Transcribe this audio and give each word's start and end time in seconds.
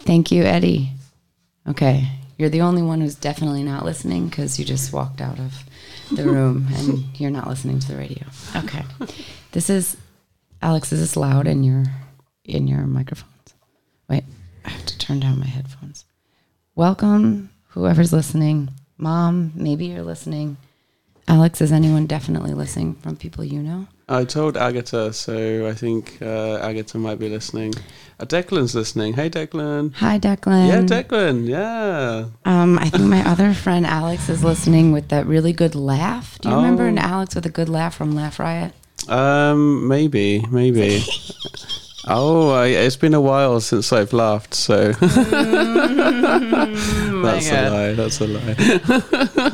Thank 0.00 0.30
you, 0.30 0.42
Eddie. 0.42 0.90
Okay. 1.68 2.08
You're 2.38 2.48
the 2.48 2.62
only 2.62 2.82
one 2.82 3.00
who's 3.00 3.14
definitely 3.14 3.62
not 3.62 3.84
listening 3.84 4.28
because 4.28 4.58
you 4.58 4.64
just 4.64 4.92
walked 4.92 5.20
out 5.20 5.38
of 5.38 5.54
the 6.10 6.24
room 6.28 6.66
and 6.74 7.04
you're 7.18 7.30
not 7.30 7.46
listening 7.46 7.78
to 7.80 7.88
the 7.88 7.96
radio. 7.96 8.24
Okay. 8.56 8.84
This 9.52 9.70
is 9.70 9.96
Alex, 10.62 10.92
is 10.92 11.00
this 11.00 11.16
loud 11.16 11.48
in 11.48 11.64
your 11.64 11.84
in 12.44 12.68
your 12.68 12.86
microphones? 12.86 13.54
Wait, 14.08 14.24
I 14.64 14.70
have 14.70 14.86
to 14.86 14.98
turn 14.98 15.18
down 15.20 15.40
my 15.40 15.46
headphones. 15.46 16.04
Welcome, 16.76 17.50
whoever's 17.68 18.12
listening. 18.12 18.70
Mom, 18.96 19.52
maybe 19.56 19.86
you're 19.86 20.02
listening. 20.02 20.56
Alex, 21.26 21.60
is 21.60 21.72
anyone 21.72 22.06
definitely 22.06 22.54
listening 22.54 22.94
from 22.94 23.16
people 23.16 23.44
you 23.44 23.60
know? 23.60 23.88
I 24.12 24.24
told 24.24 24.56
Agatha, 24.56 25.12
so 25.12 25.66
I 25.66 25.72
think 25.74 26.18
uh, 26.20 26.58
Agatha 26.58 26.98
might 26.98 27.18
be 27.18 27.28
listening. 27.30 27.72
Uh, 28.20 28.26
Declan's 28.26 28.74
listening. 28.74 29.14
Hey, 29.14 29.30
Declan. 29.30 29.94
Hi, 29.94 30.18
Declan. 30.18 30.68
Yeah, 30.68 30.82
Declan. 30.82 31.46
Yeah. 31.48 32.26
Um, 32.44 32.78
I 32.78 32.90
think 32.90 33.04
my 33.04 33.26
other 33.32 33.54
friend 33.54 33.86
Alex 33.86 34.28
is 34.28 34.44
listening 34.44 34.92
with 34.92 35.08
that 35.08 35.24
really 35.26 35.52
good 35.54 35.74
laugh. 35.74 36.38
Do 36.40 36.50
you 36.50 36.56
remember 36.56 36.84
Oh. 36.84 36.88
an 36.88 36.98
Alex 36.98 37.34
with 37.34 37.46
a 37.46 37.50
good 37.50 37.68
laugh 37.70 37.94
from 37.94 38.14
Laugh 38.14 38.38
Riot? 38.38 38.72
Um, 39.08 39.88
maybe, 39.88 40.44
maybe. 40.50 41.02
oh, 42.08 42.50
I, 42.50 42.66
it's 42.68 42.96
been 42.96 43.14
a 43.14 43.20
while 43.20 43.60
since 43.60 43.92
I've 43.92 44.12
laughed, 44.12 44.54
so 44.54 44.92
that's 44.92 45.16
a 47.50 47.70
lie. 47.70 47.92
That's 47.92 48.20
a 48.20 48.26
lie. 48.26 48.54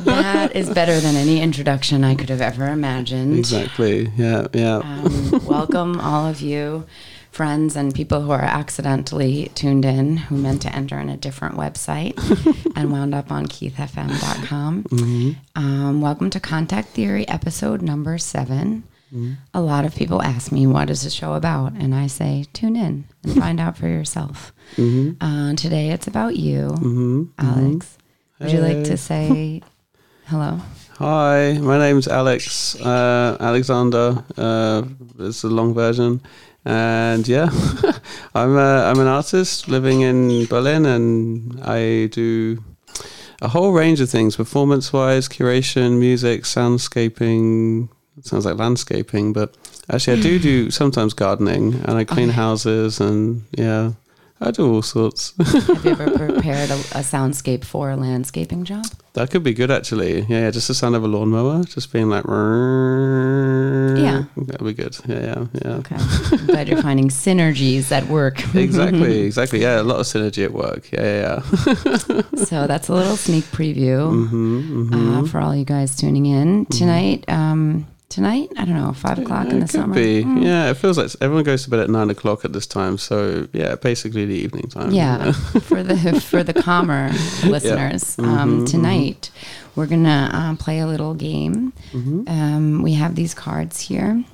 that 0.04 0.52
is 0.54 0.70
better 0.70 1.00
than 1.00 1.16
any 1.16 1.40
introduction 1.40 2.04
I 2.04 2.14
could 2.14 2.28
have 2.30 2.40
ever 2.40 2.66
imagined. 2.66 3.38
exactly. 3.38 4.10
Yeah, 4.16 4.48
yeah. 4.52 4.76
Um, 4.78 5.44
welcome, 5.46 6.00
all 6.00 6.26
of 6.26 6.40
you, 6.40 6.86
friends 7.30 7.76
and 7.76 7.94
people 7.94 8.22
who 8.22 8.30
are 8.30 8.42
accidentally 8.42 9.50
tuned 9.54 9.84
in, 9.84 10.16
who 10.16 10.36
meant 10.36 10.62
to 10.62 10.74
enter 10.74 10.98
in 10.98 11.08
a 11.08 11.16
different 11.16 11.56
website 11.56 12.16
and 12.76 12.90
wound 12.90 13.14
up 13.14 13.30
on 13.30 13.46
keithfm.com. 13.46 14.84
Mm-hmm. 14.84 15.30
Um, 15.54 16.00
welcome 16.00 16.30
to 16.30 16.40
Contact 16.40 16.88
Theory, 16.88 17.28
episode 17.28 17.82
number 17.82 18.18
7 18.18 18.84
Mm-hmm. 19.12 19.34
A 19.54 19.60
lot 19.60 19.84
of 19.84 19.94
people 19.94 20.22
ask 20.22 20.52
me, 20.52 20.66
what 20.66 20.90
is 20.90 21.02
the 21.02 21.10
show 21.10 21.34
about? 21.34 21.72
And 21.72 21.94
I 21.94 22.06
say, 22.08 22.44
tune 22.52 22.76
in 22.76 23.04
and 23.24 23.34
find 23.42 23.58
out 23.60 23.76
for 23.76 23.88
yourself. 23.88 24.52
Mm-hmm. 24.76 25.22
Uh, 25.22 25.54
today 25.54 25.90
it's 25.90 26.06
about 26.06 26.36
you, 26.36 27.32
Alex. 27.38 27.96
Would 28.40 28.52
you 28.52 28.60
like 28.60 28.84
to 28.84 28.96
say 28.96 29.62
hello? 30.26 30.60
Hi, 30.98 31.56
my 31.60 31.78
name's 31.78 32.08
Alex 32.08 32.74
uh, 32.80 33.36
Alexander. 33.40 34.24
Uh, 34.36 34.82
it's 35.20 35.44
a 35.44 35.48
long 35.48 35.72
version, 35.72 36.20
and 36.64 37.26
yeah, 37.26 37.50
I'm 38.34 38.56
a, 38.56 38.90
I'm 38.90 38.98
an 38.98 39.06
artist 39.06 39.68
living 39.68 40.00
in 40.00 40.46
Berlin, 40.46 40.86
and 40.86 41.60
I 41.62 42.06
do 42.06 42.62
a 43.40 43.46
whole 43.46 43.72
range 43.72 44.00
of 44.00 44.10
things: 44.10 44.34
performance-wise, 44.34 45.28
curation, 45.28 46.00
music, 46.00 46.42
soundscaping. 46.42 47.88
It 48.18 48.26
sounds 48.26 48.44
like 48.44 48.56
landscaping, 48.56 49.32
but 49.32 49.56
actually, 49.90 50.18
I 50.18 50.22
do 50.22 50.38
do 50.38 50.70
sometimes 50.80 51.14
gardening, 51.14 51.74
and 51.84 51.92
I 51.98 52.04
clean 52.04 52.28
Okay. 52.28 52.36
houses, 52.36 53.00
and 53.00 53.42
yeah, 53.56 53.92
I 54.40 54.50
do 54.50 54.72
all 54.74 54.82
sorts. 54.82 55.34
Have 55.38 55.84
you 55.84 55.90
ever 55.92 56.10
prepared 56.18 56.70
a, 56.70 56.74
a 56.74 57.02
soundscape 57.02 57.64
for 57.64 57.90
a 57.90 57.96
landscaping 57.96 58.64
job? 58.64 58.84
that 59.14 59.30
could 59.32 59.42
be 59.42 59.52
good, 59.52 59.68
actually. 59.70 60.20
Yeah, 60.28 60.42
yeah, 60.42 60.50
just 60.52 60.68
the 60.68 60.74
sound 60.74 60.94
of 60.94 61.02
a 61.02 61.08
lawnmower, 61.08 61.64
just 61.64 61.92
being 61.92 62.08
like, 62.08 62.24
Yeah. 63.98 64.24
that'd 64.36 64.64
be 64.64 64.74
good. 64.74 64.96
Yeah, 65.08 65.20
yeah, 65.20 65.46
yeah. 65.64 65.70
Okay. 65.82 65.96
I'm 65.98 66.46
glad 66.46 66.68
you're 66.68 66.80
finding 66.82 67.08
synergies 67.08 67.90
at 67.90 68.06
work. 68.06 68.38
exactly, 68.54 69.20
exactly. 69.22 69.60
Yeah, 69.60 69.80
a 69.80 69.82
lot 69.82 69.98
of 69.98 70.06
synergy 70.06 70.44
at 70.44 70.52
work. 70.52 70.90
Yeah, 70.92 71.02
yeah, 71.02 71.42
yeah. 71.66 72.44
so 72.44 72.66
that's 72.68 72.88
a 72.88 72.94
little 72.94 73.16
sneak 73.16 73.44
preview 73.46 74.28
hmm 74.28 74.94
uh, 74.94 75.26
for 75.26 75.40
all 75.40 75.54
you 75.54 75.64
guys 75.64 75.96
tuning 75.96 76.26
in 76.26 76.66
tonight. 76.66 77.24
Um, 77.28 77.86
tonight, 78.08 78.50
I 78.56 78.64
don't 78.64 78.74
know, 78.74 78.92
five 78.92 79.18
o'clock 79.18 79.48
in 79.48 79.60
the 79.60 79.66
could 79.66 79.70
summer. 79.70 79.94
be. 79.94 80.24
Mm. 80.24 80.44
Yeah, 80.44 80.70
it 80.70 80.74
feels 80.76 80.98
like 80.98 81.10
everyone 81.20 81.44
goes 81.44 81.64
to 81.64 81.70
bed 81.70 81.80
at 81.80 81.90
nine 81.90 82.10
o'clock 82.10 82.44
at 82.44 82.52
this 82.52 82.66
time. 82.66 82.98
So 82.98 83.48
yeah, 83.52 83.74
basically 83.76 84.24
the 84.24 84.34
evening 84.34 84.68
time. 84.68 84.92
Yeah, 84.92 85.32
for 85.62 85.82
the 85.82 86.20
for 86.20 86.42
the 86.42 86.54
calmer 86.54 87.10
listeners, 87.44 88.18
um, 88.18 88.64
tonight 88.64 89.30
we're 89.76 89.86
gonna 89.86 90.30
uh, 90.32 90.56
play 90.56 90.80
a 90.80 90.86
little 90.86 91.14
game. 91.14 91.72
Um, 91.94 92.82
we 92.82 92.94
have 92.94 93.14
these 93.14 93.34
cards 93.34 93.80
here 93.80 94.24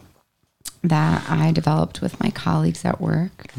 that 0.85 1.25
I 1.31 1.51
developed 1.51 2.03
with 2.03 2.21
my 2.21 2.31
colleagues 2.31 2.85
at 2.85 3.01
work. 3.01 3.51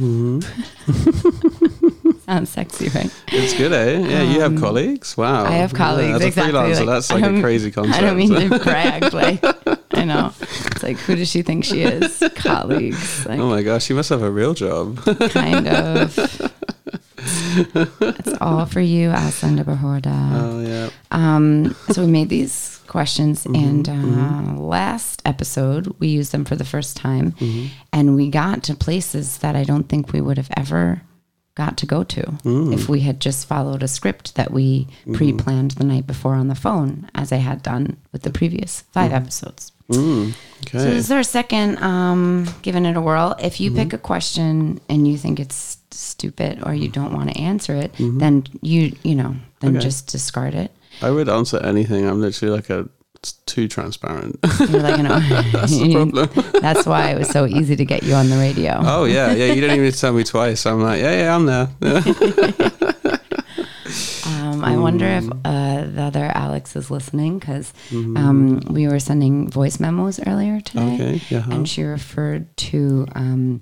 Sounds 2.26 2.50
sexy, 2.50 2.90
right? 2.90 3.12
It's 3.30 3.56
good, 3.56 3.74
eh? 3.74 4.00
Yeah, 4.00 4.22
you 4.22 4.40
have 4.42 4.59
colleagues. 4.59 5.18
Wow. 5.18 5.46
Um, 5.46 5.47
I 5.47 5.56
have 5.56 5.74
colleagues. 5.74 6.09
Yeah, 6.09 6.16
as 6.16 6.22
a 6.22 6.28
exactly. 6.28 6.53
freelancer, 6.53 6.78
like, 6.78 6.86
that's 6.86 7.12
like 7.12 7.24
a 7.24 7.42
crazy 7.42 7.72
concept. 7.72 7.97
I 7.97 8.02
don't 8.02 8.18
mean 8.18 8.30
to 8.30 8.59
brag. 8.59 9.12
Like 9.14 9.42
I 10.10 10.14
know, 10.14 10.34
it's 10.40 10.84
like 10.84 10.98
who 10.98 11.16
does 11.16 11.30
she 11.30 11.42
think 11.42 11.66
she 11.66 11.82
is? 11.82 12.24
Colleagues, 12.36 13.26
like 13.26 13.40
oh 13.40 13.50
my 13.50 13.64
gosh, 13.64 13.86
she 13.86 13.94
must 13.94 14.10
have 14.10 14.22
a 14.22 14.32
real 14.32 14.54
job. 14.54 15.04
kind 15.30 15.68
of. 15.68 16.52
It's 17.18 18.34
all 18.42 18.66
for 18.66 18.82
you, 18.82 19.10
Asanda 19.10 19.64
Bahorda. 19.64 20.32
oh 20.34 20.62
yeah. 20.62 20.90
Um, 21.12 21.76
so 21.90 22.06
we 22.06 22.12
made 22.12 22.30
these 22.30 22.82
questions, 22.88 23.46
mm-hmm, 23.46 23.56
and 23.56 23.90
uh, 23.90 23.94
mm-hmm. 23.94 24.58
last 24.58 25.22
episode 25.26 25.96
we 26.00 26.08
used 26.08 26.32
them 26.32 26.46
for 26.46 26.56
the 26.56 26.66
first 26.66 26.98
time, 26.98 27.32
mm-hmm. 27.34 27.68
and 27.92 28.16
we 28.16 28.30
got 28.30 28.64
to 28.64 28.76
places 28.76 29.40
that 29.40 29.56
I 29.56 29.64
don't 29.64 29.90
think 29.90 30.14
we 30.14 30.22
would 30.22 30.38
have 30.38 30.52
ever 30.56 31.02
got 31.56 31.78
to 31.78 31.86
go 31.86 32.04
to 32.04 32.22
mm. 32.22 32.74
if 32.74 32.90
we 32.90 33.00
had 33.00 33.22
just 33.22 33.48
followed 33.48 33.82
a 33.82 33.88
script 33.88 34.36
that 34.36 34.52
we 34.52 34.88
pre-planned 35.14 35.72
the 35.72 35.86
night 35.86 36.06
before 36.06 36.36
on 36.36 36.50
the 36.50 36.56
phone, 36.56 37.10
as 37.16 37.32
I 37.32 37.38
had 37.38 37.64
done 37.64 37.96
with 38.12 38.24
the 38.24 38.30
previous 38.30 38.82
5 38.92 39.14
episodes. 39.14 39.72
Mm, 39.90 40.34
So 40.72 40.79
okay. 40.79 40.90
this 40.90 41.06
is 41.06 41.12
our 41.12 41.22
second 41.23 41.78
um, 41.84 42.46
giving 42.63 42.85
it 42.85 42.97
a 42.97 43.01
whirl. 43.01 43.35
If 43.40 43.59
you 43.59 43.69
pick 43.72 43.94
a 43.94 43.97
question 44.00 44.81
and 44.90 45.07
you 45.07 45.18
think 45.18 45.40
it's 45.40 45.78
stupid 45.91 46.59
or 46.66 46.73
you 46.73 46.88
don't 46.90 47.13
want 47.13 47.29
to 47.31 47.38
answer 47.40 47.75
it, 47.75 47.91
then 48.00 48.46
you 48.62 48.96
you 49.03 49.13
know 49.16 49.35
then 49.59 49.75
Okay. 49.78 49.84
just 49.85 50.07
discard 50.12 50.53
it. 50.56 50.72
I 51.01 51.12
would 51.12 51.29
answer 51.29 51.57
anything. 51.63 52.07
I'm 52.07 52.19
literally 52.22 52.56
like 52.56 52.69
a 52.72 52.90
it's 53.16 53.34
too 53.46 53.68
transparent. 53.68 54.38
You're 54.59 54.81
like, 54.81 54.97
you 54.97 55.03
know, 55.09 55.19
That's 55.51 55.78
the 55.78 55.94
problem. 55.94 56.29
that's 56.62 56.85
why 56.85 57.09
it 57.12 57.17
was 57.17 57.29
so 57.29 57.46
easy 57.46 57.75
to 57.75 57.85
get 57.85 58.03
you 58.03 58.13
on 58.16 58.29
the 58.29 58.38
radio. 58.38 58.79
Oh 58.84 59.06
yeah, 59.06 59.34
yeah. 59.34 59.53
You 59.53 59.62
don't 59.62 59.72
even 59.72 59.84
need 59.85 59.94
to 59.94 60.00
tell 60.00 60.13
me 60.13 60.23
twice. 60.23 60.66
I'm 60.66 60.81
like, 60.81 61.00
yeah, 61.02 61.16
yeah, 61.22 61.35
I'm 61.35 61.46
there. 61.46 61.69
Yeah. 61.81 63.15
I 64.66 64.78
wonder 64.78 65.06
if 65.06 65.24
mm. 65.26 65.42
uh, 65.46 65.92
the 65.92 66.02
other 66.02 66.31
Alex 66.34 66.76
is 66.76 66.90
listening 66.90 67.40
because 67.40 67.74
mm-hmm. 67.90 68.18
um, 68.18 68.59
we 68.70 68.88
were 68.88 69.00
sending 69.00 69.50
voice 69.50 69.80
memos 69.80 70.20
earlier 70.26 70.59
today, 70.62 70.96
Okay, 70.96 71.22
yeah. 71.30 71.46
and 71.50 71.68
she 71.68 71.84
referred 71.84 72.56
to 72.58 73.08
um, 73.14 73.62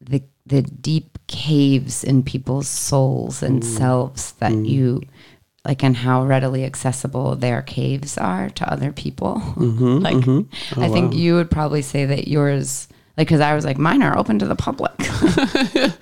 the 0.00 0.22
the 0.46 0.62
deep 0.62 1.18
caves 1.26 2.04
in 2.04 2.22
people's 2.22 2.68
souls 2.68 3.42
and 3.42 3.62
mm. 3.62 3.64
selves 3.64 4.32
that 4.32 4.52
mm. 4.52 4.68
you 4.68 5.02
like, 5.64 5.82
and 5.82 5.96
how 5.96 6.24
readily 6.24 6.64
accessible 6.64 7.34
their 7.34 7.60
caves 7.60 8.16
are 8.16 8.50
to 8.50 8.72
other 8.72 8.92
people. 8.92 9.42
Mm-hmm, 9.56 9.98
like, 9.98 10.16
mm-hmm. 10.16 10.80
Oh, 10.80 10.84
I 10.84 10.88
think 10.88 11.14
you 11.14 11.34
would 11.34 11.50
probably 11.50 11.82
say 11.82 12.04
that 12.04 12.28
yours. 12.28 12.85
Like, 13.16 13.28
because 13.28 13.40
I 13.40 13.54
was 13.54 13.64
like, 13.64 13.78
mine 13.78 14.02
are 14.02 14.16
open 14.18 14.38
to 14.40 14.46
the 14.46 14.56
public. 14.56 14.92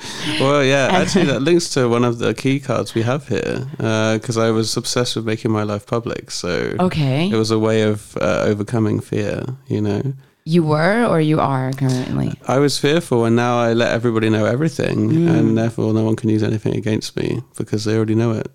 Well, 0.40 0.64
yeah. 0.64 0.88
Actually, 0.90 1.26
that 1.26 1.42
links 1.42 1.68
to 1.70 1.88
one 1.88 2.04
of 2.04 2.18
the 2.18 2.34
key 2.34 2.58
cards 2.58 2.94
we 2.94 3.02
have 3.02 3.28
here 3.28 3.66
because 3.76 4.36
I 4.38 4.50
was 4.50 4.76
obsessed 4.76 5.16
with 5.16 5.24
making 5.26 5.50
my 5.52 5.62
life 5.62 5.86
public. 5.86 6.30
So 6.30 6.74
okay. 6.80 7.28
it 7.30 7.36
was 7.36 7.50
a 7.50 7.58
way 7.58 7.82
of 7.82 8.16
uh, 8.16 8.42
overcoming 8.46 9.00
fear. 9.00 9.44
You 9.68 9.80
know, 9.82 10.02
You 10.44 10.64
were 10.64 11.04
or 11.06 11.20
you 11.20 11.40
are 11.40 11.72
currently? 11.72 12.32
I 12.48 12.58
was 12.58 12.78
fearful, 12.78 13.24
and 13.26 13.36
now 13.36 13.58
I 13.58 13.74
let 13.74 13.92
everybody 13.92 14.28
know 14.30 14.44
everything, 14.46 15.10
Mm. 15.10 15.38
and 15.38 15.58
therefore 15.58 15.92
no 15.94 16.04
one 16.04 16.16
can 16.16 16.30
use 16.30 16.42
anything 16.42 16.74
against 16.74 17.16
me 17.16 17.42
because 17.56 17.84
they 17.84 17.94
already 17.96 18.14
know 18.14 18.32
it. 18.32 18.48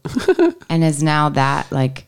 And 0.70 0.84
is 0.84 1.02
now 1.02 1.30
that 1.30 1.72
like, 1.72 2.06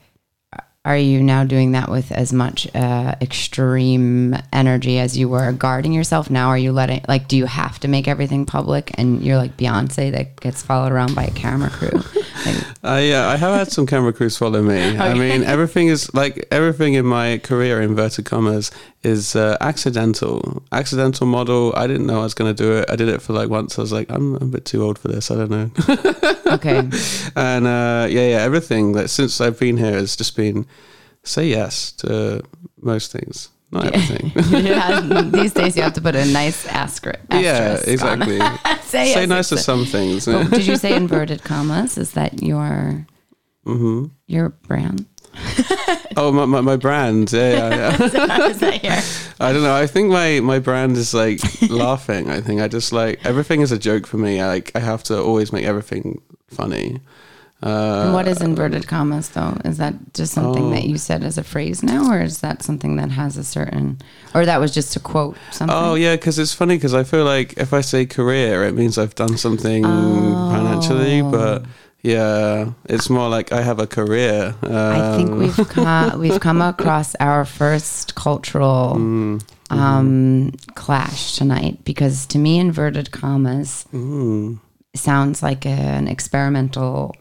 are 0.84 0.98
you 0.98 1.22
now 1.22 1.44
doing 1.44 1.74
that 1.74 1.90
with 1.90 2.12
as 2.12 2.34
much 2.34 2.68
uh, 2.76 3.14
extreme 3.22 4.36
energy 4.52 4.98
as 4.98 5.16
you 5.16 5.30
were 5.30 5.52
guarding 5.52 5.94
yourself? 5.94 6.32
Now 6.32 6.50
are 6.50 6.58
you 6.58 6.72
letting 6.72 7.06
like, 7.08 7.28
do 7.28 7.38
you 7.38 7.46
have 7.46 7.80
to 7.82 7.88
make 7.88 8.08
everything 8.08 8.48
public 8.48 8.90
and 8.96 9.22
you're 9.22 9.38
like 9.38 9.58
Beyonce 9.58 10.12
that 10.12 10.40
gets 10.40 10.64
followed 10.64 10.92
around 10.92 11.14
by 11.14 11.26
a 11.26 11.32
camera 11.32 11.70
crew? 11.70 12.02
Like, 12.44 12.56
I 12.84 13.12
uh, 13.12 13.28
I 13.28 13.38
have 13.38 13.56
had 13.56 13.72
some 13.72 13.86
camera 13.86 14.12
crews 14.12 14.36
follow 14.36 14.64
me. 14.64 14.98
I 14.98 15.14
mean, 15.14 15.44
everything 15.44 15.90
is 15.90 16.12
like 16.16 16.48
everything 16.50 16.96
in 16.96 17.06
my 17.06 17.38
career, 17.38 17.80
inverted 17.80 18.26
commas, 18.26 18.72
is 19.04 19.36
uh, 19.36 19.58
accidental. 19.62 20.64
Accidental 20.72 21.28
model. 21.28 21.74
I 21.76 21.86
didn't 21.86 22.08
know 22.08 22.22
I 22.22 22.24
was 22.24 22.34
going 22.34 22.56
to 22.56 22.64
do 22.64 22.78
it. 22.78 22.90
I 22.90 22.96
did 22.96 23.10
it 23.10 23.22
for 23.22 23.34
like 23.34 23.50
once. 23.50 23.78
I 23.78 23.82
was 23.82 23.92
like, 23.92 24.10
I'm 24.10 24.36
a 24.36 24.46
bit 24.46 24.66
too 24.66 24.84
old 24.84 24.98
for 24.98 25.08
this. 25.08 25.30
I 25.30 25.36
don't 25.36 25.52
know. 25.52 25.72
okay, 26.54 26.78
and 27.36 27.68
uh, 27.68 28.08
yeah, 28.10 28.28
yeah, 28.28 28.42
everything 28.42 28.94
that 28.94 29.10
since 29.10 29.40
I've 29.40 29.60
been 29.60 29.78
here 29.78 29.94
has 29.94 30.16
just 30.16 30.36
been 30.36 30.66
say 31.24 31.48
yes 31.48 31.92
to 31.94 32.44
most 32.82 33.12
things. 33.12 33.50
not 33.72 33.86
everything. 33.88 34.32
yeah, 34.66 35.00
these 35.32 35.54
days 35.54 35.78
you 35.78 35.84
have 35.84 35.94
to 35.94 36.02
put 36.02 36.16
a 36.16 36.26
nice 36.26 36.68
asterisk. 36.68 37.20
yeah, 37.32 37.38
asterisk 37.38 37.88
exactly. 37.88 38.40
say 38.40 38.82
Say 38.84 39.10
yes, 39.10 39.30
nice 39.30 39.50
to 39.50 39.58
some 39.58 39.86
things. 39.86 40.26
Did 40.26 40.68
you 40.68 40.78
say 40.78 40.96
inverted 40.96 41.44
commas? 41.44 41.98
Is 41.98 42.12
that 42.14 42.42
your 42.44 43.06
hmm 43.64 44.08
your 44.28 44.50
brand? 44.50 45.06
Oh, 46.18 46.30
my, 46.32 46.46
my, 46.46 46.60
my 46.60 46.76
brand. 46.76 47.32
Yeah, 47.32 47.52
yeah, 47.52 47.70
yeah. 47.70 48.04
Is 48.48 48.60
that 48.60 48.84
your? 48.84 48.94
I 49.40 49.54
don't 49.54 49.64
know. 49.64 49.74
I 49.74 49.88
think 49.88 50.12
my, 50.12 50.42
my 50.42 50.60
brand 50.60 50.98
is 50.98 51.14
like 51.14 51.40
laughing. 51.70 52.30
I 52.30 52.42
think 52.42 52.60
I 52.60 52.68
just 52.68 52.92
like 52.92 53.26
everything 53.26 53.62
is 53.62 53.72
a 53.72 53.80
joke 53.80 54.06
for 54.06 54.18
me. 54.18 54.42
I, 54.42 54.48
like 54.48 54.72
I 54.76 54.80
have 54.80 55.04
to 55.04 55.22
always 55.22 55.54
make 55.54 55.64
everything 55.64 56.22
funny. 56.48 57.00
Uh, 57.64 58.04
And 58.06 58.14
what 58.14 58.28
is 58.28 58.42
inverted 58.42 58.88
commas 58.88 59.30
though? 59.30 59.56
Is 59.64 59.78
that 59.78 59.94
just 60.16 60.34
something 60.34 60.72
that 60.72 60.84
Oh. 60.84 60.88
you 60.88 60.98
said 60.98 61.24
as 61.24 61.38
a 61.38 61.44
phrase 61.44 61.84
now, 61.84 62.10
or 62.12 62.20
is 62.22 62.40
that 62.40 62.64
something 62.64 62.96
that 62.96 63.12
has 63.12 63.38
a 63.38 63.44
certain, 63.44 64.00
or 64.34 64.46
that 64.46 64.60
was 64.60 64.72
just 64.72 64.94
to 64.94 65.00
quote 65.00 65.38
something? 65.52 65.76
Oh 65.78 65.94
yeah, 65.96 66.16
because 66.16 66.40
it's 66.40 66.54
funny 66.54 66.76
because 66.78 66.96
I 66.96 67.04
feel 67.04 67.24
like 67.24 67.54
if 67.58 67.72
I 67.74 67.82
say 67.82 68.06
career, 68.08 68.64
it 68.64 68.74
means 68.74 68.98
I've 68.98 69.14
done 69.16 69.38
something 69.38 69.84
financially, 69.84 71.22
Oh. 71.22 71.30
but 71.32 71.66
yeah, 72.02 72.72
it's 72.86 73.10
more 73.12 73.30
like 73.30 73.52
I 73.52 73.62
have 73.62 73.80
a 73.80 73.86
career. 73.86 74.56
I 74.64 75.16
think 75.18 75.30
Um, 75.30 75.38
we've 75.38 75.68
come, 75.70 76.20
we've 76.20 76.40
come 76.40 76.62
across 76.62 77.14
our 77.20 77.46
first 77.46 78.16
cultural 78.16 78.96
mm, 78.98 79.42
um, 79.70 80.52
clash 80.74 81.36
tonight 81.38 81.78
because 81.86 82.26
to 82.28 82.40
me, 82.40 82.58
inverted 82.58 83.12
commas 83.12 83.86
mm, 83.94 84.58
sounds 84.96 85.44
like 85.44 85.66
an 85.68 86.08
experimental 86.08 87.16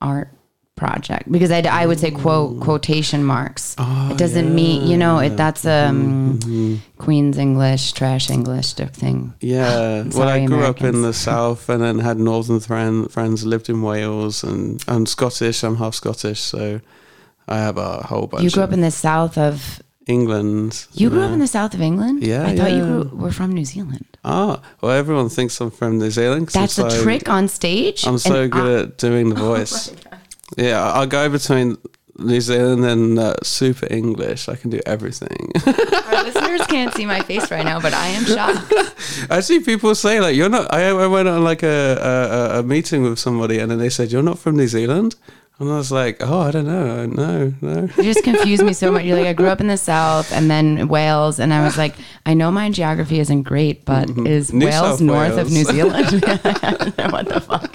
art 0.00 0.36
project 0.76 1.32
because 1.32 1.50
I, 1.50 1.60
I 1.60 1.86
would 1.86 1.98
say 1.98 2.10
quote 2.10 2.60
quotation 2.60 3.24
marks. 3.24 3.74
Oh, 3.78 4.10
it 4.12 4.18
doesn't 4.18 4.54
mean 4.54 4.86
you 4.86 4.96
know 4.96 5.18
it. 5.18 5.30
That's 5.30 5.64
um 5.64 6.38
mhm. 6.38 6.78
Queen's 6.98 7.38
English, 7.38 7.92
trash 7.92 8.30
English 8.30 8.74
thing. 8.74 9.34
Yeah, 9.40 10.02
well, 10.14 10.28
I 10.28 10.44
grew 10.44 10.64
up 10.64 10.82
in 10.82 11.02
the 11.02 11.14
south, 11.14 11.68
and 11.68 11.82
then 11.82 11.98
had 11.98 12.18
northern 12.18 12.60
friend, 12.60 13.10
friends 13.10 13.44
lived 13.44 13.68
in 13.68 13.82
Wales, 13.82 14.44
and 14.44 14.84
I'm 14.86 15.06
Scottish. 15.06 15.64
I'm 15.64 15.76
half 15.76 15.94
Scottish, 15.94 16.40
so 16.40 16.80
I 17.48 17.56
have 17.58 17.78
a 17.78 18.02
whole 18.02 18.26
bunch. 18.26 18.44
You 18.44 18.50
grew 18.50 18.62
up 18.62 18.72
in 18.72 18.82
the 18.82 18.90
south 18.90 19.36
of. 19.38 19.82
England. 20.08 20.86
You 20.92 21.10
grew 21.10 21.22
up 21.22 21.32
in 21.32 21.40
the 21.40 21.48
south 21.48 21.74
of 21.74 21.82
England. 21.82 22.22
Yeah, 22.22 22.46
I 22.46 22.54
thought 22.54 22.70
you 22.70 22.84
grew, 22.84 23.10
were 23.12 23.32
from 23.32 23.50
New 23.50 23.64
Zealand. 23.64 24.15
Ah, 24.28 24.60
well, 24.80 24.90
everyone 24.92 25.28
thinks 25.28 25.60
I'm 25.60 25.70
from 25.70 25.98
New 25.98 26.10
Zealand. 26.10 26.48
That's 26.48 26.78
I'm 26.78 26.84
the 26.88 26.90
so- 26.90 27.02
trick 27.04 27.28
on 27.28 27.46
stage. 27.48 28.04
I'm 28.06 28.18
so 28.18 28.48
good 28.48 28.80
I- 28.80 28.82
at 28.82 28.98
doing 28.98 29.28
the 29.28 29.36
voice. 29.50 29.92
yeah, 30.56 30.82
I- 30.82 30.98
I'll 31.00 31.06
go 31.06 31.28
between 31.28 31.76
New 32.18 32.40
Zealand 32.40 32.84
and 32.84 33.18
uh, 33.18 33.34
super 33.44 33.86
English. 33.90 34.48
I 34.48 34.56
can 34.56 34.70
do 34.70 34.80
everything. 34.86 35.52
Our 35.66 36.24
listeners 36.24 36.66
can't 36.66 36.92
see 36.94 37.06
my 37.06 37.20
face 37.20 37.50
right 37.52 37.64
now, 37.64 37.78
but 37.78 37.92
I 37.94 38.06
am 38.08 38.24
shocked. 38.24 38.72
I 39.30 39.40
see 39.40 39.60
people 39.60 39.94
say 39.94 40.18
like 40.20 40.34
you're 40.34 40.48
not. 40.48 40.72
I, 40.74 40.88
I 40.90 41.06
went 41.06 41.28
on 41.28 41.44
like 41.44 41.62
a, 41.62 41.78
a 42.56 42.58
a 42.58 42.62
meeting 42.64 43.02
with 43.02 43.18
somebody, 43.18 43.58
and 43.60 43.70
then 43.70 43.78
they 43.78 43.90
said 43.90 44.10
you're 44.10 44.22
not 44.24 44.38
from 44.38 44.56
New 44.56 44.66
Zealand, 44.68 45.14
and 45.58 45.72
I 45.72 45.76
was 45.76 45.90
like, 45.90 46.18
oh, 46.20 46.40
I 46.40 46.50
don't 46.50 46.66
know, 46.66 47.06
no, 47.06 47.54
no. 47.62 47.88
You 47.96 48.02
just 48.02 48.22
confused 48.22 48.62
me 48.62 48.74
so 48.74 48.92
much. 48.92 49.04
You're 49.04 49.16
like, 49.16 49.26
I 49.26 49.32
grew 49.32 49.48
up 49.48 49.60
in 49.60 49.68
the 49.68 49.78
South 49.78 50.30
and 50.32 50.50
then 50.50 50.88
Wales, 50.88 51.38
and 51.38 51.52
I 51.54 51.64
was 51.64 51.78
like, 51.78 51.94
I 52.26 52.34
know 52.34 52.50
my 52.50 52.70
geography 52.70 53.20
isn't 53.20 53.44
great, 53.44 53.86
but 53.86 54.10
is 54.26 54.52
New 54.52 54.66
Wales 54.66 54.74
South 54.74 55.00
north 55.00 55.38
of 55.38 55.50
New 55.50 55.64
Zealand? 55.74 56.06
what 57.10 57.28
the 57.28 57.40
fuck? 57.40 57.74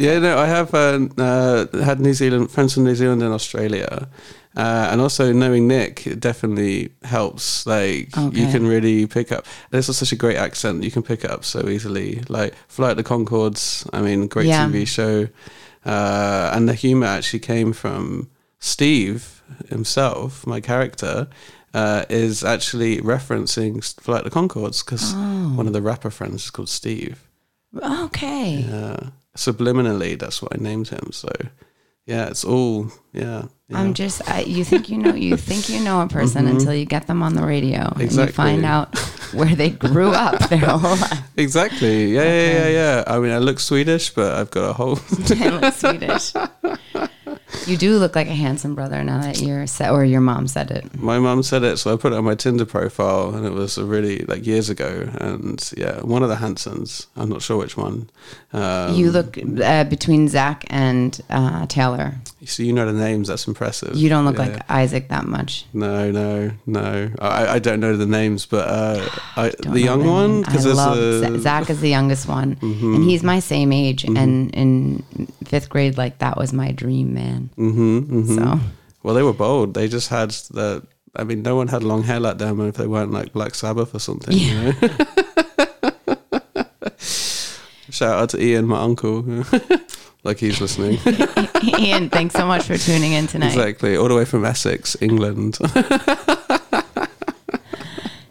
Yeah, 0.00 0.20
no, 0.20 0.38
I 0.38 0.46
have 0.46 0.72
uh, 0.72 1.08
uh, 1.18 1.66
had 1.82 1.98
New 1.98 2.14
Zealand 2.14 2.52
friends 2.52 2.74
from 2.74 2.84
New 2.84 2.94
Zealand 2.94 3.22
and 3.22 3.34
Australia, 3.34 4.08
uh, 4.58 4.88
and 4.90 5.00
also 5.00 5.32
knowing 5.32 5.66
Nick 5.68 5.94
definitely 6.18 6.90
helps. 7.04 7.64
Like 7.66 8.14
you 8.16 8.46
can 8.52 8.66
really 8.66 9.06
pick 9.06 9.32
up. 9.32 9.46
This 9.70 9.88
is 9.88 9.96
such 9.96 10.12
a 10.12 10.16
great 10.16 10.36
accent. 10.36 10.82
You 10.84 10.90
can 10.90 11.02
pick 11.02 11.24
it 11.24 11.30
up 11.30 11.44
so 11.44 11.68
easily. 11.68 12.22
Like 12.28 12.54
Flight 12.68 12.92
of 12.92 12.96
the 12.98 13.04
Conchords. 13.04 13.88
I 13.92 14.02
mean, 14.02 14.26
great 14.26 14.46
Yeah. 14.48 14.66
TV 14.68 14.86
show, 14.86 15.28
uh, 15.86 16.50
and 16.54 16.68
the 16.68 16.74
humor 16.74 17.06
actually 17.06 17.40
came 17.40 17.72
from 17.72 18.28
Steve 18.58 19.42
himself, 19.68 20.46
my 20.46 20.60
character. 20.60 21.28
Uh, 21.74 22.04
is 22.08 22.42
actually 22.42 22.96
referencing 23.02 23.84
Flight 24.00 24.24
of 24.24 24.32
the 24.32 24.38
Conchords 24.40 24.82
because 24.82 25.12
Oh. 25.14 25.52
one 25.54 25.66
of 25.66 25.74
the 25.74 25.82
rapper 25.82 26.08
friends 26.10 26.44
is 26.44 26.50
called 26.50 26.70
Steve. 26.70 27.28
Okay. 27.76 28.64
Yeah. 28.68 29.10
Subliminally, 29.36 30.18
that's 30.18 30.40
what 30.40 30.52
I 30.58 30.62
named 30.62 30.88
him. 30.88 31.10
So, 31.12 31.28
yeah, 32.08 32.28
it's 32.28 32.42
all, 32.42 32.90
yeah. 33.12 33.44
yeah. 33.68 33.78
I'm 33.78 33.92
just, 33.92 34.26
I, 34.30 34.40
you 34.40 34.64
think 34.64 34.88
you 34.88 34.96
know, 34.96 35.14
you 35.14 35.36
think 35.36 35.68
you 35.68 35.78
know 35.78 36.00
a 36.00 36.08
person 36.08 36.46
mm-hmm. 36.46 36.56
until 36.56 36.74
you 36.74 36.86
get 36.86 37.06
them 37.06 37.22
on 37.22 37.34
the 37.34 37.42
radio 37.42 37.92
and 38.00 38.10
you 38.10 38.26
find 38.28 38.64
out 38.64 38.98
where 39.34 39.54
they 39.54 39.68
grew 39.68 40.12
up 40.12 40.38
their 40.48 40.58
whole 40.58 40.96
life. 40.96 41.20
exactly. 41.36 42.14
Yeah, 42.14 42.22
yeah, 42.22 42.52
yeah, 42.52 42.68
yeah. 42.68 43.04
I 43.06 43.18
mean, 43.18 43.32
I 43.32 43.38
look 43.38 43.60
Swedish, 43.60 44.08
but 44.08 44.36
I've 44.36 44.50
got 44.50 44.70
a 44.70 44.72
whole. 44.72 44.96
They 45.28 45.50
look 45.50 45.74
Swedish. 45.74 46.32
You 47.66 47.76
do 47.76 47.98
look 47.98 48.14
like 48.14 48.28
a 48.28 48.34
handsome 48.34 48.74
brother 48.74 49.02
now 49.02 49.20
that 49.20 49.40
you're 49.40 49.66
set, 49.66 49.90
or 49.90 50.04
your 50.04 50.20
mom 50.20 50.48
said 50.48 50.70
it. 50.70 50.98
my 50.98 51.18
mom 51.18 51.42
said 51.42 51.62
it, 51.62 51.78
so 51.78 51.92
I 51.92 51.96
put 51.96 52.12
it 52.12 52.16
on 52.16 52.24
my 52.24 52.34
Tinder 52.34 52.66
profile, 52.66 53.34
and 53.34 53.46
it 53.46 53.52
was 53.52 53.78
a 53.78 53.84
really 53.84 54.18
like 54.20 54.46
years 54.46 54.68
ago. 54.68 55.08
And 55.14 55.72
yeah, 55.76 56.00
one 56.00 56.22
of 56.22 56.28
the 56.28 56.36
Hansons. 56.36 57.06
I'm 57.16 57.28
not 57.28 57.42
sure 57.42 57.56
which 57.56 57.76
one. 57.76 58.10
Um, 58.52 58.94
you 58.94 59.10
look 59.10 59.38
uh, 59.62 59.84
between 59.84 60.28
Zach 60.28 60.64
and 60.68 61.20
uh, 61.30 61.66
Taylor. 61.66 62.14
So 62.48 62.62
you 62.62 62.72
know 62.72 62.86
the 62.90 62.98
names. 62.98 63.28
That's 63.28 63.46
impressive. 63.46 63.94
You 63.96 64.08
don't 64.08 64.24
look 64.24 64.36
Yeah. 64.38 64.46
like 64.46 64.70
Isaac 64.70 65.08
that 65.08 65.26
much. 65.26 65.66
No, 65.72 66.10
no, 66.10 66.50
no. 66.66 67.10
I, 67.20 67.54
I 67.54 67.58
don't 67.58 67.80
know 67.80 67.96
the 67.96 68.06
names, 68.06 68.46
but 68.46 68.68
uh, 68.68 69.08
I, 69.36 69.52
the 69.60 69.80
young 69.80 70.04
one 70.04 70.42
love 70.42 70.98
a 70.98 71.28
Mm-hmm. 71.28 71.38
Zach 71.40 71.70
is 71.70 71.80
the 71.80 71.88
youngest 71.90 72.28
one, 72.28 72.56
and 72.62 73.04
he's 73.04 73.22
my 73.22 73.40
same 73.40 73.72
age. 73.72 74.04
And 74.04 74.54
in 74.54 75.04
fifth 75.44 75.68
grade, 75.68 75.98
like 75.98 76.18
that 76.18 76.36
was 76.36 76.52
my 76.52 76.72
dream 76.72 77.14
man. 77.14 77.50
hmm 77.56 78.00
hmm 78.00 78.34
So 78.36 78.60
Well, 79.02 79.14
they 79.14 79.22
were 79.22 79.32
bold. 79.34 79.74
They 79.74 79.88
just 79.88 80.08
had 80.08 80.30
the. 80.50 80.82
I 81.16 81.24
mean, 81.24 81.42
no 81.42 81.56
one 81.56 81.68
had 81.68 81.82
long 81.82 82.02
hair 82.04 82.20
like 82.20 82.38
them 82.38 82.60
if 82.60 82.76
they 82.76 82.86
weren't 82.86 83.10
like 83.12 83.32
Black 83.32 83.54
Sabbath 83.54 83.94
or 83.94 83.98
something. 83.98 84.36
You 84.36 84.54
know? 84.54 84.72
Shout 87.90 88.22
out 88.22 88.28
to 88.30 88.42
Ian, 88.42 88.66
my 88.66 88.80
uncle, 88.82 89.22
like 90.24 90.38
he's 90.38 90.60
listening. 90.60 90.98
Ian, 91.78 92.10
thanks 92.10 92.34
so 92.34 92.46
much 92.46 92.64
for 92.64 92.76
tuning 92.76 93.12
in 93.12 93.26
tonight. 93.26 93.48
exactly, 93.48 93.96
all 93.96 94.08
the 94.08 94.14
way 94.16 94.24
from 94.24 94.44
Essex, 94.44 94.96
England. 95.00 95.58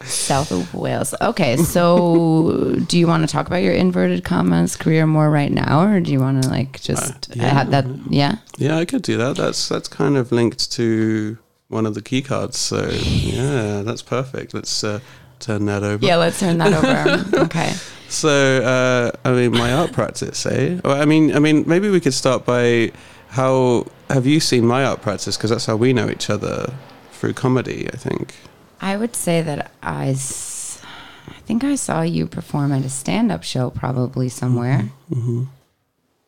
South 0.04 0.50
of 0.52 0.72
Wales. 0.74 1.14
Okay, 1.20 1.56
so 1.56 2.74
do 2.86 2.98
you 2.98 3.06
want 3.06 3.26
to 3.28 3.32
talk 3.32 3.46
about 3.46 3.62
your 3.62 3.74
inverted 3.74 4.24
commas 4.24 4.74
career 4.76 5.06
more 5.06 5.30
right 5.30 5.52
now, 5.52 5.82
or 5.84 6.00
do 6.00 6.10
you 6.12 6.20
want 6.20 6.42
to 6.42 6.48
like 6.48 6.80
just 6.80 7.30
Uh, 7.30 7.34
yeah. 7.34 7.48
have 7.48 7.70
that? 7.72 7.84
Yeah. 8.08 8.36
yeah, 8.56 8.76
I 8.78 8.84
could 8.86 9.02
do 9.02 9.16
that. 9.18 9.36
That's 9.36 9.68
that's 9.68 9.88
kind 9.88 10.16
of 10.16 10.32
linked 10.32 10.70
to 10.72 11.36
one 11.68 11.84
of 11.84 11.94
the 11.94 12.00
key 12.02 12.22
cards. 12.22 12.58
So 12.58 12.88
yeah, 12.90 13.82
that's 13.82 14.00
perfect. 14.02 14.54
Let's 14.54 14.82
uh, 14.82 15.00
turn 15.40 15.66
that 15.66 15.82
over. 15.82 16.04
Yeah, 16.04 16.16
let's 16.16 16.40
turn 16.40 16.56
that 16.58 16.72
over. 16.72 17.36
okay. 17.44 17.72
So, 18.08 18.62
uh, 18.62 19.10
I 19.28 19.32
mean, 19.32 19.52
my 19.52 19.72
art 19.72 19.92
practice, 19.92 20.46
eh? 20.46 20.80
Well, 20.82 21.00
I 21.00 21.04
mean, 21.04 21.34
I 21.34 21.38
mean, 21.40 21.64
maybe 21.66 21.90
we 21.90 22.00
could 22.00 22.14
start 22.14 22.46
by 22.46 22.90
how 23.30 23.86
have 24.08 24.24
you 24.26 24.40
seen 24.40 24.64
my 24.66 24.84
art 24.84 25.02
practice? 25.02 25.36
Because 25.36 25.50
that's 25.50 25.66
how 25.66 25.76
we 25.76 25.92
know 25.92 26.08
each 26.08 26.30
other 26.30 26.72
through 27.12 27.34
comedy. 27.34 27.86
I 27.92 27.96
think. 27.96 28.34
I 28.80 28.96
would 28.96 29.14
say 29.14 29.42
that 29.42 29.70
I, 29.82 30.10
s- 30.10 30.80
I 31.28 31.40
think 31.46 31.64
I 31.64 31.74
saw 31.74 32.00
you 32.02 32.26
perform 32.26 32.72
at 32.72 32.84
a 32.84 32.88
stand-up 32.88 33.42
show 33.42 33.70
probably 33.70 34.28
somewhere, 34.28 34.88
hmm 35.12 35.44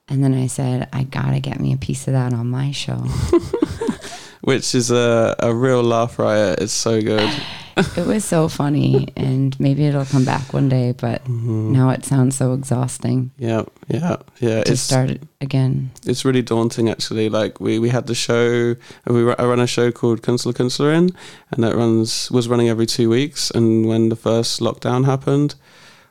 and 0.09 0.25
then 0.25 0.35
I 0.35 0.49
said 0.49 0.89
I 0.93 1.05
gotta 1.05 1.39
get 1.39 1.61
me 1.61 1.73
a 1.73 1.77
piece 1.77 2.09
of 2.09 2.15
that 2.15 2.33
on 2.35 2.51
my 2.51 2.73
show. 2.73 2.97
Which 4.43 4.75
is 4.75 4.91
a 4.91 5.37
a 5.39 5.55
real 5.55 5.83
laugh 5.85 6.19
riot. 6.19 6.59
It's 6.61 6.73
so 6.73 7.01
good. 7.01 7.31
it 7.97 8.07
was 8.07 8.25
so 8.25 8.49
funny, 8.49 9.09
and 9.17 9.59
maybe 9.61 9.87
it'll 9.87 10.05
come 10.05 10.25
back 10.25 10.53
one 10.53 10.69
day. 10.69 10.93
But 10.93 11.25
Mhm. 11.25 11.71
now 11.73 11.91
it 11.91 12.05
sounds 12.05 12.37
so 12.37 12.53
exhausting 12.53 13.31
Yeah, 13.39 13.63
yeah, 13.89 14.17
yeah. 14.41 14.63
to 14.65 14.73
It's 14.73 14.81
start 14.81 15.11
it 15.11 15.23
again. 15.41 15.91
it's 16.07 16.25
really 16.25 16.43
daunting 16.43 16.89
actually. 16.89 17.29
Like 17.29 17.61
we, 17.61 17.79
we 17.79 17.89
had 17.91 18.07
the 18.07 18.15
show, 18.15 18.75
we 19.07 19.33
I 19.39 19.45
run 19.45 19.61
a 19.61 19.67
show 19.67 19.91
called 19.93 20.23
Kunstler 20.23 20.53
Künstlerin, 20.55 21.15
and 21.53 21.65
that 21.65 21.75
runs 21.77 22.31
was 22.31 22.49
running 22.49 22.69
every 22.69 22.87
two 22.87 23.09
weeks. 23.11 23.51
And 23.51 23.87
when 23.87 24.09
the 24.09 24.17
first 24.17 24.61
lockdown 24.61 25.05
happened, 25.05 25.55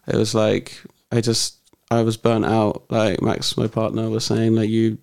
it 0.07 0.15
was 0.15 0.33
like 0.33 0.81
I 1.11 1.21
just 1.21 1.55
I 1.91 2.03
was 2.03 2.17
burnt 2.17 2.45
out. 2.45 2.83
Like 2.89 3.21
Max, 3.21 3.57
my 3.57 3.67
partner, 3.67 4.09
was 4.09 4.25
saying 4.25 4.55
like 4.55 4.69
you. 4.69 4.97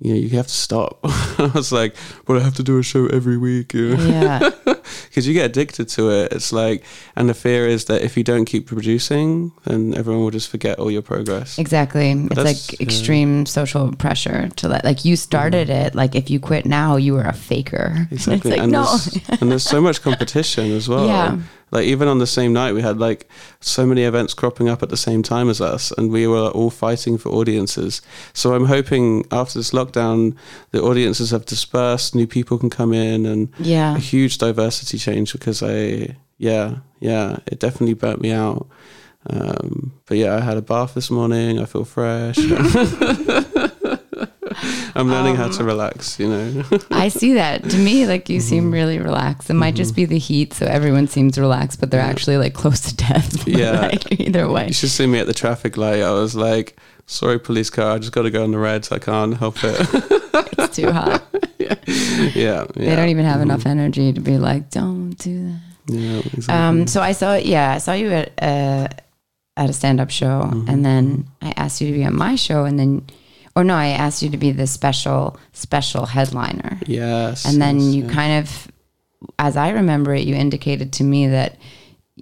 You 0.00 0.12
know, 0.14 0.20
you 0.20 0.28
have 0.36 0.46
to 0.46 0.54
stop. 0.54 1.00
I 1.42 1.50
was 1.52 1.72
like, 1.72 1.96
but 2.24 2.36
I 2.36 2.44
have 2.44 2.54
to 2.54 2.62
do 2.62 2.78
a 2.78 2.84
show 2.84 3.06
every 3.08 3.36
week. 3.36 3.74
You 3.74 3.96
know? 3.96 4.04
Yeah. 4.06 4.50
because 5.04 5.26
you 5.26 5.34
get 5.34 5.46
addicted 5.46 5.88
to 5.90 6.10
it. 6.10 6.32
It's 6.32 6.52
like, 6.52 6.84
and 7.16 7.28
the 7.28 7.34
fear 7.34 7.66
is 7.66 7.86
that 7.86 8.02
if 8.02 8.16
you 8.16 8.24
don't 8.24 8.44
keep 8.44 8.66
producing, 8.66 9.52
then 9.64 9.94
everyone 9.94 10.22
will 10.22 10.30
just 10.30 10.50
forget 10.50 10.78
all 10.78 10.90
your 10.90 11.02
progress. 11.02 11.58
Exactly. 11.58 12.10
It's 12.10 12.34
that's- 12.34 12.70
like 12.70 12.80
yeah. 12.80 12.84
extreme 12.86 13.46
social 13.46 13.92
pressure 13.94 14.48
to 14.56 14.68
let 14.68 14.84
like 14.84 15.04
you 15.04 15.16
started 15.16 15.68
mm. 15.68 15.86
it. 15.86 15.94
Like 15.94 16.14
if 16.14 16.30
you 16.30 16.40
quit 16.40 16.66
now, 16.66 16.96
you 16.96 17.14
were 17.14 17.22
a 17.22 17.32
faker. 17.32 18.06
Exactly. 18.18 18.50
It's 18.50 18.58
like 18.58 18.60
and, 18.60 18.72
no. 18.72 18.84
there's, 18.84 19.40
and 19.40 19.50
there's 19.50 19.62
so 19.62 19.80
much 19.80 20.02
competition 20.08 20.72
as 20.72 20.88
well. 20.88 21.06
Yeah. 21.06 21.38
Like 21.70 21.86
even 21.86 22.08
on 22.08 22.18
the 22.18 22.26
same 22.26 22.52
night, 22.52 22.74
we 22.74 22.82
had 22.82 22.98
like 22.98 23.28
so 23.60 23.86
many 23.86 24.02
events 24.02 24.34
cropping 24.34 24.68
up 24.68 24.82
at 24.82 24.88
the 24.88 24.96
same 24.96 25.22
time 25.22 25.48
as 25.48 25.60
us, 25.60 25.92
and 25.92 26.10
we 26.10 26.26
were 26.26 26.48
all 26.48 26.70
fighting 26.70 27.18
for 27.18 27.30
audiences. 27.30 28.02
So 28.32 28.54
I'm 28.54 28.66
hoping 28.66 29.26
after 29.30 29.58
this 29.58 29.72
lockdown, 29.72 30.36
the 30.70 30.82
audiences 30.82 31.30
have 31.30 31.46
dispersed, 31.46 32.14
new 32.14 32.26
people 32.26 32.58
can 32.58 32.70
come 32.70 32.92
in, 32.92 33.26
and 33.26 33.52
yeah. 33.58 33.96
a 33.96 33.98
huge 33.98 34.38
diversity 34.38 34.98
change 34.98 35.32
because 35.32 35.62
I, 35.62 36.16
yeah, 36.38 36.76
yeah, 37.00 37.38
it 37.46 37.60
definitely 37.60 37.94
burnt 37.94 38.20
me 38.20 38.32
out. 38.32 38.68
Um, 39.30 39.92
but 40.06 40.16
yeah, 40.16 40.36
I 40.36 40.40
had 40.40 40.56
a 40.56 40.62
bath 40.62 40.94
this 40.94 41.10
morning. 41.10 41.58
I 41.58 41.66
feel 41.66 41.84
fresh. 41.84 42.38
I'm 44.98 45.08
learning 45.08 45.36
how 45.36 45.44
Um, 45.46 45.52
to 45.52 45.64
relax, 45.64 46.18
you 46.20 46.28
know. 46.28 46.64
I 46.90 47.08
see 47.08 47.34
that. 47.34 47.64
To 47.70 47.76
me, 47.78 48.06
like 48.06 48.28
you 48.28 48.38
Mm-hmm. 48.38 48.48
seem 48.48 48.70
really 48.72 48.98
relaxed. 48.98 49.48
It 49.50 49.54
might 49.54 49.74
just 49.76 49.94
be 49.96 50.04
the 50.04 50.18
heat, 50.18 50.52
so 50.54 50.66
everyone 50.66 51.06
seems 51.08 51.38
relaxed, 51.38 51.80
but 51.80 51.90
they're 51.90 52.00
actually 52.12 52.36
like 52.36 52.54
close 52.54 52.80
to 52.82 52.96
death. 52.96 53.46
Yeah. 53.62 53.80
like, 53.92 54.20
either 54.20 54.48
way. 54.48 54.66
You 54.66 54.72
should 54.74 54.90
see 54.90 55.06
me 55.06 55.18
at 55.20 55.26
the 55.26 55.34
traffic 55.34 55.76
light. 55.76 56.02
I 56.02 56.10
was 56.12 56.34
like, 56.34 56.76
sorry, 57.06 57.38
police 57.38 57.70
car, 57.70 57.94
I 57.94 57.98
just 57.98 58.12
got 58.12 58.22
to 58.22 58.30
go 58.30 58.42
on 58.44 58.50
the 58.50 58.58
reds. 58.58 58.92
I 58.92 58.98
can't 58.98 59.36
help 59.38 59.56
it. 59.64 59.78
It's 60.58 60.76
too 60.76 60.90
hot. 60.92 61.22
yeah. 61.58 61.74
yeah. 62.34 62.66
They 62.74 62.94
don't 62.96 63.08
even 63.08 63.24
have 63.24 63.40
enough 63.40 63.64
energy 63.66 64.12
to 64.12 64.20
be 64.20 64.36
like, 64.38 64.70
don't 64.70 65.10
do 65.12 65.48
that. 65.52 65.60
Yeah, 65.86 66.18
exactly. 66.18 66.54
Um, 66.54 66.86
so 66.86 67.00
I 67.00 67.12
saw, 67.12 67.34
yeah, 67.36 67.72
I 67.74 67.78
saw 67.78 67.92
you 67.94 68.10
at 68.10 68.32
uh, 68.42 68.88
at 69.56 69.70
a 69.70 69.72
stand 69.72 70.00
up 70.00 70.10
show, 70.10 70.42
Mm-hmm. 70.44 70.68
and 70.68 70.84
then 70.84 71.26
I 71.42 71.52
asked 71.56 71.80
you 71.80 71.86
to 71.88 71.92
be 71.94 72.04
on 72.04 72.14
my 72.16 72.34
show, 72.36 72.64
and 72.64 72.78
then, 72.78 73.02
or 73.58 73.64
no, 73.64 73.74
I 73.74 73.88
asked 73.88 74.22
you 74.22 74.30
to 74.30 74.36
be 74.36 74.52
the 74.52 74.68
special 74.68 75.36
special 75.52 76.06
headliner, 76.06 76.78
yes. 76.86 77.44
and 77.44 77.60
then 77.60 77.80
yes, 77.80 77.94
you 77.94 78.04
yeah. 78.04 78.12
kind 78.12 78.38
of, 78.38 78.68
as 79.36 79.56
I 79.56 79.70
remember 79.70 80.14
it, 80.14 80.22
you 80.22 80.36
indicated 80.36 80.92
to 80.92 81.04
me 81.04 81.26
that 81.26 81.56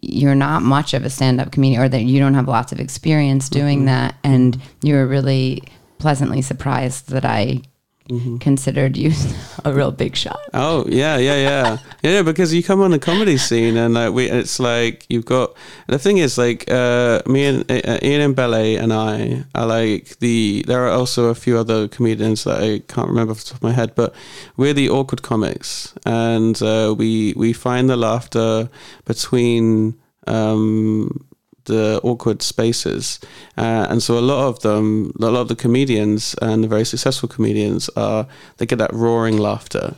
you're 0.01 0.35
not 0.35 0.63
much 0.63 0.95
of 0.95 1.05
a 1.05 1.11
stand 1.11 1.39
up 1.39 1.53
comedian, 1.53 1.83
or 1.83 1.91
that 1.91 2.05
you 2.05 2.19
don't 2.21 2.33
have 2.33 2.49
lots 2.49 2.73
of 2.73 2.81
experience 2.81 3.51
doing 3.51 3.81
Mm-hmm. 3.81 3.87
that, 3.87 4.15
and 4.25 4.59
you 4.83 4.95
were 4.95 5.07
really 5.07 5.63
pleasantly 5.99 6.41
surprised 6.41 7.11
that 7.11 7.27
I 7.27 7.61
Mm-hmm. 8.09 8.37
considered 8.37 8.97
you 8.97 9.13
a 9.65 9.73
real 9.73 9.91
big 9.91 10.15
shot. 10.15 10.39
Oh 10.55 10.85
yeah, 10.89 11.17
yeah, 11.17 11.37
yeah, 11.37 11.79
yeah. 12.03 12.23
Because 12.23 12.55
you 12.55 12.63
come 12.63 12.81
on 12.81 12.93
the 12.93 13.01
comedy 13.01 13.37
scene, 13.37 13.77
and 13.77 13.95
like 13.95 14.13
we, 14.13 14.31
it's 14.31 14.61
like 14.61 15.05
you've 15.09 15.25
got. 15.25 15.57
The 15.89 15.99
thing 15.99 16.19
is, 16.19 16.39
like 16.39 16.71
uh, 16.71 17.23
me 17.27 17.47
and 17.47 17.71
uh, 17.71 17.99
Ian 18.03 18.21
and 18.21 18.37
Bele 18.37 18.77
and 18.77 18.93
I 18.93 19.45
are 19.55 19.67
like 19.67 20.19
the. 20.21 20.65
There 20.67 20.87
are 20.87 20.91
also 20.91 21.31
a 21.31 21.35
few 21.35 21.59
other 21.59 21.89
comedians 21.89 22.45
that 22.45 22.63
I 22.63 22.79
can't 22.87 23.09
remember 23.09 23.33
off 23.33 23.41
the 23.41 23.51
top 23.51 23.57
of 23.57 23.63
my 23.63 23.73
head, 23.73 23.95
but 23.97 24.15
we're 24.57 24.75
the 24.75 24.89
awkward 24.89 25.23
comics, 25.23 25.93
and 26.05 26.61
uh, 26.63 26.95
we 26.97 27.35
we 27.37 27.53
find 27.53 27.91
the 27.91 27.97
laughter 27.97 28.71
between. 29.05 29.99
Um, 30.29 31.27
the 31.67 32.01
awkward 32.03 32.43
spaces, 32.43 33.21
uh, 33.59 33.87
and 33.91 34.03
so 34.03 34.19
a 34.19 34.21
lot 34.33 34.49
of 34.49 34.61
them, 34.61 35.13
a 35.21 35.27
lot 35.31 35.41
of 35.43 35.49
the 35.49 35.57
comedians 35.57 36.35
and 36.43 36.65
the 36.65 36.69
very 36.69 36.85
successful 36.85 37.29
comedians 37.29 37.89
are 37.97 38.27
they 38.57 38.67
get 38.67 38.79
that 38.79 38.93
roaring 38.95 39.37
laughter, 39.39 39.95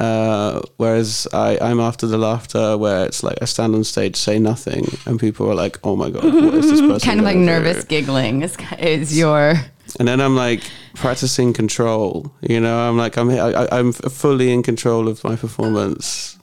uh, 0.00 0.60
whereas 0.76 1.26
I, 1.32 1.56
I'm 1.60 1.80
after 1.80 2.06
the 2.06 2.18
laughter 2.18 2.76
where 2.76 3.06
it's 3.06 3.22
like 3.22 3.38
I 3.40 3.44
stand 3.46 3.74
on 3.74 3.84
stage, 3.84 4.16
say 4.16 4.38
nothing, 4.38 4.86
and 5.06 5.18
people 5.20 5.48
are 5.50 5.54
like, 5.54 5.78
"Oh 5.84 5.96
my 5.96 6.10
god, 6.10 6.24
what 6.24 6.54
is 6.54 6.70
this 6.70 6.80
person?" 6.88 7.00
kind 7.08 7.20
of 7.20 7.24
like 7.24 7.36
nervous 7.36 7.78
through?" 7.84 7.88
giggling 8.00 8.42
is, 8.42 8.56
is 8.78 9.16
your 9.16 9.54
And 9.98 10.08
then 10.08 10.20
I'm 10.20 10.34
like 10.36 10.62
practicing 10.94 11.52
control. 11.52 12.32
You 12.40 12.58
know, 12.60 12.76
I'm 12.88 12.96
like 12.96 13.16
I'm 13.16 13.30
I, 13.30 13.52
I- 13.64 13.78
I'm 13.78 13.92
fully 13.92 14.52
in 14.52 14.62
control 14.62 15.06
of 15.08 15.22
my 15.22 15.36
performance, 15.36 16.38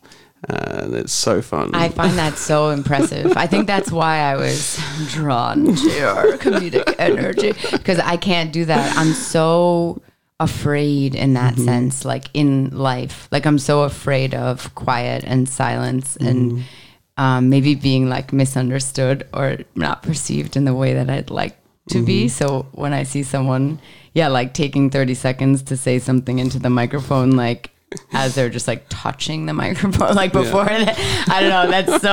Uh, 0.49 0.81
and 0.83 0.95
it's 0.95 1.13
so 1.13 1.41
fun. 1.41 1.69
I 1.73 1.89
find 1.89 2.17
that 2.17 2.37
so 2.37 2.69
impressive. 2.69 3.33
I 3.37 3.45
think 3.45 3.67
that's 3.67 3.91
why 3.91 4.19
I 4.19 4.35
was 4.37 4.79
drawn 5.09 5.75
to 5.75 5.89
your 5.89 6.37
comedic 6.37 6.95
energy 6.97 7.53
because 7.71 7.99
I 7.99 8.17
can't 8.17 8.51
do 8.51 8.65
that. 8.65 8.97
I'm 8.97 9.13
so 9.13 10.01
afraid 10.39 11.13
in 11.13 11.33
that 11.33 11.53
mm-hmm. 11.53 11.65
sense, 11.65 12.05
like 12.05 12.25
in 12.33 12.75
life. 12.75 13.27
Like 13.31 13.45
I'm 13.45 13.59
so 13.59 13.83
afraid 13.83 14.33
of 14.33 14.73
quiet 14.73 15.23
and 15.25 15.47
silence 15.47 16.17
and 16.17 16.53
mm-hmm. 16.53 17.23
um, 17.23 17.49
maybe 17.49 17.75
being 17.75 18.09
like 18.09 18.33
misunderstood 18.33 19.27
or 19.33 19.59
not 19.75 20.01
perceived 20.01 20.57
in 20.57 20.65
the 20.65 20.73
way 20.73 20.93
that 20.93 21.09
I'd 21.09 21.29
like 21.29 21.55
to 21.89 22.03
be. 22.03 22.25
Mm-hmm. 22.25 22.29
So 22.29 22.67
when 22.71 22.93
I 22.93 23.03
see 23.03 23.21
someone, 23.21 23.79
yeah, 24.13 24.27
like 24.27 24.53
taking 24.53 24.89
30 24.89 25.13
seconds 25.13 25.61
to 25.63 25.77
say 25.77 25.99
something 25.99 26.39
into 26.39 26.57
the 26.57 26.69
microphone, 26.69 27.31
like 27.31 27.70
as 28.13 28.35
they're 28.35 28.49
just 28.49 28.67
like 28.67 28.85
touching 28.89 29.45
the 29.45 29.53
microphone, 29.53 30.15
like 30.15 30.31
before, 30.33 30.65
that, 30.65 30.97
I 31.29 31.41
don't 31.41 31.49
know, 31.49 31.71
that's 31.71 32.01
so 32.01 32.11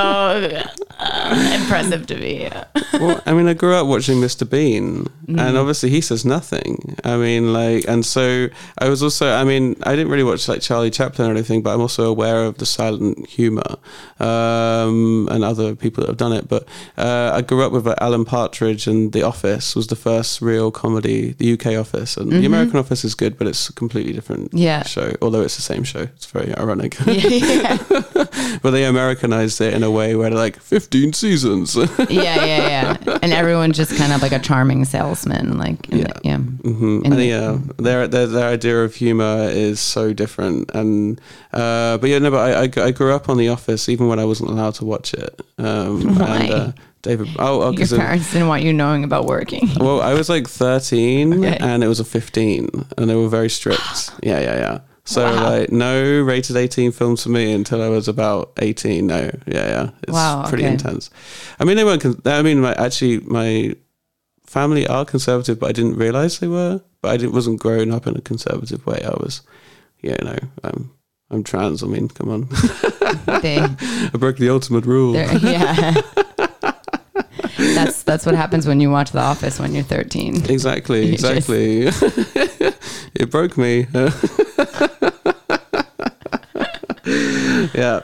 uh, 0.99 1.57
impressive 1.61 2.05
to 2.07 2.17
me. 2.17 2.49
well, 2.93 3.21
I 3.25 3.33
mean, 3.33 3.47
I 3.47 3.53
grew 3.53 3.73
up 3.75 3.87
watching 3.87 4.17
Mr. 4.17 4.49
Bean, 4.49 5.05
Mm. 5.29 5.39
and 5.39 5.57
obviously 5.57 5.91
he 5.91 6.01
says 6.01 6.25
nothing. 6.25 6.95
I 7.03 7.15
mean, 7.15 7.53
like, 7.53 7.85
and 7.87 8.03
so 8.03 8.47
I 8.79 8.89
was 8.89 9.03
also, 9.03 9.31
I 9.31 9.43
mean, 9.43 9.75
I 9.83 9.91
didn't 9.95 10.09
really 10.11 10.23
watch 10.23 10.47
like 10.47 10.59
Charlie 10.61 10.89
Chaplin 10.89 11.27
or 11.27 11.31
anything, 11.31 11.61
but 11.61 11.71
I'm 11.71 11.81
also 11.81 12.09
aware 12.09 12.45
of 12.45 12.57
the 12.57 12.65
silent 12.65 13.27
humor 13.27 13.75
um, 14.19 15.27
and 15.31 15.43
other 15.43 15.75
people 15.75 16.01
that 16.01 16.07
have 16.09 16.17
done 16.17 16.33
it. 16.33 16.47
But 16.47 16.67
uh, 16.97 17.31
I 17.33 17.41
grew 17.41 17.63
up 17.63 17.71
with 17.71 17.85
like, 17.87 17.97
Alan 18.01 18.25
Partridge, 18.25 18.87
and 18.87 19.11
The 19.13 19.21
Office 19.23 19.75
was 19.75 19.87
the 19.87 19.95
first 19.95 20.41
real 20.41 20.71
comedy, 20.71 21.33
the 21.33 21.53
UK 21.53 21.75
Office, 21.77 22.17
and 22.17 22.31
the 22.31 22.45
American 22.45 22.77
Office 22.77 23.03
is 23.05 23.15
good, 23.15 23.37
but 23.37 23.47
it's 23.47 23.69
a 23.69 23.73
completely 23.73 24.13
different 24.13 24.39
Mm-hmm. 24.49 24.57
Yeah. 24.57 24.83
show. 24.83 25.13
Although 25.21 25.41
it's 25.41 25.55
the 25.57 25.61
same 25.73 25.83
show, 25.83 25.99
it's 26.15 26.25
very 26.25 26.49
ironic. 26.57 26.97
yeah, 27.05 27.77
but 28.63 28.71
they 28.71 28.85
Americanized 28.85 29.61
it 29.61 29.73
in 29.73 29.83
a 29.83 29.91
way 29.91 30.15
where 30.15 30.29
they're 30.29 30.39
like 30.47 30.57
15 30.59 31.13
seasons. 31.13 31.75
yeah, 31.75 31.85
yeah, 32.09 32.95
yeah. 33.05 33.17
And 33.23 33.31
everyone's 33.33 33.77
just 33.77 33.95
kind 33.95 34.11
of 34.13 34.21
like 34.21 34.31
a 34.31 34.39
charming 34.39 34.85
salesman, 34.85 35.57
like 35.57 35.77
Yeah. 35.89 36.03
the- 36.13 36.21
yeah. 36.23 36.37
hmm 36.37 37.01
And 37.05 37.13
the- 37.13 37.25
yeah, 37.25 37.57
their, 37.77 38.07
their 38.07 38.27
their 38.27 38.49
idea 38.57 38.77
of 38.83 38.95
humor 38.95 39.47
is 39.51 39.79
so 39.79 40.13
different. 40.13 40.71
And 40.73 41.19
uh, 41.53 41.97
but 41.99 42.09
yeah, 42.09 42.19
no, 42.19 42.31
but 42.31 42.41
I, 42.49 42.51
I 42.63 42.87
I 42.87 42.91
grew 42.91 43.13
up 43.13 43.29
on 43.29 43.37
The 43.37 43.49
Office 43.49 43.89
even 43.89 44.07
when 44.09 44.19
I 44.19 44.25
wasn't 44.25 44.49
allowed 44.49 44.75
to 44.75 44.85
watch 44.85 45.13
it. 45.13 45.33
Um, 45.57 46.15
Why? 46.15 46.37
And, 46.37 46.51
uh, 46.53 46.71
David, 47.01 47.27
oh, 47.39 47.61
oh 47.61 47.71
Your 47.71 47.87
parents 47.87 48.27
didn't 48.33 48.49
want 48.49 48.63
you 48.63 48.73
knowing 48.73 49.03
about 49.05 49.25
working. 49.25 49.69
well, 49.79 50.01
I 50.01 50.13
was 50.13 50.27
like 50.27 50.47
thirteen, 50.49 51.33
Okay. 51.45 51.57
and 51.61 51.81
it 51.83 51.87
was 51.87 51.99
a 52.01 52.03
fifteen, 52.03 52.67
and 52.97 53.09
they 53.09 53.15
were 53.15 53.29
very 53.29 53.49
strict. 53.49 54.11
yeah, 54.23 54.39
yeah, 54.47 54.55
yeah. 54.65 54.79
So 55.09 55.23
Wow. 55.23 55.49
like 55.49 55.71
no 55.71 56.21
rated 56.21 56.55
eighteen 56.55 56.91
films 56.91 57.23
for 57.23 57.29
me 57.29 57.51
until 57.51 57.81
I 57.81 57.89
was 57.89 58.07
about 58.07 58.51
eighteen. 58.59 59.07
No, 59.07 59.21
yeah, 59.47 59.67
yeah, 59.67 59.89
it's 60.03 60.11
Wow, 60.13 60.45
pretty 60.47 60.65
okay. 60.65 60.73
intense. 60.73 61.09
I 61.59 61.63
mean, 61.65 61.77
they 61.77 61.83
weren't. 61.83 62.03
Con- 62.03 62.21
I 62.25 62.43
mean, 62.43 62.61
my, 62.61 62.75
actually, 62.75 63.19
my 63.21 63.75
family 64.45 64.85
are 64.85 65.05
conservative, 65.05 65.59
but 65.59 65.69
I 65.69 65.71
didn't 65.71 65.95
realize 65.95 66.37
they 66.37 66.47
were. 66.47 66.81
But 67.01 67.09
I 67.09 67.17
didn't, 67.17 67.33
wasn't 67.33 67.59
growing 67.59 67.91
up 67.91 68.05
in 68.05 68.15
a 68.17 68.21
conservative 68.21 68.85
way. 68.85 69.01
I 69.03 69.09
was, 69.19 69.41
yeah, 70.01 70.17
no, 70.23 70.37
I'm 70.63 70.91
I'm 71.31 71.43
trans. 71.43 71.81
I 71.81 71.87
mean, 71.87 72.07
come 72.09 72.29
on, 72.29 72.47
They, 73.41 73.57
I 73.59 74.11
broke 74.13 74.37
the 74.37 74.49
ultimate 74.51 74.85
rule. 74.85 75.15
yeah. 75.15 75.99
that's 77.57 78.03
that's 78.03 78.25
what 78.27 78.35
happens 78.35 78.67
when 78.67 78.79
you 78.79 78.89
watch 78.91 79.11
The 79.11 79.19
Office 79.21 79.59
when 79.59 79.73
you're 79.73 79.83
13. 79.83 80.49
Exactly, 80.51 81.05
You 81.11 81.17
just- 81.17 81.49
exactly. 81.49 81.87
it 83.15 83.31
broke 83.31 83.57
me. 83.57 83.87
Yeah. 87.73 88.01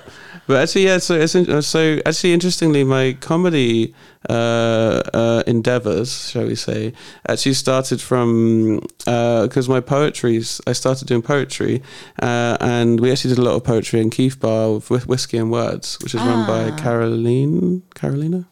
But 0.47 0.61
actually, 0.61 0.85
yeah. 0.85 0.99
So, 0.99 1.15
it's 1.15 1.33
in- 1.33 1.61
so 1.63 1.99
actually, 2.05 2.33
interestingly, 2.33 2.83
my 2.83 3.13
comedy 3.19 3.95
uh, 4.29 5.01
uh, 5.13 5.43
endeavors, 5.47 6.29
shall 6.29 6.45
we 6.45 6.53
say, 6.55 6.93
actually 7.27 7.53
started 7.55 7.99
from 7.99 8.79
because 8.99 9.67
my 9.67 9.79
poetry. 9.79 10.37
I 10.67 10.73
started 10.73 11.07
doing 11.07 11.23
poetry, 11.23 11.81
uh, 12.21 12.57
and 12.61 12.99
we 12.99 13.11
actually 13.11 13.29
did 13.33 13.39
a 13.39 13.43
lot 13.43 13.55
of 13.55 13.63
poetry 13.63 14.01
in 14.01 14.11
Keith 14.11 14.39
Bar 14.39 14.81
with 14.89 15.07
Whiskey 15.07 15.37
and 15.37 15.51
Words, 15.51 15.97
which 16.03 16.13
is 16.13 16.21
run 16.21 16.45
by 16.45 16.69
Ah. 16.71 16.77
Caroline. 16.77 17.81
Carolina, 17.95 18.47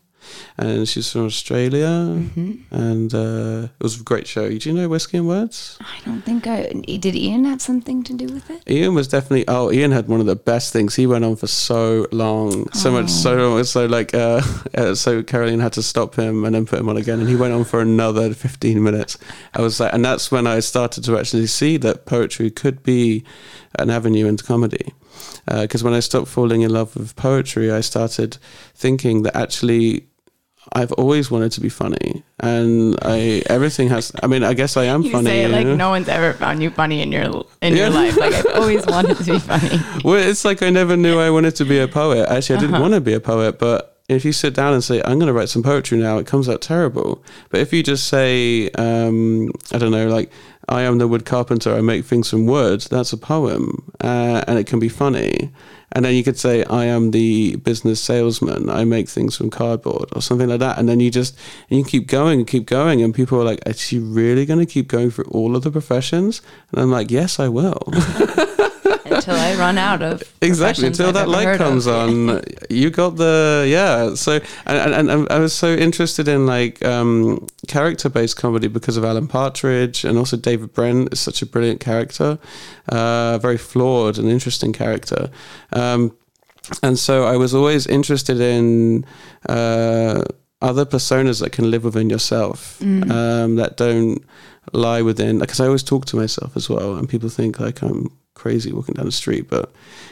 and 0.58 0.88
she's 0.88 1.12
from 1.12 1.26
Australia, 1.26 1.88
Mm-hmm. 1.88 2.74
and 2.76 3.14
uh, 3.14 3.68
it 3.80 3.84
was 3.84 4.00
a 4.00 4.04
great 4.04 4.28
show. 4.28 4.50
Do 4.50 4.70
you 4.70 4.76
know 4.76 4.88
Whiskey 4.88 5.18
and 5.18 5.28
Words? 5.28 5.78
I 5.82 6.00
don't 6.06 6.22
think 6.22 6.48
I 6.48 6.72
did. 6.98 7.16
Ian 7.16 7.46
have 7.46 7.62
something 7.62 8.04
to 8.04 8.14
do 8.14 8.26
with 8.34 8.50
it? 8.50 8.64
Ian 8.70 8.94
was 8.96 9.08
definitely. 9.08 9.46
Oh, 9.48 9.72
Ian 9.72 9.92
had 9.92 10.08
one 10.08 10.20
of 10.20 10.26
the 10.26 10.36
best 10.36 10.74
things. 10.74 10.96
He 10.96 11.08
went 11.08 11.26
on 11.26 11.36
for 11.36 11.48
so 11.48 12.08
long, 12.12 12.70
so 12.72 12.92
much, 12.92 13.10
so 13.10 13.36
long. 13.36 13.64
So 13.64 13.86
like, 13.86 14.14
uh, 14.14 14.42
uh, 14.76 14.96
so 14.96 15.24
Caroline 15.24 15.60
had 15.60 15.74
to 15.74 15.84
stop 15.84 16.16
him 16.16 16.46
and 16.46 16.54
then 16.56 16.66
put 16.66 16.80
him 16.80 16.90
on 16.90 16.98
again, 16.98 17.20
and 17.20 17.30
he 17.30 17.36
went 17.36 17.54
on 17.54 17.64
for 17.64 17.82
another 17.82 18.34
fifteen 18.34 18.84
minutes. 18.84 19.18
I 19.54 19.62
was 19.62 19.80
like, 19.80 19.94
and 19.94 20.04
that's 20.04 20.32
when 20.32 20.48
I 20.48 20.60
started 20.60 21.04
to 21.06 21.18
actually 21.18 21.48
see 21.48 21.78
that 21.78 22.06
poetry 22.06 22.50
could 22.52 22.84
be 22.84 23.24
an 23.80 23.90
avenue 23.90 24.28
into 24.28 24.44
comedy. 24.44 24.94
because 25.48 25.84
when 25.84 25.94
I 25.94 26.00
stopped 26.00 26.28
falling 26.28 26.62
in 26.62 26.72
love 26.72 26.96
with 26.96 27.16
poetry, 27.16 27.72
I 27.72 27.82
started 27.82 28.38
thinking 28.76 29.24
that 29.24 29.36
actually 29.36 30.08
I've 30.72 30.92
always 30.94 31.30
wanted 31.30 31.52
to 31.54 31.62
be 31.62 31.70
funny, 31.70 32.24
and 32.40 32.98
I 33.04 33.44
everything 33.48 33.90
has. 33.90 34.12
I 34.24 34.28
mean, 34.28 34.44
I 34.44 34.54
guess 34.54 34.78
I 34.78 34.86
am 34.86 35.02
You 35.04 35.12
funny. 35.12 35.26
say 35.26 35.44
it 35.44 35.52
like 35.52 35.68
know? 35.68 35.76
no 35.76 35.90
one's 35.90 36.08
ever 36.08 36.34
found 36.34 36.64
you 36.64 36.70
funny 36.72 37.02
in 37.02 37.12
your 37.12 37.46
in 37.62 37.76
your 37.76 37.90
life. 37.90 38.16
Like 38.18 38.34
I've 38.34 38.56
always 38.56 38.86
wanted 38.96 39.18
to 39.18 39.24
be 39.24 39.40
funny. 39.40 39.78
Well, 40.04 40.16
it's 40.30 40.46
like 40.46 40.64
I 40.64 40.70
never 40.70 40.96
knew 40.98 41.20
I 41.20 41.30
wanted 41.30 41.56
to 41.58 41.66
be 41.66 41.80
a 41.80 41.88
poet. 41.88 42.30
Actually, 42.30 42.58
I 42.58 42.60
didn't 42.62 42.76
Uh-huh. 42.76 42.82
want 42.84 42.94
to 42.96 43.02
be 43.02 43.14
a 43.14 43.20
poet, 43.20 43.60
but 43.60 43.90
if 44.10 44.26
you 44.26 44.32
sit 44.34 44.54
down 44.54 44.74
and 44.74 44.84
say, 44.84 45.02
I'm 45.04 45.18
going 45.20 45.28
to 45.28 45.34
write 45.34 45.48
some 45.50 45.64
poetry 45.64 45.98
now, 45.98 46.18
it 46.18 46.28
comes 46.28 46.50
out 46.50 46.62
terrible. 46.62 47.24
But 47.50 47.62
if 47.62 47.72
you 47.72 47.82
just 47.84 48.08
say, 48.08 48.70
um, 48.72 49.50
I 49.72 49.78
don't 49.78 49.92
know, 49.92 50.08
like, 50.10 50.30
I 50.70 50.84
am 50.84 50.98
the 50.98 51.08
wood 51.08 51.26
carpenter, 51.26 51.76
I 51.76 51.82
make 51.82 52.06
things 52.06 52.30
from 52.30 52.46
wood, 52.46 52.82
that's 52.82 53.14
a 53.14 53.18
poem, 53.18 53.92
uh, 54.02 54.44
and 54.48 54.58
it 54.58 54.66
can 54.66 54.80
be 54.80 54.90
funny. 54.90 55.52
And 55.92 56.06
then 56.06 56.16
you 56.16 56.24
could 56.24 56.40
say, 56.40 56.64
I 56.66 56.86
am 56.86 57.12
the 57.12 57.58
business 57.58 58.02
salesman, 58.02 58.70
I 58.70 58.84
make 58.84 59.08
things 59.08 59.38
from 59.38 59.50
cardboard, 59.50 60.10
or 60.14 60.22
something 60.22 60.50
like 60.50 60.60
that. 60.60 60.80
And 60.80 60.90
then 60.90 61.00
you 61.00 61.12
just, 61.12 61.38
and 61.70 61.80
you 61.80 61.86
keep 61.86 62.08
going 62.08 62.40
and 62.40 62.48
keep 62.48 62.66
going, 62.66 63.02
and 63.02 63.14
people 63.14 63.40
are 63.40 63.46
like, 63.46 63.60
Is 63.68 63.80
she 63.80 64.00
really 64.00 64.46
going 64.46 64.60
to 64.60 64.66
keep 64.66 64.88
going 64.88 65.12
through 65.12 65.26
all 65.26 65.56
of 65.56 65.64
the 65.64 65.72
professions? 65.72 66.42
And 66.72 66.82
I'm 66.82 66.92
like, 66.92 67.12
Yes, 67.12 67.40
I 67.40 67.50
will. 67.50 67.84
Until 69.16 69.36
I 69.36 69.56
run 69.56 69.78
out 69.78 70.02
of 70.02 70.24
exactly 70.42 70.88
until 70.88 71.08
I've 71.08 71.14
that 71.16 71.30
light 71.30 71.48
of. 71.48 71.58
comes 71.58 71.88
on 71.88 72.42
you 72.70 72.90
got 72.90 73.16
the 73.18 73.66
yeah 73.68 74.16
so 74.16 74.40
and, 74.66 74.94
and, 74.94 75.10
and 75.12 75.28
i 75.30 75.40
was 75.40 75.54
so 75.54 75.74
interested 75.74 76.28
in 76.28 76.46
like 76.46 76.84
um 76.86 77.48
character-based 77.68 78.36
comedy 78.38 78.68
because 78.68 78.98
of 78.98 79.04
alan 79.04 79.28
partridge 79.28 80.04
and 80.06 80.18
also 80.18 80.36
david 80.38 80.74
brent 80.74 81.12
is 81.14 81.20
such 81.20 81.42
a 81.42 81.46
brilliant 81.46 81.80
character 81.80 82.38
uh 82.90 83.38
very 83.40 83.58
flawed 83.58 84.18
and 84.18 84.30
interesting 84.30 84.74
character 84.74 85.30
um 85.74 86.12
and 86.82 86.98
so 86.98 87.24
i 87.26 87.36
was 87.38 87.54
always 87.54 87.86
interested 87.88 88.40
in 88.40 89.06
uh 89.50 90.22
other 90.62 90.86
personas 90.86 91.42
that 91.42 91.52
can 91.52 91.70
live 91.70 91.84
within 91.84 92.10
yourself 92.10 92.80
Mm. 92.80 93.12
um 93.12 93.56
that 93.58 93.76
don't 93.78 94.24
lie 94.72 95.02
within 95.02 95.40
because 95.40 95.60
i 95.60 95.66
always 95.66 95.84
talk 95.84 96.06
to 96.06 96.16
myself 96.16 96.56
as 96.56 96.70
well 96.70 96.96
and 96.96 97.10
people 97.10 97.30
think 97.30 97.60
like 97.60 97.82
i'm 97.82 98.10
crazy 98.34 98.72
walking 98.72 98.94
down 98.96 99.06
the 99.06 99.12
street 99.12 99.50
but 99.50 99.72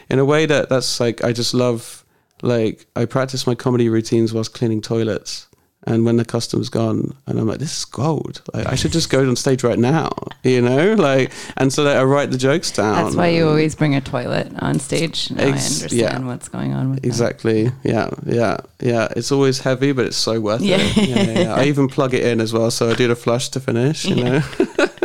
in 0.09 0.19
a 0.19 0.25
way 0.25 0.45
that 0.45 0.69
that's 0.69 0.99
like 0.99 1.23
I 1.23 1.33
just 1.33 1.53
love 1.53 2.03
like 2.41 2.85
I 2.95 3.05
practice 3.05 3.45
my 3.47 3.55
comedy 3.55 3.89
routines 3.89 4.33
whilst 4.33 4.53
cleaning 4.53 4.81
toilets 4.81 5.47
and 5.87 6.05
when 6.05 6.17
the 6.17 6.25
customer's 6.25 6.69
gone 6.69 7.15
and 7.25 7.39
I'm 7.39 7.47
like 7.47 7.57
this 7.57 7.75
is 7.79 7.85
gold 7.85 8.41
like 8.53 8.67
I 8.67 8.75
should 8.75 8.91
just 8.91 9.09
go 9.09 9.27
on 9.27 9.35
stage 9.35 9.63
right 9.63 9.79
now 9.79 10.09
you 10.43 10.61
know 10.61 10.93
like 10.93 11.31
and 11.57 11.73
so 11.73 11.83
that 11.85 11.97
I 11.97 12.03
write 12.03 12.29
the 12.29 12.37
jokes 12.37 12.71
down 12.71 13.03
That's 13.03 13.15
why 13.15 13.29
you 13.29 13.47
always 13.47 13.73
bring 13.73 13.95
a 13.95 14.01
toilet 14.01 14.51
on 14.59 14.77
stage. 14.79 15.31
Now 15.31 15.43
Ex- 15.43 15.81
I 15.81 15.83
understand 15.83 16.23
yeah. 16.23 16.27
what's 16.27 16.49
going 16.49 16.73
on 16.73 16.91
with 16.91 17.01
that. 17.01 17.07
Exactly. 17.07 17.71
Yeah. 17.83 18.09
Yeah. 18.25 18.57
Yeah. 18.79 19.07
It's 19.15 19.31
always 19.31 19.59
heavy, 19.59 19.91
but 19.91 20.05
it's 20.05 20.17
so 20.17 20.39
worth 20.39 20.61
Yeah. 20.61 20.77
it. 20.79 21.09
Yeah, 21.09 21.39
yeah. 21.41 21.55
I 21.55 21.65
even 21.65 21.87
plug 21.87 22.13
it 22.13 22.23
in 22.25 22.41
as 22.41 22.53
well, 22.53 22.69
so 22.71 22.89
I 22.89 22.93
do 22.95 23.07
the 23.07 23.15
flush 23.15 23.49
to 23.49 23.59
finish. 23.59 24.05
You 24.05 24.15
know. 24.23 24.39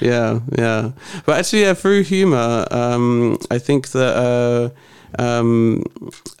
yeah. 0.00 0.40
Yeah. 0.58 0.92
But 1.26 1.38
actually, 1.38 1.62
yeah, 1.62 1.74
through 1.74 2.02
humor, 2.04 2.66
um, 2.70 3.38
I 3.50 3.58
think 3.58 3.88
that. 3.88 4.16
Uh, 4.16 4.70
um, 5.18 5.82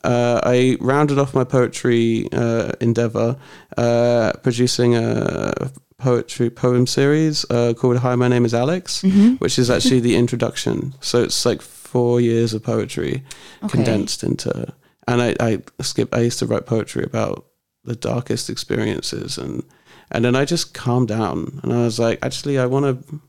uh, 0.04 0.40
I 0.44 0.76
rounded 0.80 1.18
off 1.18 1.34
my 1.34 1.42
poetry 1.42 2.28
uh, 2.32 2.70
endeavor, 2.80 3.36
uh, 3.76 4.32
producing 4.44 4.94
a 4.94 5.52
poetry 5.98 6.50
poem 6.50 6.86
series 6.86 7.44
uh, 7.50 7.74
called 7.74 7.96
"Hi, 7.98 8.14
my 8.14 8.28
name 8.28 8.44
is 8.44 8.54
Alex," 8.54 9.02
Mm-hmm. 9.02 9.34
which 9.42 9.58
is 9.58 9.70
actually 9.70 9.98
the 9.98 10.14
introduction. 10.14 10.94
So 11.00 11.20
it's 11.20 11.44
like 11.44 11.62
four 11.62 12.20
years 12.20 12.54
of 12.54 12.62
poetry 12.62 13.24
Okay. 13.64 13.70
condensed 13.70 14.22
into. 14.22 14.72
And 15.08 15.20
I, 15.20 15.34
I 15.40 15.58
skip. 15.82 16.14
I 16.14 16.20
used 16.20 16.38
to 16.38 16.46
write 16.46 16.64
poetry 16.66 17.02
about 17.02 17.44
the 17.82 17.96
darkest 17.96 18.48
experiences, 18.48 19.36
and 19.36 19.64
and 20.12 20.24
then 20.24 20.36
I 20.36 20.44
just 20.44 20.74
calmed 20.74 21.08
down, 21.08 21.58
and 21.64 21.72
I 21.72 21.78
was 21.82 21.98
like, 21.98 22.20
actually, 22.22 22.56
I 22.56 22.66
want 22.66 22.84
to, 22.86 23.20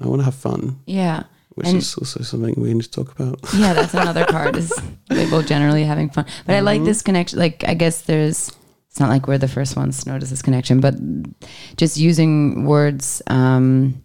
I 0.00 0.06
want 0.06 0.20
to 0.20 0.24
have 0.24 0.34
fun, 0.34 0.78
Yeah. 0.86 1.24
which 1.54 1.66
And- 1.68 1.78
is 1.78 1.94
also 1.96 2.22
something 2.22 2.54
we 2.56 2.72
need 2.74 2.82
to 2.84 2.90
talk 2.90 3.12
about. 3.18 3.38
Yeah, 3.54 3.72
that's 3.74 3.94
another 3.94 4.24
part 4.26 4.56
is 4.56 4.72
people 5.10 5.42
generally 5.42 5.84
having 5.84 6.10
fun. 6.10 6.24
But 6.46 6.54
I 6.54 6.56
Mm-hmm. 6.58 6.66
like 6.66 6.84
this 6.84 7.02
connection. 7.02 7.38
Like, 7.38 7.64
I 7.68 7.74
guess 7.74 8.02
there's, 8.02 8.50
it's 8.90 9.00
not 9.00 9.08
like 9.10 9.26
we're 9.28 9.38
the 9.38 9.48
first 9.48 9.76
ones 9.76 10.02
to 10.04 10.10
notice 10.12 10.30
this 10.30 10.42
connection, 10.42 10.80
but 10.80 10.94
just 11.76 11.96
using 11.96 12.64
words, 12.66 13.22
um, 13.26 14.02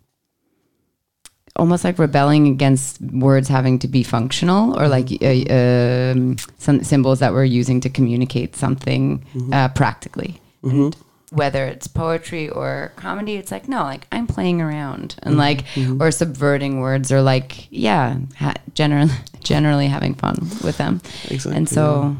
almost 1.57 1.85
like 1.85 1.97
rebelling 1.97 2.47
against 2.47 2.99
words 3.01 3.47
having 3.47 3.79
to 3.79 3.87
be 3.87 4.03
functional 4.03 4.77
or 4.77 4.89
like 4.89 5.07
uh, 5.21 5.53
um, 5.53 6.35
some 6.57 6.83
symbols 6.83 7.19
that 7.19 7.31
we're 7.31 7.45
using 7.45 7.79
to 7.79 7.89
communicate 7.89 8.55
something 8.57 9.23
uh, 9.53 9.69
practically. 9.69 10.41
And 10.63 10.93
whether 11.31 11.65
it's 11.65 11.87
poetry 11.87 12.49
or 12.49 12.91
comedy, 12.95 13.35
it's 13.35 13.51
like, 13.51 13.67
no, 13.67 13.83
like 13.83 14.07
I'm 14.11 14.27
playing 14.27 14.61
around 14.61 15.15
and 15.23 15.31
mm-hmm. 15.31 15.39
like, 15.39 15.65
mm-hmm. 15.67 16.01
or 16.01 16.11
subverting 16.11 16.79
words 16.79 17.11
or 17.11 17.21
like, 17.21 17.67
yeah, 17.71 18.17
ha- 18.37 18.53
generally, 18.73 19.11
generally 19.41 19.87
having 19.87 20.13
fun 20.13 20.35
with 20.63 20.77
them. 20.77 21.01
Exactly. 21.29 21.55
And 21.57 21.69
so, 21.69 22.15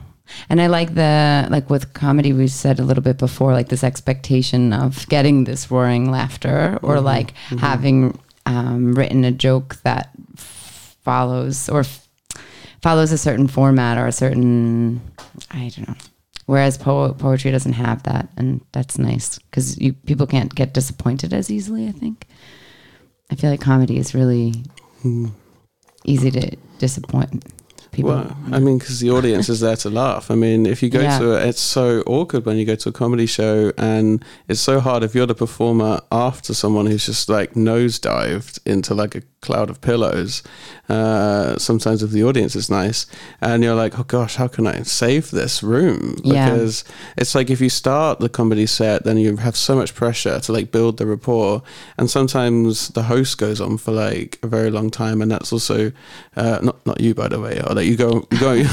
and 0.50 0.62
I 0.62 0.68
like 0.68 0.96
the, 0.96 1.48
like 1.50 1.70
with 1.70 1.94
comedy, 1.94 2.34
we 2.34 2.48
said 2.48 2.80
a 2.80 2.84
little 2.84 3.04
bit 3.04 3.18
before, 3.18 3.54
like 3.54 3.70
this 3.70 3.84
expectation 3.84 4.74
of 4.74 5.08
getting 5.08 5.44
this 5.44 5.70
roaring 5.70 6.12
laughter 6.12 6.80
or 6.82 6.96
mm-hmm. 6.96 7.06
like 7.06 7.32
having 7.60 8.20
um, 8.46 8.94
written 8.94 9.24
a 9.24 9.32
joke 9.32 9.78
that 9.84 10.10
follows 10.36 11.70
or 11.70 11.82
f- 11.82 12.08
follows 12.82 13.12
a 13.12 13.18
certain 13.18 13.48
format 13.48 13.98
or 13.98 14.08
a 14.08 14.12
certain, 14.12 15.02
I 15.52 15.72
don't 15.76 15.88
know. 15.88 15.96
Whereas 16.46 16.78
po- 16.78 17.14
poetry 17.14 17.52
doesn't 17.52 17.74
have 17.74 18.04
that, 18.04 18.30
and 18.38 18.62
that's 18.72 19.00
nice 19.00 19.40
because 19.40 19.80
you 19.80 19.94
people 19.94 20.28
can't 20.28 20.54
get 20.54 20.74
disappointed 20.74 21.34
as 21.34 21.50
easily. 21.50 21.88
I 21.88 21.92
think. 21.92 22.28
I 23.32 23.36
feel 23.36 23.50
like 23.50 23.62
comedy 23.62 23.98
is 23.98 24.14
really 24.14 24.54
hmm. 25.02 25.30
easy 26.04 26.30
to 26.32 26.56
disappoint 26.78 27.44
people. 27.96 28.12
Well, 28.12 28.38
I 28.52 28.60
mean, 28.60 28.78
because 28.78 29.00
the 29.00 29.10
audience 29.12 29.48
is 29.50 29.60
there 29.60 29.76
to 29.78 29.90
laugh. 29.90 30.30
I 30.30 30.36
mean, 30.36 30.66
if 30.66 30.84
you 30.84 30.90
go 30.90 31.02
Yeah. 31.02 31.20
to 31.20 31.32
it, 31.34 31.48
it's 31.50 31.62
so 31.62 32.02
awkward 32.06 32.46
when 32.46 32.58
you 32.58 32.66
go 32.66 32.76
to 32.76 32.90
a 32.90 32.92
comedy 32.92 33.26
show, 33.26 33.72
and 33.78 34.24
it's 34.48 34.62
so 34.62 34.80
hard 34.80 35.04
if 35.04 35.16
you're 35.16 35.26
the 35.26 35.36
performer 35.46 36.02
after 36.12 36.54
someone 36.54 36.86
who's 36.86 37.06
just 37.06 37.30
like 37.30 37.54
nosedived 37.54 38.60
into 38.66 38.94
like 38.94 39.16
a 39.16 39.22
cloud 39.42 39.70
of 39.70 39.80
pillows. 39.82 40.42
Uh, 40.90 41.58
sometimes 41.58 42.04
if 42.04 42.12
the 42.12 42.24
audience 42.24 42.56
is 42.56 42.70
nice, 42.70 43.06
and 43.42 43.64
you're 43.64 43.76
like, 43.76 43.98
oh 44.00 44.04
gosh, 44.04 44.36
how 44.36 44.48
can 44.48 44.68
I 44.68 44.82
save 44.84 45.32
this 45.32 45.64
room? 45.64 46.18
Yeah. 46.24 46.50
Because 46.52 46.84
it's 47.18 47.34
like 47.36 47.50
if 47.50 47.60
you 47.62 47.70
start 47.70 48.20
the 48.20 48.30
comedy 48.30 48.66
set, 48.68 49.04
then 49.04 49.18
you 49.18 49.38
have 49.38 49.56
so 49.56 49.76
much 49.76 49.96
pressure 49.96 50.40
to 50.40 50.52
like 50.52 50.72
build 50.72 50.98
the 50.98 51.06
rapport, 51.06 51.64
and 51.98 52.10
sometimes 52.10 52.90
the 52.90 53.04
host 53.04 53.38
goes 53.38 53.60
on 53.62 53.78
for 53.78 53.92
like 53.92 54.38
a 54.44 54.48
very 54.48 54.70
long 54.70 54.90
time, 54.92 55.22
and 55.22 55.32
that's 55.32 55.52
also 55.54 55.92
uh, 56.36 56.60
not 56.62 56.86
not 56.86 57.00
you 57.02 57.14
by 57.16 57.28
the 57.28 57.40
way, 57.40 57.60
or 57.66 57.74
you 57.86 57.96
go 57.96 58.22
go. 58.40 58.52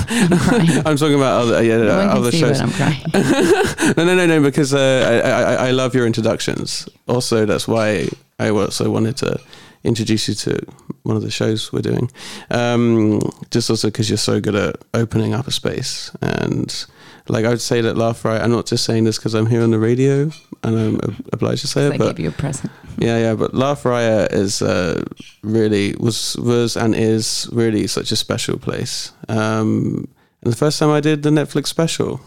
I'm 0.87 0.97
talking 0.97 1.15
about 1.15 1.43
other 1.43 1.63
yeah, 1.63 1.79
no 1.79 1.91
other 1.91 2.33
shows. 2.33 2.61
I'm 2.61 2.71
crying. 2.71 3.03
no, 3.97 4.05
no, 4.05 4.15
no, 4.15 4.27
no, 4.27 4.43
because 4.43 4.75
uh, 4.75 5.23
I, 5.25 5.31
I 5.31 5.69
I 5.69 5.71
love 5.71 5.95
your 5.95 6.07
introductions. 6.07 6.89
Also, 7.07 7.47
that's 7.47 7.69
why 7.69 8.09
I 8.39 8.51
also 8.51 8.91
wanted 8.91 9.17
to 9.19 9.41
introduce 9.85 10.29
you 10.29 10.35
to 10.35 10.61
one 11.03 11.17
of 11.17 11.23
the 11.23 11.31
shows 11.31 11.73
we're 11.73 11.83
doing. 11.83 12.11
Um, 12.51 13.21
just 13.51 13.69
also 13.71 13.89
because 13.89 14.09
you're 14.09 14.17
so 14.17 14.41
good 14.41 14.55
at 14.55 14.77
opening 14.95 15.35
up 15.35 15.47
a 15.47 15.53
space 15.53 16.11
and. 16.21 16.87
Like 17.29 17.45
I 17.45 17.51
would 17.51 17.61
say 17.61 17.81
that 17.81 17.97
Laugh 17.97 18.25
Riot. 18.25 18.43
I'm 18.43 18.51
not 18.51 18.67
just 18.67 18.85
saying 18.85 19.05
this 19.05 19.17
because 19.17 19.35
I'm 19.35 19.47
here 19.47 19.63
on 19.63 19.71
the 19.71 19.79
radio 19.79 20.31
and 20.65 20.79
I'm 20.79 21.01
obliged 21.33 21.61
to 21.63 21.69
say 21.69 21.87
I 21.87 21.91
it, 21.91 21.99
but 21.99 22.17
gave 22.17 22.21
you 22.21 22.29
a 22.31 22.33
present. 22.33 22.73
yeah, 22.99 23.19
yeah, 23.19 23.35
but 23.35 23.55
Laugh 23.55 23.85
Riot 23.85 24.33
is 24.33 24.61
uh, 24.63 25.03
really 25.43 25.95
was 25.99 26.37
was 26.37 26.77
and 26.77 26.95
is 26.95 27.49
really 27.53 27.87
such 27.87 28.13
a 28.13 28.17
special 28.17 28.59
place. 28.59 29.13
Um, 29.29 30.09
and 30.43 30.53
the 30.53 30.57
first 30.57 30.79
time 30.79 30.91
I 30.91 31.01
did 31.01 31.23
the 31.23 31.31
Netflix 31.31 31.69
special, 31.69 32.19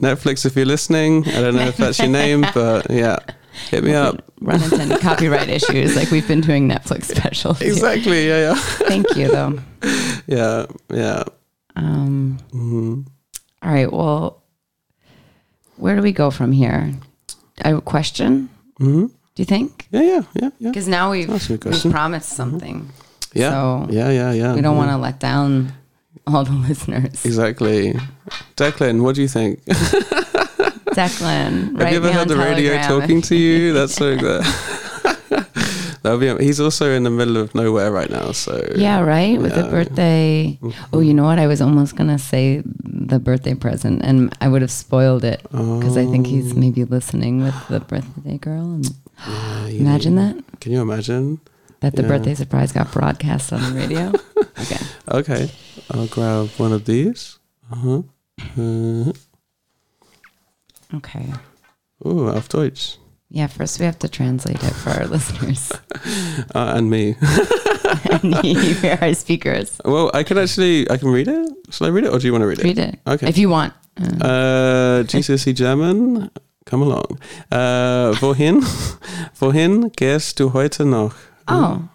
Netflix, 0.00 0.46
if 0.46 0.54
you're 0.54 0.64
listening, 0.64 1.26
I 1.28 1.40
don't 1.40 1.56
know 1.56 1.66
if 1.66 1.76
that's 1.76 1.98
your 1.98 2.08
name, 2.08 2.46
but 2.54 2.88
yeah, 2.90 3.18
hit 3.70 3.82
me 3.82 3.94
up. 3.94 4.22
Run 4.40 4.62
into 4.62 4.76
any 4.76 4.96
copyright 4.98 5.48
issues 5.48 5.96
like 5.96 6.10
we've 6.10 6.28
been 6.28 6.40
doing 6.40 6.68
Netflix 6.68 7.04
specials. 7.04 7.60
Exactly, 7.60 8.28
yeah, 8.28 8.50
yeah, 8.50 8.54
Thank 8.54 9.14
you, 9.16 9.28
though. 9.28 9.58
yeah, 10.26 10.66
yeah. 10.92 11.24
Um, 11.76 12.38
hmm 12.50 13.00
all 13.62 13.70
right. 13.72 13.92
Well, 13.92 14.42
where 15.76 15.94
do 15.96 16.02
we 16.02 16.12
go 16.12 16.30
from 16.30 16.50
here? 16.52 16.92
I 17.62 17.68
have 17.68 17.78
a 17.78 17.82
question. 17.82 18.48
hmm 18.78 19.06
Do 19.06 19.12
you 19.36 19.44
think? 19.44 19.86
Yeah, 19.90 20.02
yeah, 20.02 20.22
yeah, 20.34 20.50
yeah. 20.58 20.70
Because 20.70 20.88
now 20.88 21.10
we've, 21.10 21.28
That's 21.28 21.50
a 21.50 21.58
good 21.58 21.72
we've 21.74 21.92
promised 21.92 22.30
something. 22.30 22.88
Yeah, 23.34 23.50
So 23.50 23.86
yeah, 23.90 24.10
yeah, 24.10 24.32
yeah. 24.32 24.54
we 24.54 24.60
don't 24.62 24.72
yeah. 24.74 24.78
want 24.78 24.90
to 24.90 24.96
let 24.96 25.20
down 25.20 25.72
all 26.26 26.44
the 26.44 26.52
listeners. 26.68 27.24
Exactly. 27.24 27.94
Declan, 28.56 29.02
what 29.02 29.14
do 29.14 29.22
you 29.22 29.28
think? 29.28 29.62
Declan, 30.96 31.78
Have 31.80 31.90
you 31.92 31.98
ever 31.98 32.12
heard 32.12 32.28
the 32.28 32.36
radio 32.36 32.80
talking 32.82 33.20
to 33.22 33.36
you? 33.36 33.72
That's 33.74 33.94
so 33.94 34.16
good. 34.26 34.44
That'll 36.02 36.18
be. 36.18 36.32
He's 36.44 36.60
also 36.60 36.90
in 36.90 37.02
the 37.04 37.10
middle 37.10 37.36
of 37.36 37.54
nowhere 37.54 37.90
right 37.92 38.08
now, 38.10 38.32
so 38.32 38.56
Yeah, 38.76 39.00
right. 39.00 39.38
With 39.40 39.54
the 39.54 39.60
Yeah. 39.62 39.70
birthday. 39.70 40.58
Oh, 40.92 41.00
you 41.00 41.12
know 41.12 41.24
what? 41.24 41.38
I 41.38 41.46
was 41.46 41.60
almost 41.60 41.96
gonna 41.96 42.18
say 42.18 42.62
the 42.84 43.18
birthday 43.18 43.54
present, 43.54 44.00
and 44.02 44.34
I 44.40 44.48
would 44.48 44.62
have 44.62 44.70
spoiled 44.70 45.24
it 45.24 45.42
because 45.50 45.96
I 45.96 46.06
think 46.06 46.26
he's 46.26 46.54
maybe 46.54 46.84
listening 46.84 47.42
with 47.42 47.54
the 47.68 47.80
birthday 47.80 48.38
girl. 48.38 48.64
And 48.80 48.94
Yeah, 49.26 49.66
imagine 49.68 50.16
that 50.16 50.36
Can 50.60 50.72
you 50.72 50.80
imagine? 50.80 51.40
that 51.80 51.96
the 51.96 52.02
birthday 52.02 52.34
surprise 52.34 52.72
got 52.72 52.92
broadcast 52.92 53.52
on 53.52 53.60
the 53.62 53.72
radio. 53.78 54.12
okay. 54.60 54.80
Okay, 55.08 55.50
I'll 55.90 56.06
grab 56.08 56.48
one 56.56 56.72
of 56.72 56.84
these. 56.84 57.38
Uh-huh. 57.72 58.02
Uh, 58.56 59.12
Okay. 60.94 61.32
oh, 62.04 62.28
auf 62.28 62.48
Deutsch. 62.48 62.98
Yeah. 63.30 63.46
First, 63.46 63.78
we 63.78 63.86
have 63.86 63.98
to 64.00 64.08
translate 64.08 64.62
it 64.62 64.74
for 64.74 64.90
our 64.90 65.06
listeners 65.06 65.72
Uh, 66.54 66.74
and 66.76 66.90
me. 66.90 67.16
and 68.10 68.34
you, 68.44 68.74
our 69.00 69.14
speakers. 69.14 69.80
Well, 69.84 70.10
I 70.14 70.22
can 70.24 70.38
actually, 70.38 70.90
I 70.90 70.96
can 70.96 71.08
read 71.10 71.28
it. 71.28 71.52
Shall 71.70 71.86
I 71.86 71.90
read 71.90 72.04
it, 72.04 72.12
or 72.12 72.18
do 72.18 72.26
you 72.26 72.32
want 72.32 72.42
to 72.42 72.46
read 72.46 72.58
it? 72.58 72.64
Read 72.64 72.78
it 72.78 72.98
Okay. 73.06 73.28
if 73.28 73.38
you 73.38 73.48
want. 73.50 73.72
Uh, 74.00 74.24
Uh, 74.24 75.02
GCSE 75.04 75.52
German, 75.54 76.30
come 76.64 76.82
along. 76.82 77.18
Uh, 77.52 78.12
wohin, 78.20 78.62
wohin 79.40 79.90
gehst 79.96 80.36
du 80.36 80.50
heute 80.52 80.84
noch? 80.84 81.14
oh. 81.48 81.88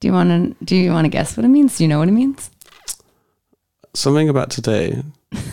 Do 0.00 0.06
you 0.08 0.14
want 0.14 0.30
to? 0.30 0.64
Do 0.64 0.76
you 0.76 0.92
want 0.92 1.04
to 1.06 1.08
guess 1.10 1.36
what 1.36 1.44
it 1.44 1.48
means? 1.50 1.76
Do 1.78 1.84
you 1.84 1.88
know 1.88 1.98
what 1.98 2.08
it 2.08 2.12
means? 2.12 2.50
Something 3.94 4.28
about 4.28 4.48
today. 4.50 5.02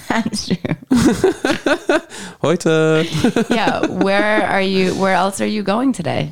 That's 0.07 0.47
true. 0.47 0.74
Heute. 2.41 3.05
Yeah. 3.49 3.85
Where 3.87 4.43
are 4.43 4.61
you? 4.61 4.93
Where 4.95 5.13
else 5.13 5.41
are 5.41 5.47
you 5.47 5.63
going 5.63 5.93
today? 5.93 6.31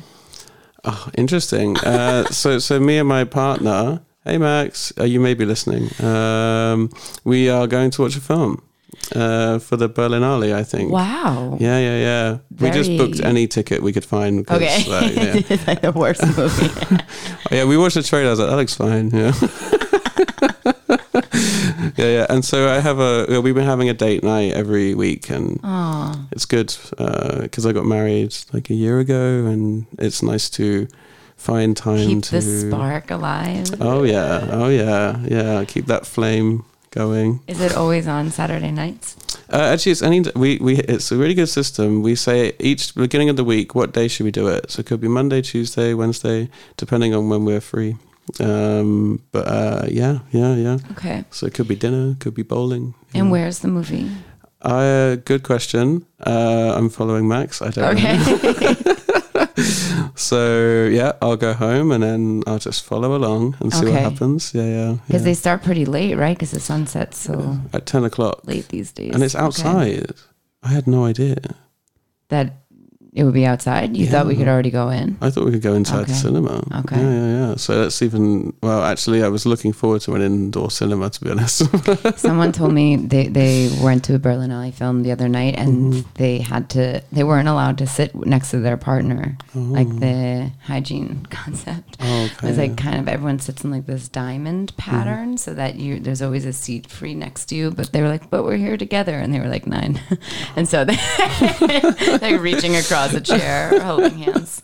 Oh, 0.84 1.08
interesting. 1.16 1.76
Uh, 1.78 2.24
so, 2.26 2.58
so 2.58 2.78
me 2.78 2.98
and 2.98 3.08
my 3.08 3.24
partner. 3.24 4.00
Hey, 4.24 4.38
Max. 4.38 4.92
Uh, 4.98 5.04
you 5.04 5.20
may 5.20 5.34
be 5.34 5.44
listening. 5.44 5.88
Um, 6.04 6.90
we 7.24 7.48
are 7.48 7.66
going 7.66 7.90
to 7.92 8.02
watch 8.02 8.16
a 8.16 8.20
film 8.20 8.62
uh, 9.14 9.58
for 9.58 9.76
the 9.76 9.88
Berlinale. 9.88 10.54
I 10.54 10.62
think. 10.62 10.90
Wow. 10.90 11.56
Yeah, 11.60 11.78
yeah, 11.78 11.98
yeah. 11.98 12.38
We 12.60 12.70
just 12.70 12.96
booked 12.96 13.20
any 13.20 13.46
ticket 13.46 13.82
we 13.82 13.92
could 13.92 14.04
find. 14.04 14.48
Okay. 14.50 14.82
yeah. 14.86 15.42
it's 15.48 15.66
like 15.66 15.80
the 15.82 15.92
worst 15.92 16.22
movie. 16.36 16.70
Oh, 17.50 17.54
yeah, 17.54 17.64
we 17.66 17.76
watched 17.76 17.96
the 17.96 18.02
trailer. 18.02 18.28
I 18.28 18.30
was 18.30 18.38
like, 18.40 18.48
that 18.48 18.56
looks 18.56 18.74
fine. 18.74 19.10
Yeah. 19.10 19.32
yeah, 21.96 22.06
yeah. 22.06 22.26
And 22.28 22.44
so 22.44 22.68
I 22.68 22.80
have 22.80 22.98
a. 22.98 23.40
We've 23.40 23.54
been 23.54 23.64
having 23.64 23.88
a 23.88 23.94
date 23.94 24.22
night 24.22 24.52
every 24.52 24.94
week, 24.94 25.30
and 25.30 25.60
oh, 25.62 26.26
it's 26.30 26.44
good 26.44 26.74
because 27.40 27.66
I 27.66 27.72
got 27.72 27.86
married 27.86 28.34
like 28.52 28.70
a 28.70 28.74
year 28.74 28.98
ago, 28.98 29.46
and 29.46 29.86
it's 29.98 30.22
nice 30.22 30.48
to 30.50 30.88
find 31.36 31.76
time 31.76 31.98
to 31.98 32.06
keep 32.06 32.22
to. 32.24 32.30
the 32.36 32.42
spark 32.42 33.10
alive. 33.10 33.80
Oh 33.80 34.02
yeah, 34.02 34.48
oh 34.50 34.68
yeah, 34.68 35.18
yeah. 35.26 35.64
Keep 35.64 35.86
that 35.86 36.06
flame 36.06 36.64
going. 36.90 37.40
Is 37.46 37.60
it 37.60 37.76
always 37.76 38.06
on 38.06 38.30
Saturday 38.30 38.70
nights? 38.70 39.16
Uh, 39.52 39.58
actually, 39.72 39.92
it's 39.92 40.02
any 40.02 40.24
we 40.34 40.58
we 40.58 40.76
it's 40.78 41.12
a 41.12 41.16
really 41.16 41.34
good 41.34 41.48
system. 41.48 42.02
We 42.02 42.14
say 42.14 42.52
each 42.58 42.94
beginning 42.94 43.28
of 43.28 43.36
the 43.36 43.44
week, 43.44 43.74
what 43.74 43.92
day 43.92 44.08
should 44.08 44.24
we 44.24 44.30
do 44.30 44.48
it? 44.48 44.70
So 44.70 44.80
it 44.80 44.86
could 44.86 45.00
be 45.00 45.08
Monday, 45.08 45.42
Tuesday, 45.42 45.94
Wednesday, 45.94 46.48
depending 46.76 47.14
on 47.14 47.28
when 47.28 47.44
we're 47.44 47.60
free. 47.60 47.96
Um, 48.40 49.22
but 49.32 49.46
uh, 49.46 49.86
yeah, 49.88 50.20
yeah, 50.30 50.54
yeah. 50.54 50.78
Okay. 50.92 51.24
So 51.30 51.46
it 51.46 51.54
could 51.54 51.68
be 51.68 51.76
dinner, 51.76 52.16
could 52.18 52.34
be 52.34 52.42
bowling. 52.42 52.94
And 53.14 53.26
yeah. 53.26 53.30
where's 53.30 53.58
the 53.60 53.68
movie? 53.68 54.10
Uh, 54.62 55.16
good 55.16 55.42
question. 55.42 56.06
Uh, 56.26 56.72
I'm 56.74 56.88
following 56.88 57.28
Max. 57.28 57.60
I 57.60 57.70
don't 57.70 58.02
know. 58.02 58.50
Okay. 58.50 58.74
So 60.16 60.86
yeah, 60.92 61.12
I'll 61.20 61.36
go 61.36 61.52
home 61.52 61.90
and 61.90 62.02
then 62.02 62.42
I'll 62.46 62.58
just 62.58 62.84
follow 62.84 63.16
along 63.16 63.56
and 63.60 63.72
see 63.72 63.86
what 63.86 64.00
happens. 64.00 64.54
Yeah, 64.54 64.64
yeah. 64.64 64.92
Because 65.06 65.22
yeah. 65.22 65.26
they 65.26 65.34
start 65.34 65.62
pretty 65.62 65.84
late, 65.84 66.14
right? 66.16 66.36
Because 66.36 66.52
the 66.52 66.60
sun 66.60 66.86
sets 66.86 67.18
so 67.18 67.58
At 67.72 67.86
ten 67.86 68.04
o'clock, 68.04 68.46
late 68.46 68.68
these 68.68 68.92
days. 68.92 69.12
and 69.14 69.22
it's 69.22 69.34
Okay. 69.34 69.44
outside. 69.44 70.12
I 70.62 70.68
had 70.68 70.86
no 70.86 71.04
idea. 71.04 71.36
That 72.28 72.63
it 73.14 73.22
would 73.24 73.32
be 73.34 73.46
outside. 73.46 73.96
You 73.96 74.06
thought 74.08 74.26
we 74.26 74.34
could 74.34 74.48
already 74.48 74.70
go 74.70 74.88
in. 74.90 75.16
I 75.20 75.30
thought 75.30 75.44
we 75.44 75.52
could 75.52 75.62
go 75.62 75.74
inside 75.74 76.00
Okay. 76.02 76.12
the 76.12 76.18
cinema. 76.18 76.64
Okay. 76.80 76.96
Yeah, 77.00 77.10
yeah, 77.10 77.48
yeah. 77.50 77.54
So 77.56 77.80
that's 77.82 78.02
even 78.02 78.52
well. 78.62 78.82
Actually, 78.82 79.22
I 79.22 79.28
was 79.28 79.46
looking 79.46 79.72
forward 79.72 80.00
to 80.02 80.14
an 80.14 80.22
indoor 80.22 80.70
cinema. 80.70 81.10
To 81.10 81.20
be 81.24 81.30
honest. 81.30 81.62
Someone 82.18 82.50
told 82.52 82.72
me 82.72 82.96
they, 82.96 83.28
they 83.28 83.70
went 83.82 84.02
to 84.04 84.14
a 84.16 84.18
Berlinale 84.18 84.72
film 84.74 85.02
the 85.04 85.12
other 85.12 85.28
night 85.28 85.54
and 85.56 85.74
Mm-hmm. 85.94 86.08
they 86.14 86.38
had 86.38 86.68
to 86.70 87.02
they 87.12 87.22
weren't 87.24 87.46
allowed 87.48 87.78
to 87.78 87.86
sit 87.86 88.14
next 88.26 88.50
to 88.50 88.58
their 88.58 88.76
partner. 88.76 89.36
Like 89.54 89.86
Oh. 89.88 89.98
the 90.00 90.50
hygiene 90.64 91.26
concept. 91.30 91.96
Oh, 92.00 92.24
okay. 92.34 92.48
was 92.48 92.58
like 92.58 92.76
kind 92.76 92.98
of 92.98 93.06
everyone 93.08 93.38
sits 93.38 93.62
in 93.64 93.70
like 93.70 93.86
this 93.86 94.08
diamond 94.08 94.76
pattern 94.76 95.36
so 95.36 95.54
that 95.54 95.76
you 95.76 96.00
there's 96.00 96.22
always 96.22 96.44
a 96.46 96.52
seat 96.52 96.88
free 96.90 97.14
next 97.14 97.46
to 97.46 97.54
you. 97.54 97.70
But 97.70 97.92
they 97.92 98.02
were 98.02 98.08
like, 98.08 98.28
but 98.30 98.42
we're 98.44 98.56
here 98.56 98.76
together 98.76 99.16
and 99.18 99.32
they 99.32 99.38
were 99.40 99.48
like 99.48 99.66
nine. 99.66 100.00
and 100.56 100.66
so 100.68 100.84
they 100.84 100.96
they're 102.20 102.38
reaching 102.40 102.76
across 102.76 103.03
a 103.12 103.20
chair, 103.20 103.78
holding 103.80 104.18
hands. 104.18 104.62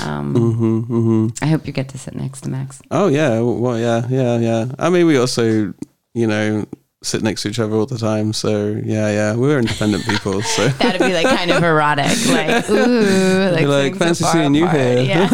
Um, 0.00 0.34
hmm 0.34 0.80
hmm 0.80 1.28
I 1.42 1.46
hope 1.46 1.66
you 1.66 1.72
get 1.72 1.88
to 1.90 1.98
sit 1.98 2.14
next 2.14 2.42
to 2.42 2.50
Max. 2.50 2.80
Oh 2.90 3.08
yeah. 3.08 3.40
Well, 3.40 3.78
yeah, 3.78 4.06
yeah, 4.08 4.38
yeah. 4.38 4.66
I 4.78 4.90
mean, 4.90 5.06
we 5.06 5.16
also, 5.16 5.74
you 6.14 6.26
know, 6.26 6.66
sit 7.02 7.22
next 7.22 7.42
to 7.42 7.48
each 7.48 7.58
other 7.58 7.74
all 7.74 7.86
the 7.86 7.98
time. 7.98 8.32
So 8.32 8.80
yeah, 8.84 9.10
yeah. 9.10 9.34
We're 9.34 9.58
independent 9.58 10.04
people. 10.04 10.42
So 10.42 10.68
That'd 10.78 11.00
be 11.00 11.12
like 11.12 11.26
kind 11.26 11.50
of 11.50 11.62
erotic, 11.62 12.16
like 12.28 12.70
ooh, 12.70 13.50
like, 13.50 13.66
like, 13.66 13.96
"Fancy 13.96 14.24
seeing 14.24 14.54
you 14.54 14.64
apart." 14.66 14.78
here. 14.78 15.02
Yeah. 15.02 15.26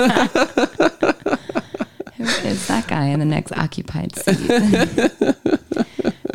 Who 2.17 2.25
is 2.25 2.67
that 2.67 2.87
guy 2.89 3.07
in 3.07 3.21
the 3.21 3.25
next 3.25 3.53
occupied 3.53 4.17
seat? 4.17 4.51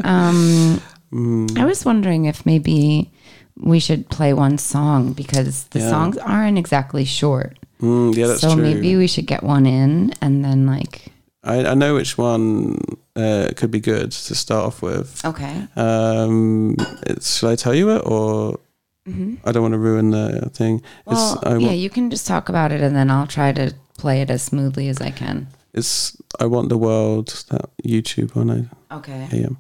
um, 0.05 0.81
mm, 1.11 1.57
I 1.59 1.65
was 1.65 1.83
wondering 1.83 2.25
if 2.25 2.45
maybe 2.45 3.11
we 3.59 3.79
should 3.79 4.09
play 4.09 4.33
one 4.33 4.57
song 4.57 5.13
because 5.13 5.65
the 5.65 5.79
Yeah. 5.79 5.89
songs 5.89 6.17
aren't 6.17 6.57
exactly 6.57 7.05
short. 7.05 7.57
mm, 7.81 8.15
yeah, 8.15 8.27
that's 8.27 8.41
so 8.41 8.53
true. 8.53 8.63
maybe 8.63 8.95
we 8.95 9.07
should 9.07 9.25
get 9.27 9.43
one 9.43 9.65
in 9.65 10.13
and 10.21 10.43
then 10.43 10.65
like 10.65 11.05
I, 11.43 11.65
I 11.65 11.73
know 11.73 11.95
which 11.95 12.17
one 12.17 12.79
uh, 13.17 13.49
could 13.57 13.69
be 13.69 13.81
good 13.81 14.11
to 14.11 14.33
start 14.35 14.65
off 14.65 14.81
with. 14.81 15.19
okay. 15.25 15.67
Um, 15.75 16.75
it's, 17.05 17.37
shall 17.39 17.49
I 17.49 17.55
tell 17.57 17.75
you 17.75 17.89
it 17.91 18.01
or? 18.05 18.59
I 19.45 19.51
don't 19.51 19.61
want 19.61 19.73
to 19.73 19.77
ruin 19.79 20.11
the 20.11 20.49
thing. 20.53 20.81
Well, 21.05 21.33
it's 21.33 21.43
I, 21.45 21.57
yeah, 21.57 21.67
want, 21.67 21.77
you 21.77 21.89
can 21.89 22.09
just 22.09 22.25
talk 22.25 22.47
about 22.47 22.71
it 22.71 22.79
and 22.79 22.95
then 22.95 23.11
I'll 23.11 23.27
try 23.27 23.51
to 23.51 23.73
play 23.97 24.21
it 24.21 24.29
as 24.29 24.41
smoothly 24.43 24.87
as 24.87 25.01
I 25.01 25.11
can. 25.11 25.47
it's 25.73 26.15
I 26.39 26.45
want 26.45 26.69
the 26.69 26.77
world. 26.77 27.27
That 27.49 27.69
YouTube 27.85 28.33
one. 28.35 28.49
I 28.49 28.95
Okay. 28.95 29.27
AM. 29.33 29.57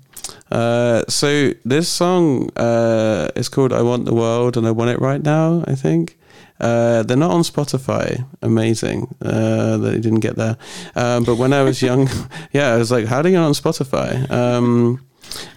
Uh, 0.51 1.03
so 1.07 1.51
this 1.65 1.89
song 1.89 2.49
uh, 2.57 3.29
is 3.35 3.49
called 3.49 3.73
"I 3.73 3.81
Want 3.81 4.05
the 4.05 4.13
World" 4.13 4.57
and 4.57 4.67
I 4.67 4.71
want 4.71 4.91
it 4.91 4.99
right 4.99 5.21
now. 5.21 5.63
I 5.67 5.75
think 5.75 6.17
uh, 6.59 7.03
they're 7.03 7.17
not 7.17 7.31
on 7.31 7.41
Spotify. 7.41 8.25
Amazing 8.41 9.15
uh, 9.21 9.77
that 9.77 9.91
they 9.91 9.99
didn't 9.99 10.19
get 10.19 10.35
there. 10.35 10.57
Um, 10.95 11.23
but 11.23 11.35
when 11.35 11.53
I 11.53 11.63
was 11.63 11.81
young, 11.89 12.09
yeah, 12.51 12.73
I 12.73 12.77
was 12.77 12.91
like, 12.91 13.05
"How 13.05 13.21
do 13.21 13.29
you 13.29 13.35
get 13.35 13.41
on 13.41 13.53
Spotify?" 13.53 14.29
Um, 14.31 15.05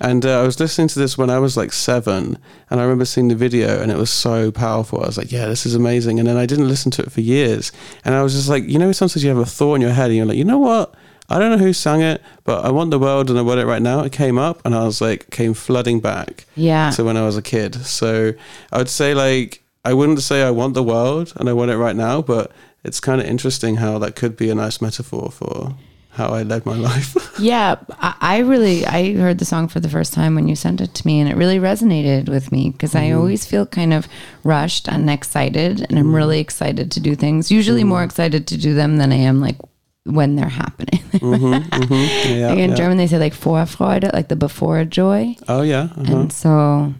and 0.00 0.24
uh, 0.24 0.40
I 0.40 0.42
was 0.42 0.58
listening 0.58 0.88
to 0.88 0.98
this 0.98 1.18
when 1.18 1.28
I 1.28 1.38
was 1.38 1.56
like 1.56 1.72
seven, 1.72 2.38
and 2.70 2.80
I 2.80 2.82
remember 2.82 3.04
seeing 3.04 3.28
the 3.28 3.34
video, 3.34 3.80
and 3.82 3.90
it 3.90 3.98
was 3.98 4.10
so 4.10 4.50
powerful. 4.50 5.02
I 5.02 5.06
was 5.06 5.18
like, 5.18 5.32
"Yeah, 5.32 5.46
this 5.46 5.66
is 5.66 5.74
amazing." 5.74 6.18
And 6.18 6.28
then 6.28 6.36
I 6.36 6.46
didn't 6.46 6.68
listen 6.68 6.90
to 6.92 7.02
it 7.02 7.12
for 7.12 7.20
years, 7.20 7.72
and 8.04 8.14
I 8.14 8.22
was 8.22 8.34
just 8.34 8.48
like, 8.48 8.64
you 8.64 8.78
know, 8.78 8.92
sometimes 8.92 9.22
you 9.22 9.28
have 9.28 9.38
a 9.38 9.44
thought 9.44 9.74
in 9.74 9.80
your 9.82 9.92
head, 9.92 10.06
and 10.06 10.16
you're 10.16 10.26
like, 10.26 10.38
you 10.38 10.44
know 10.44 10.58
what? 10.58 10.94
I 11.28 11.38
don't 11.38 11.50
know 11.50 11.64
who 11.64 11.72
sang 11.72 12.02
it, 12.02 12.22
but 12.44 12.64
I 12.64 12.70
want 12.70 12.90
the 12.90 12.98
world 12.98 13.30
and 13.30 13.38
I 13.38 13.42
want 13.42 13.60
it 13.60 13.66
right 13.66 13.82
now. 13.82 14.00
It 14.00 14.12
came 14.12 14.38
up, 14.38 14.60
and 14.64 14.74
I 14.74 14.84
was 14.84 15.00
like, 15.00 15.30
came 15.30 15.54
flooding 15.54 16.00
back 16.00 16.46
Yeah. 16.54 16.90
So 16.90 17.04
when 17.04 17.16
I 17.16 17.22
was 17.22 17.36
a 17.36 17.42
kid. 17.42 17.74
So 17.86 18.32
I 18.72 18.78
would 18.78 18.88
say 18.88 19.14
like 19.14 19.62
I 19.84 19.94
wouldn't 19.94 20.20
say 20.20 20.42
I 20.42 20.50
want 20.50 20.74
the 20.74 20.82
world 20.82 21.32
and 21.36 21.48
I 21.48 21.52
want 21.52 21.70
it 21.70 21.76
right 21.76 21.94
now, 21.94 22.20
but 22.20 22.50
it's 22.82 23.00
kind 23.00 23.20
of 23.20 23.26
interesting 23.26 23.76
how 23.76 23.98
that 23.98 24.16
could 24.16 24.36
be 24.36 24.50
a 24.50 24.54
nice 24.54 24.80
metaphor 24.80 25.30
for 25.30 25.76
how 26.10 26.28
I 26.28 26.42
led 26.42 26.66
my 26.66 26.74
life. 26.90 27.16
Yeah, 27.38 27.76
I, 27.90 28.14
I 28.20 28.38
really 28.38 28.84
I 28.86 29.14
heard 29.14 29.38
the 29.38 29.44
song 29.44 29.68
for 29.68 29.80
the 29.80 29.88
first 29.88 30.12
time 30.12 30.34
when 30.34 30.48
you 30.48 30.56
sent 30.56 30.80
it 30.80 30.94
to 30.94 31.06
me, 31.06 31.20
and 31.20 31.28
it 31.28 31.36
really 31.36 31.58
resonated 31.58 32.28
with 32.28 32.50
me 32.50 32.70
because 32.70 32.94
I 32.94 33.04
mm-hmm. 33.04 33.18
always 33.18 33.46
feel 33.46 33.66
kind 33.66 33.92
of 33.92 34.08
rushed 34.42 34.88
and 34.88 35.08
excited, 35.08 35.86
and 35.88 35.98
I'm 35.98 36.12
mm. 36.12 36.14
really 36.14 36.40
excited 36.40 36.90
to 36.92 37.00
do 37.00 37.14
things. 37.14 37.50
Usually, 37.50 37.82
mm. 37.82 37.88
more 37.88 38.02
excited 38.02 38.46
to 38.48 38.56
do 38.56 38.74
them 38.74 38.96
than 38.96 39.12
I 39.12 39.16
am 39.16 39.40
like 39.40 39.58
when 40.06 40.36
they're 40.36 40.48
happening. 40.48 41.02
yeah, 41.12 42.48
like 42.48 42.58
in 42.58 42.70
yeah. 42.70 42.74
German, 42.74 42.96
they 42.96 43.06
say 43.06 43.18
like 43.18 43.34
Vorfreude, 43.34 44.12
like 44.12 44.28
the 44.28 44.36
before 44.36 44.84
joy, 44.84 45.36
Oh 45.48 45.62
yeah, 45.62 45.88
uh-huh. 45.96 46.16
and 46.16 46.32
so 46.32 46.94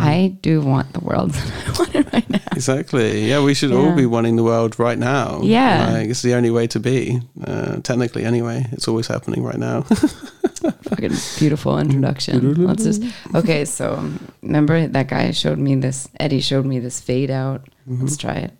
I 0.00 0.36
do 0.40 0.60
want 0.60 0.92
the 0.92 1.00
world. 1.00 1.34
I 1.66 1.70
want 1.78 1.94
it 1.94 2.12
right 2.12 2.28
now. 2.30 2.40
exactly. 2.52 3.28
Yeah, 3.28 3.42
we 3.42 3.54
should 3.54 3.72
all 3.72 3.94
be 3.94 4.06
wanting 4.06 4.36
the 4.36 4.42
world 4.42 4.78
right 4.78 4.98
now. 4.98 5.40
Yeah. 5.42 5.90
like, 5.92 6.08
it's 6.08 6.22
the 6.22 6.34
only 6.34 6.50
way 6.50 6.66
to 6.68 6.80
be. 6.80 7.20
Uh, 7.44 7.76
technically, 7.80 8.24
anyway, 8.24 8.66
it's 8.72 8.88
always 8.88 9.06
happening 9.06 9.44
right 9.44 9.58
now. 9.58 9.82
Fucking 10.82 11.12
beautiful 11.38 11.78
introduction. 11.78 12.66
Let's 12.66 12.84
just 12.84 13.02
okay. 13.34 13.64
So 13.64 14.10
remember 14.42 14.86
that 14.86 15.08
guy 15.08 15.30
showed 15.30 15.58
me 15.58 15.76
this. 15.76 16.08
Eddie 16.18 16.40
showed 16.40 16.64
me 16.64 16.78
this 16.78 17.00
fade 17.00 17.30
out. 17.30 17.68
Let's 17.86 18.16
try 18.16 18.34
it. 18.34 18.52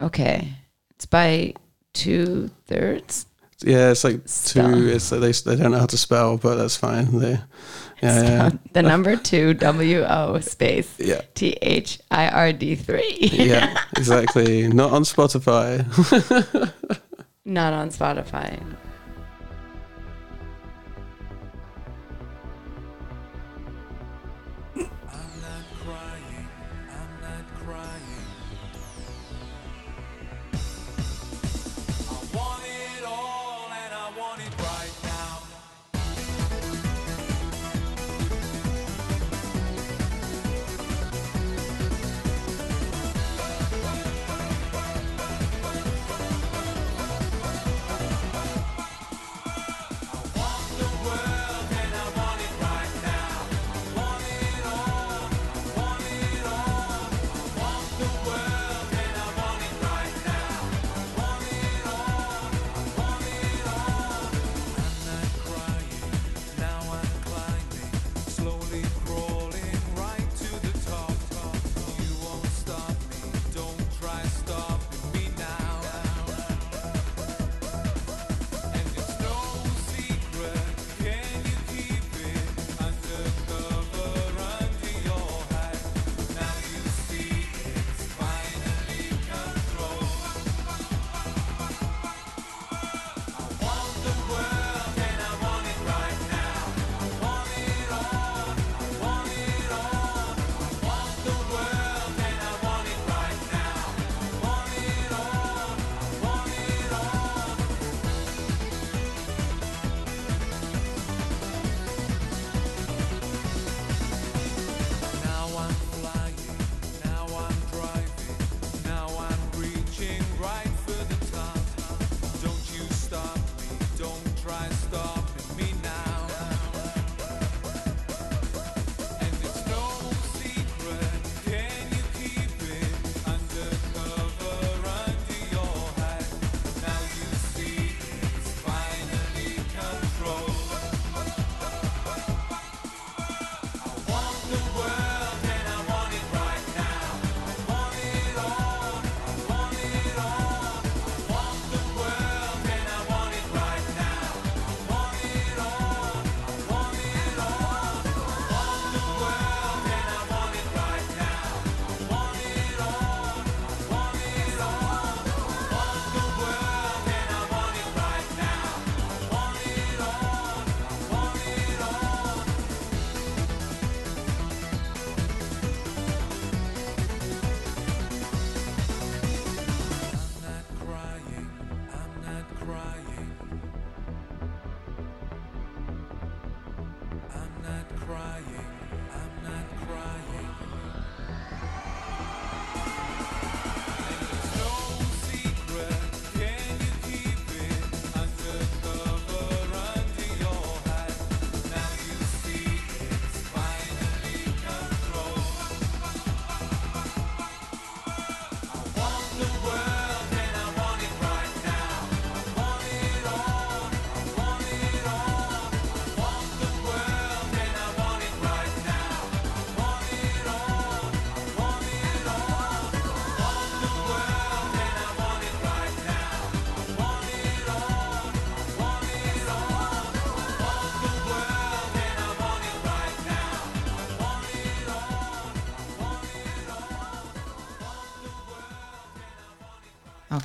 Okay, 0.00 0.48
it's 0.90 1.06
by 1.06 1.54
two 1.92 2.50
thirds. 2.66 3.26
Yeah, 3.62 3.90
it's 3.90 4.04
like 4.04 4.22
Spell. 4.24 4.72
two. 4.72 4.88
It's 4.88 5.10
they 5.10 5.32
they 5.32 5.56
don't 5.56 5.72
know 5.72 5.78
how 5.80 5.86
to 5.86 5.98
spell, 5.98 6.38
but 6.38 6.54
that's 6.56 6.76
fine. 6.76 7.18
They, 7.18 7.38
yeah, 8.02 8.22
yeah, 8.22 8.50
The 8.72 8.82
number 8.82 9.16
two 9.16 9.52
W 9.54 10.02
O 10.08 10.40
space 10.40 10.94
yeah, 10.98 11.20
T 11.34 11.58
H 11.60 11.98
I 12.10 12.28
R 12.28 12.52
D 12.54 12.74
three. 12.74 13.18
yeah, 13.32 13.76
exactly. 13.96 14.68
Not 14.68 14.92
on 14.92 15.02
Spotify. 15.02 15.84
Not 17.44 17.72
on 17.74 17.90
Spotify. 17.90 18.58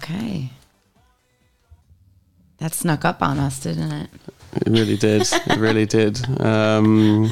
Okay. 0.06 0.52
That 2.60 2.74
snuck 2.76 3.06
up 3.06 3.24
on 3.24 3.40
us, 3.40 3.60
didn't 3.60 3.92
it? 3.92 4.10
It 4.54 4.68
really 4.68 4.98
did. 4.98 5.24
It 5.24 5.58
really 5.58 5.86
did. 5.88 6.24
Um, 6.40 7.32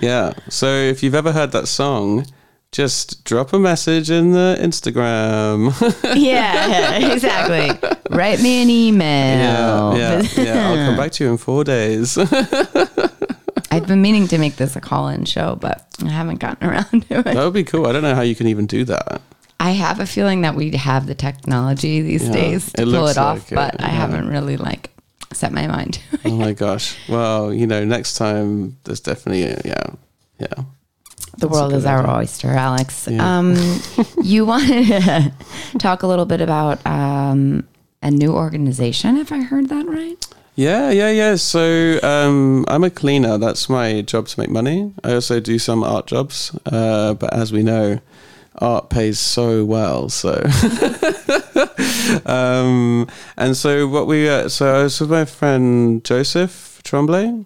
yeah. 0.00 0.34
So 0.50 0.66
if 0.66 1.02
you've 1.02 1.14
ever 1.14 1.32
heard 1.32 1.52
that 1.52 1.66
song, 1.66 2.26
just 2.72 3.24
drop 3.24 3.54
a 3.54 3.58
message 3.58 4.10
in 4.10 4.32
the 4.32 4.58
Instagram. 4.60 5.72
yeah, 6.14 7.10
exactly. 7.12 7.70
Write 8.10 8.42
me 8.42 8.62
an 8.62 8.68
email. 8.68 9.96
yeah, 9.96 10.20
yeah, 10.20 10.42
yeah. 10.42 10.68
I'll 10.68 10.86
come 10.88 10.96
back 10.98 11.12
to 11.12 11.24
you 11.24 11.30
in 11.30 11.38
four 11.38 11.64
days. 11.64 12.18
I've 13.72 13.86
been 13.86 14.02
meaning 14.02 14.28
to 14.28 14.36
make 14.36 14.56
this 14.56 14.76
a 14.76 14.80
call-in 14.80 15.24
show, 15.24 15.56
but 15.56 15.86
I 16.04 16.08
haven't 16.10 16.38
gotten 16.38 16.68
around 16.68 17.06
to 17.08 17.20
it. 17.20 17.24
that 17.24 17.36
would 17.36 17.54
be 17.54 17.64
cool. 17.64 17.86
I 17.86 17.92
don't 17.92 18.02
know 18.02 18.14
how 18.14 18.20
you 18.22 18.34
can 18.34 18.46
even 18.46 18.66
do 18.66 18.84
that. 18.84 19.22
I 19.70 19.74
have 19.74 20.00
a 20.00 20.06
feeling 20.06 20.40
that 20.42 20.56
we 20.56 20.70
have 20.72 21.06
the 21.06 21.14
technology 21.14 22.02
these 22.02 22.26
Yeah, 22.26 22.32
days 22.32 22.72
to 22.72 22.82
it 22.82 22.84
pull 22.86 23.06
it 23.06 23.16
off, 23.16 23.38
like 23.38 23.52
it, 23.52 23.54
but 23.54 23.80
I 23.80 23.86
yeah. 23.86 24.00
haven't 24.02 24.26
really 24.28 24.56
like 24.56 24.90
set 25.32 25.52
my 25.52 25.66
mind. 25.68 26.00
Oh 26.24 26.36
my 26.36 26.52
gosh. 26.52 26.96
Well, 27.08 27.54
you 27.54 27.66
know, 27.68 27.84
next 27.84 28.16
time 28.16 28.76
there's 28.82 29.00
definitely 29.00 29.44
a, 29.44 29.60
yeah, 29.64 29.86
yeah. 30.40 30.64
The 31.38 31.46
world 31.46 31.72
is 31.72 31.86
our 31.86 32.02
oyster, 32.18 32.48
Alex. 32.48 33.06
Yeah. 33.08 33.38
Um, 33.38 33.54
you 34.24 34.44
wanted 34.44 34.86
to 34.88 35.32
talk 35.78 36.02
a 36.02 36.08
little 36.08 36.26
bit 36.26 36.40
about 36.40 36.84
um, 36.84 37.62
a 38.02 38.10
new 38.10 38.32
organization, 38.34 39.16
if 39.18 39.30
I 39.30 39.42
heard 39.42 39.68
that 39.68 39.86
right? 39.86 40.18
Yeah, 40.56 40.90
yeah, 40.90 41.10
yeah. 41.10 41.36
So 41.36 42.00
um, 42.02 42.64
I'm 42.66 42.82
a 42.82 42.90
cleaner. 42.90 43.38
That's 43.38 43.68
my 43.68 44.02
job 44.02 44.26
to 44.28 44.40
make 44.40 44.50
money. 44.50 44.92
I 45.04 45.14
also 45.14 45.38
do 45.38 45.58
some 45.60 45.84
art 45.84 46.08
jobs, 46.08 46.50
uh, 46.66 47.14
but 47.14 47.32
as 47.32 47.52
we 47.52 47.62
know, 47.62 48.00
art 48.60 48.90
pays 48.90 49.18
so 49.18 49.64
well. 49.64 50.08
So 50.08 50.32
um, 52.26 53.08
and 53.36 53.56
so 53.56 53.88
what 53.88 54.06
we 54.06 54.28
uh, 54.28 54.48
so 54.48 54.80
I 54.80 54.82
was 54.84 55.00
with 55.00 55.10
my 55.10 55.24
friend 55.24 56.04
Joseph 56.04 56.80
Tremblay. 56.84 57.44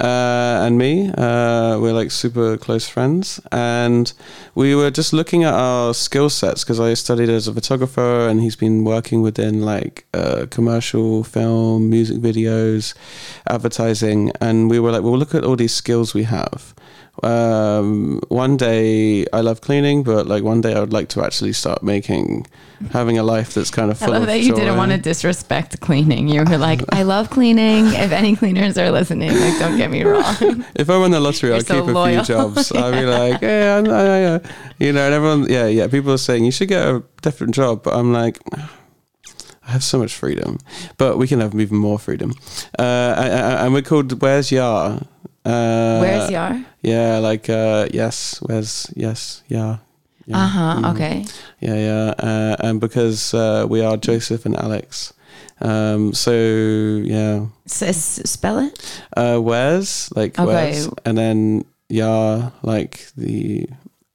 Uh, 0.00 0.62
and 0.62 0.78
me, 0.78 1.10
uh, 1.18 1.76
we're 1.80 1.92
like 1.92 2.12
super 2.12 2.56
close 2.56 2.88
friends, 2.88 3.40
and 3.50 4.12
we 4.54 4.72
were 4.72 4.92
just 4.92 5.12
looking 5.12 5.42
at 5.42 5.52
our 5.52 5.92
skill 5.92 6.30
sets 6.30 6.62
because 6.62 6.78
I 6.78 6.94
studied 6.94 7.28
as 7.28 7.48
a 7.48 7.52
photographer, 7.52 8.28
and 8.28 8.40
he's 8.40 8.54
been 8.54 8.84
working 8.84 9.22
within 9.22 9.62
like 9.62 10.06
uh, 10.14 10.46
commercial 10.50 11.24
film, 11.24 11.90
music 11.90 12.18
videos, 12.18 12.94
advertising, 13.48 14.30
and 14.40 14.70
we 14.70 14.78
were 14.78 14.92
like, 14.92 15.02
well, 15.02 15.18
look 15.18 15.34
at 15.34 15.42
all 15.42 15.56
these 15.56 15.74
skills 15.74 16.14
we 16.14 16.22
have. 16.22 16.74
Um, 17.22 18.20
one 18.28 18.56
day 18.56 19.26
I 19.32 19.40
love 19.40 19.60
cleaning, 19.60 20.02
but 20.02 20.26
like 20.26 20.42
one 20.42 20.60
day 20.60 20.74
I 20.74 20.80
would 20.80 20.92
like 20.92 21.08
to 21.10 21.24
actually 21.24 21.52
start 21.52 21.82
making, 21.82 22.46
having 22.90 23.18
a 23.18 23.22
life 23.22 23.54
that's 23.54 23.70
kind 23.70 23.90
of 23.90 24.00
I 24.02 24.06
love 24.06 24.22
of 24.22 24.28
that 24.28 24.40
you 24.40 24.50
joy. 24.50 24.56
didn't 24.56 24.76
want 24.76 24.92
to 24.92 24.98
disrespect 24.98 25.80
cleaning. 25.80 26.28
You 26.28 26.44
were 26.44 26.58
like, 26.58 26.80
I 26.90 27.02
love 27.02 27.30
cleaning. 27.30 27.86
If 28.08 28.12
any 28.12 28.36
cleaners 28.36 28.78
are 28.78 28.90
listening, 28.90 29.30
like, 29.30 29.58
don't 29.58 29.76
get 29.76 29.90
me 29.90 30.04
wrong. 30.04 30.64
If 30.76 30.88
I 30.88 30.96
won 30.98 31.10
the 31.10 31.20
lottery, 31.20 31.52
I'd 31.52 31.66
so 31.66 31.84
keep 31.84 31.94
loyal. 31.94 32.20
a 32.20 32.24
few 32.24 32.34
jobs. 32.34 32.72
I'd 32.74 32.92
be 32.92 33.06
like, 33.06 33.42
yeah, 33.42 33.82
I, 33.84 33.90
I, 33.90 34.34
I, 34.36 34.40
you 34.78 34.92
know, 34.92 35.04
and 35.04 35.14
everyone, 35.14 35.50
yeah, 35.50 35.66
yeah. 35.66 35.88
People 35.88 36.12
are 36.12 36.18
saying 36.18 36.44
you 36.44 36.52
should 36.52 36.68
get 36.68 36.86
a 36.86 37.02
different 37.22 37.54
job, 37.54 37.82
but 37.82 37.94
I'm 37.94 38.12
like, 38.12 38.38
I 39.68 39.72
have 39.72 39.82
so 39.84 39.98
much 39.98 40.14
freedom, 40.14 40.58
but 40.96 41.18
we 41.18 41.26
can 41.26 41.40
have 41.40 41.54
even 41.58 41.76
more 41.76 41.98
freedom. 41.98 42.32
Uh, 42.78 43.58
and 43.60 43.74
we're 43.74 43.82
called 43.82 44.22
Where's 44.22 44.50
Yar? 44.50 45.02
Uh, 45.44 45.87
Yeah, 46.82 47.18
like 47.18 47.48
uh, 47.48 47.88
yes, 47.92 48.38
where's 48.42 48.86
yes, 48.96 49.42
yeah. 49.48 49.76
yeah. 50.26 50.36
Uh 50.44 50.46
huh. 50.48 50.74
Mhm. 50.80 50.90
Okay. 50.94 51.24
Yeah, 51.60 51.74
yeah, 51.76 52.14
uh, 52.18 52.56
and 52.60 52.80
because 52.80 53.34
uh, 53.34 53.66
we 53.68 53.80
are 53.82 53.96
Joseph 53.96 54.46
and 54.46 54.56
Alex, 54.56 55.12
um, 55.60 56.12
so 56.14 56.30
yeah, 56.32 57.46
S- 57.66 57.82
s- 57.82 58.30
spell 58.30 58.58
it. 58.58 58.78
uh, 59.16 59.38
where's 59.38 60.08
like 60.16 60.38
Okay. 60.38 60.46
where's, 60.46 60.88
and 61.04 61.16
then 61.18 61.64
yeah, 61.88 62.50
like 62.62 63.08
the 63.16 63.66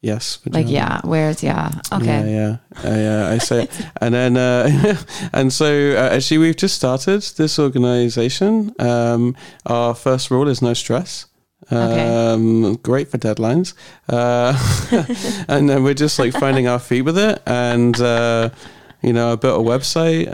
yes, 0.02 0.40
Like, 0.52 0.70
yeah. 0.70 1.00
Where's 1.04 1.42
yeah? 1.44 1.72
Okay. 1.92 2.06
Yeah, 2.06 2.58
yeah, 2.84 2.92
uh, 2.92 2.96
yeah. 2.98 3.36
I 3.36 3.40
say, 3.40 3.68
and 4.02 4.14
then, 4.14 4.38
uh, 4.38 4.96
and 5.34 5.52
so 5.52 5.66
uh, 5.66 6.10
actually, 6.16 6.38
we've 6.40 6.56
just 6.58 6.76
started 6.76 7.22
this 7.38 7.58
organization. 7.60 8.72
Um, 8.80 9.36
our 9.66 9.96
first 9.96 10.30
rule 10.32 10.48
is 10.50 10.62
no 10.62 10.74
stress. 10.74 11.26
Okay. 11.72 12.32
Um, 12.34 12.76
great 12.76 13.10
for 13.10 13.18
deadlines, 13.18 13.74
uh, 14.10 14.54
and 15.48 15.70
then 15.70 15.84
we're 15.84 15.94
just 15.94 16.20
like 16.20 16.34
finding 16.34 16.68
our 16.68 16.80
feet 16.80 17.04
with 17.04 17.18
it. 17.18 17.42
And 17.46 18.00
uh, 18.00 18.50
you 19.02 19.12
know, 19.12 19.34
I 19.34 19.36
built 19.36 19.60
a 19.60 19.70
website 19.70 20.26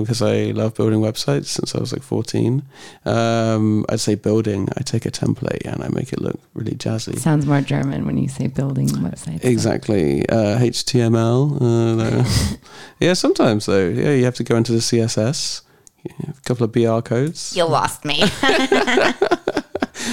because 0.00 0.20
I 0.22 0.52
love 0.52 0.74
building 0.74 1.00
websites 1.00 1.46
since 1.46 1.74
I 1.74 1.80
was 1.80 1.92
like 1.92 2.02
fourteen. 2.02 2.62
Um, 3.04 3.84
I'd 3.88 4.00
say 4.00 4.14
building. 4.14 4.68
I 4.76 4.82
take 4.82 5.06
a 5.06 5.10
template 5.10 5.64
and 5.64 5.82
I 5.82 5.88
make 5.88 6.12
it 6.12 6.20
look 6.20 6.38
really 6.54 6.74
jazzy. 6.74 7.18
Sounds 7.18 7.46
more 7.46 7.60
German 7.60 8.04
when 8.06 8.18
you 8.18 8.28
say 8.28 8.48
building 8.48 8.88
websites. 8.88 9.44
Exactly. 9.44 10.28
Uh, 10.28 10.58
HTML. 10.58 11.58
Uh, 11.60 12.56
yeah, 13.00 13.14
sometimes 13.14 13.66
though. 13.66 13.88
Yeah, 13.88 14.12
you 14.12 14.24
have 14.24 14.36
to 14.36 14.44
go 14.44 14.56
into 14.56 14.72
the 14.72 14.78
CSS. 14.78 15.62
A 16.04 16.40
couple 16.44 16.64
of 16.64 16.72
BR 16.72 17.00
codes. 17.00 17.56
You 17.56 17.64
lost 17.64 18.04
me. 18.04 18.24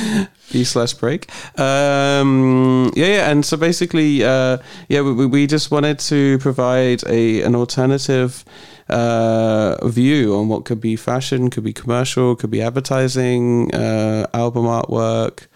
B 0.52 0.63
slash 0.63 0.93
break. 0.93 1.30
Um, 1.60 2.91
yeah, 2.95 3.06
yeah, 3.06 3.32
and 3.32 3.45
so 3.45 3.58
basically, 3.58 4.24
uh, 4.24 4.58
yeah, 4.88 5.02
we, 5.02 5.26
we 5.26 5.48
just 5.48 5.72
wanted 5.72 6.00
to 6.00 6.39
provide 6.39 7.04
a 7.08 7.41
an 7.43 7.56
alternative 7.56 8.43
uh, 8.89 9.88
view 9.88 10.36
on 10.36 10.48
what 10.48 10.65
could 10.65 10.82
be 10.82 10.95
fashion, 10.95 11.50
could 11.50 11.63
be 11.63 11.74
commercial, 11.74 12.36
could 12.36 12.52
be 12.52 12.62
advertising, 12.62 13.74
uh, 13.74 14.28
album 14.34 14.65
artwork. 14.65 15.48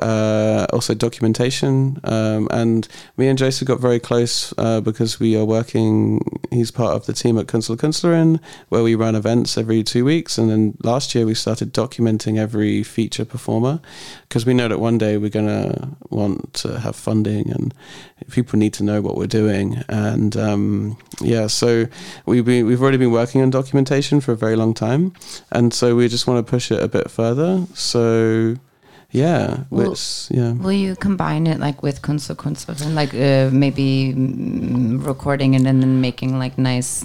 Uh, 0.00 0.66
also 0.72 0.94
documentation. 0.94 2.00
Um, 2.04 2.48
and 2.50 2.88
me 3.16 3.28
and 3.28 3.38
Joseph 3.38 3.68
got 3.68 3.80
very 3.80 4.00
close 4.00 4.54
uh, 4.56 4.80
because 4.80 5.20
we 5.20 5.36
are 5.36 5.44
working 5.44 6.40
he's 6.50 6.70
part 6.70 6.94
of 6.94 7.06
the 7.06 7.12
team 7.12 7.38
at 7.38 7.46
Kunstler 7.46 7.76
Künstlerin 7.76 8.40
where 8.70 8.82
we 8.82 8.94
run 8.94 9.14
events 9.14 9.58
every 9.58 9.82
two 9.82 10.04
weeks. 10.04 10.38
And 10.38 10.50
then 10.50 10.76
last 10.82 11.14
year 11.14 11.26
we 11.26 11.34
started 11.34 11.72
documenting 11.72 12.38
every 12.38 12.82
feature 12.82 13.24
performer 13.24 13.80
because 14.22 14.46
we 14.46 14.54
know 14.54 14.68
that 14.68 14.80
one 14.80 14.98
day 14.98 15.16
we're 15.16 15.30
going 15.30 15.46
to 15.46 15.88
want 16.08 16.54
to 16.54 16.80
have 16.80 16.96
funding 16.96 17.50
and 17.50 17.74
people 18.30 18.58
need 18.58 18.72
to 18.74 18.84
know 18.84 19.00
what 19.00 19.16
we're 19.16 19.26
doing. 19.26 19.82
And 19.88 20.36
um, 20.36 20.96
yeah 21.20 21.46
so 21.46 21.86
we've 22.26 22.44
been, 22.44 22.66
we've 22.66 22.82
already 22.82 22.98
been 22.98 23.12
working 23.12 23.42
on 23.42 23.50
documentation 23.50 24.20
for 24.20 24.32
a 24.32 24.36
very 24.36 24.56
long 24.56 24.74
time. 24.74 25.12
And 25.52 25.72
so 25.74 25.94
we 25.94 26.08
just 26.08 26.26
want 26.26 26.44
to 26.44 26.50
push 26.50 26.70
it 26.70 26.82
a 26.82 26.88
bit 26.88 27.10
further. 27.10 27.66
So 27.74 28.56
yeah 29.10 29.64
Well- 29.70 29.92
it's 29.92 30.28
yeah. 30.30 30.52
Will 30.52 30.72
you 30.72 30.96
combine 30.96 31.46
it 31.46 31.58
like 31.58 31.82
with 31.82 32.02
Kunstler 32.02 32.80
and 32.84 32.94
like 32.94 33.12
uh, 33.14 33.50
maybe 33.52 34.14
mm, 34.16 35.04
recording 35.04 35.54
it 35.54 35.66
and 35.66 35.82
then 35.82 36.00
making 36.00 36.38
like 36.38 36.58
nice 36.58 37.04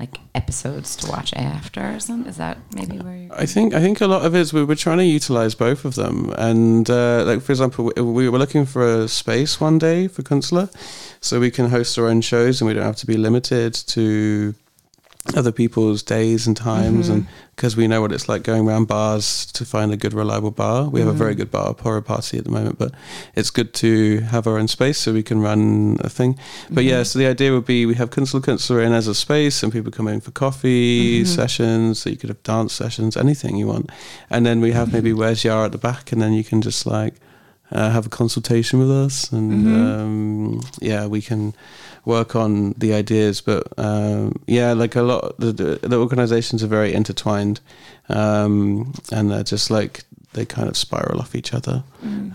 like 0.00 0.18
episodes 0.34 0.96
to 0.96 1.10
watch 1.10 1.32
after 1.34 1.80
or 1.94 2.00
something? 2.00 2.28
Is 2.28 2.36
that 2.38 2.58
maybe 2.74 2.98
where 2.98 3.16
you're 3.16 3.40
I 3.40 3.46
think 3.46 3.74
I 3.74 3.80
think 3.80 4.00
a 4.00 4.06
lot 4.06 4.24
of 4.26 4.34
it 4.34 4.40
is 4.40 4.52
we 4.52 4.64
we're 4.64 4.74
trying 4.74 4.98
to 4.98 5.04
utilize 5.04 5.54
both 5.54 5.84
of 5.84 5.94
them, 5.94 6.32
and 6.36 6.88
uh, 6.90 7.24
like 7.24 7.42
for 7.42 7.52
example, 7.52 7.84
we, 7.96 8.02
we 8.02 8.28
were 8.28 8.38
looking 8.38 8.66
for 8.66 9.02
a 9.02 9.08
space 9.08 9.60
one 9.60 9.78
day 9.78 10.08
for 10.08 10.22
Kunstler, 10.22 10.68
so 11.20 11.38
we 11.40 11.50
can 11.50 11.70
host 11.70 11.98
our 11.98 12.06
own 12.08 12.20
shows 12.20 12.60
and 12.60 12.68
we 12.68 12.74
don't 12.74 12.84
have 12.84 12.96
to 12.96 13.06
be 13.06 13.16
limited 13.16 13.74
to 13.74 14.54
other 15.34 15.52
people's 15.52 16.02
days 16.02 16.46
and 16.46 16.54
times, 16.56 17.08
and 17.08 17.22
mm-hmm. 17.22 17.32
because 17.56 17.76
we 17.76 17.88
know 17.88 18.02
what 18.02 18.12
it's 18.12 18.28
like 18.28 18.42
going 18.42 18.68
around 18.68 18.86
bars 18.86 19.46
to 19.46 19.64
find 19.64 19.90
a 19.90 19.96
good 19.96 20.12
reliable 20.12 20.50
bar. 20.50 20.88
We 20.88 21.00
have 21.00 21.08
a 21.08 21.12
very 21.12 21.34
mm. 21.34 21.38
good 21.38 21.50
bar, 21.50 21.72
Poro 21.72 22.04
Party 22.04 22.36
at 22.36 22.44
the 22.44 22.50
moment, 22.50 22.78
but 22.78 22.92
it's 23.34 23.50
good 23.50 23.72
to 23.74 24.20
have 24.20 24.46
our 24.46 24.58
own 24.58 24.68
space 24.68 24.98
so 24.98 25.14
we 25.14 25.22
can 25.22 25.40
run 25.40 25.96
a 26.00 26.10
thing. 26.10 26.38
But 26.70 26.84
yeah, 26.84 26.96
mm-hmm. 26.96 27.04
so 27.04 27.18
the 27.18 27.26
idea 27.26 27.52
would 27.52 27.64
be 27.64 27.86
we 27.86 27.94
have 27.94 28.10
Kunstler 28.10 28.42
Kunstler 28.42 28.84
in 28.84 28.92
as 28.92 29.06
a 29.06 29.14
space, 29.14 29.62
and 29.62 29.72
people 29.72 29.90
come 29.90 30.08
in 30.08 30.20
for 30.20 30.30
coffee 30.30 31.22
mm-hmm. 31.22 31.26
sessions. 31.26 32.00
So 32.00 32.10
you 32.10 32.16
could 32.16 32.28
have 32.28 32.42
dance 32.42 32.74
sessions, 32.74 33.16
anything 33.16 33.56
you 33.56 33.68
want, 33.68 33.90
and 34.28 34.44
then 34.44 34.60
we 34.60 34.72
have 34.72 34.92
maybe 34.92 35.14
Where's 35.14 35.42
Yar 35.42 35.64
at 35.64 35.72
the 35.72 35.78
back, 35.78 36.12
and 36.12 36.20
then 36.20 36.34
you 36.34 36.44
can 36.44 36.60
just 36.60 36.84
like 36.84 37.14
uh, 37.70 37.90
have 37.90 38.06
a 38.06 38.10
consultation 38.10 38.78
with 38.78 38.90
us, 38.90 39.32
and 39.32 39.66
um, 39.68 40.60
yeah, 40.80 41.06
we 41.06 41.20
can 41.20 41.54
work 42.04 42.36
on 42.36 42.72
the 42.72 42.94
ideas. 42.94 43.40
But 43.40 43.72
um, 43.78 44.42
yeah, 44.46 44.72
like 44.72 44.94
a 44.96 45.02
lot, 45.02 45.38
the, 45.38 45.52
the, 45.52 45.88
the 45.88 45.98
organizations 45.98 46.62
are 46.62 46.68
very 46.68 46.92
intertwined, 46.92 47.60
um, 48.08 48.94
and 49.10 49.30
they're 49.30 49.44
just 49.44 49.70
like 49.70 50.04
they 50.32 50.44
kind 50.44 50.68
of 50.68 50.76
spiral 50.76 51.20
off 51.20 51.34
each 51.34 51.54
other. 51.54 51.84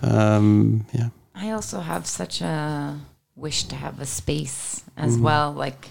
Um, 0.02 0.86
yeah. 0.92 1.10
I 1.34 1.50
also 1.50 1.80
have 1.80 2.06
such 2.06 2.40
a 2.40 2.98
wish 3.36 3.64
to 3.64 3.76
have 3.76 4.00
a 4.00 4.06
space 4.06 4.82
as 4.96 5.16
well. 5.18 5.52
Like 5.52 5.88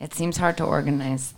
it 0.00 0.14
seems 0.14 0.36
hard 0.36 0.56
to 0.58 0.64
organize 0.64 1.34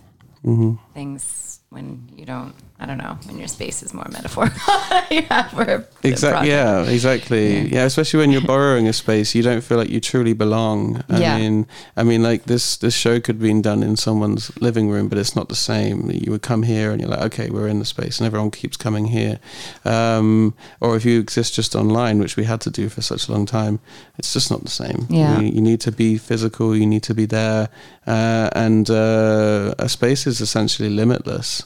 things 0.93 1.59
when 1.69 2.09
you 2.15 2.25
don't. 2.25 2.55
I 2.83 2.85
don't 2.85 2.97
know 2.97 3.17
when 3.27 3.39
your 3.39 3.47
space 3.47 3.81
is 3.81 3.93
more 3.93 4.05
metaphorical. 4.11 4.59
yeah, 5.09 5.79
Exactly. 6.03 6.49
Yeah. 6.49 6.83
Exactly. 6.83 7.69
Yeah. 7.69 7.85
Especially 7.85 8.19
when 8.19 8.29
you're 8.29 8.41
borrowing 8.41 8.89
a 8.89 8.93
space, 8.93 9.33
you 9.33 9.41
don't 9.41 9.61
feel 9.63 9.77
like 9.77 9.89
you 9.89 10.01
truly 10.01 10.33
belong. 10.33 11.01
I 11.09 11.19
Yeah. 11.21 11.37
mean, 11.37 11.65
I 11.95 12.03
mean, 12.03 12.21
like 12.21 12.43
this 12.43 12.75
this 12.75 12.93
show 12.93 13.21
could 13.21 13.35
have 13.37 13.41
been 13.41 13.61
done 13.61 13.83
in 13.83 13.95
someone's 13.95 14.51
living 14.59 14.89
room, 14.89 15.07
but 15.07 15.17
it's 15.17 15.33
not 15.33 15.47
the 15.47 15.55
same. 15.55 16.11
You 16.11 16.29
would 16.31 16.41
come 16.41 16.63
here 16.63 16.91
and 16.91 16.99
you're 16.99 17.09
like, 17.09 17.21
okay, 17.31 17.49
we're 17.49 17.69
in 17.69 17.79
the 17.79 17.85
space, 17.85 18.19
and 18.19 18.27
everyone 18.27 18.51
keeps 18.51 18.75
coming 18.75 19.05
here. 19.05 19.39
Um, 19.85 20.53
or 20.81 20.97
if 20.97 21.05
you 21.05 21.19
exist 21.21 21.55
just 21.55 21.75
online, 21.75 22.19
which 22.19 22.35
we 22.35 22.43
had 22.43 22.59
to 22.61 22.69
do 22.69 22.89
for 22.89 23.01
such 23.01 23.29
a 23.29 23.31
long 23.31 23.45
time, 23.45 23.79
it's 24.17 24.33
just 24.33 24.51
not 24.51 24.61
the 24.63 24.69
same. 24.83 25.07
Yeah. 25.09 25.39
You, 25.39 25.47
you 25.47 25.61
need 25.61 25.79
to 25.81 25.91
be 25.91 26.17
physical. 26.17 26.75
You 26.75 26.85
need 26.85 27.03
to 27.03 27.13
be 27.13 27.25
there, 27.25 27.69
uh, 28.05 28.49
and 28.53 28.89
uh, 28.89 29.73
a 29.79 29.87
space 29.87 30.27
is 30.27 30.41
essentially 30.41 30.89
limitless. 30.89 31.63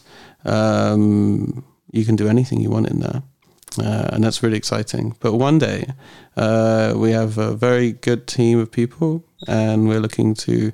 Um, 0.48 1.64
you 1.92 2.06
can 2.06 2.16
do 2.16 2.28
anything 2.28 2.60
you 2.62 2.70
want 2.70 2.88
in 2.90 3.00
there 3.00 3.22
uh, 3.80 4.10
and 4.14 4.24
that's 4.24 4.42
really 4.44 4.58
exciting. 4.58 5.16
But 5.20 5.34
one 5.34 5.60
day, 5.60 5.86
uh, 6.36 6.94
we 6.96 7.12
have 7.12 7.38
a 7.38 7.54
very 7.54 7.94
good 7.94 8.28
team 8.28 8.60
of 8.60 8.72
people, 8.72 9.24
and 9.48 9.88
we're 9.88 10.00
looking 10.00 10.34
to 10.36 10.72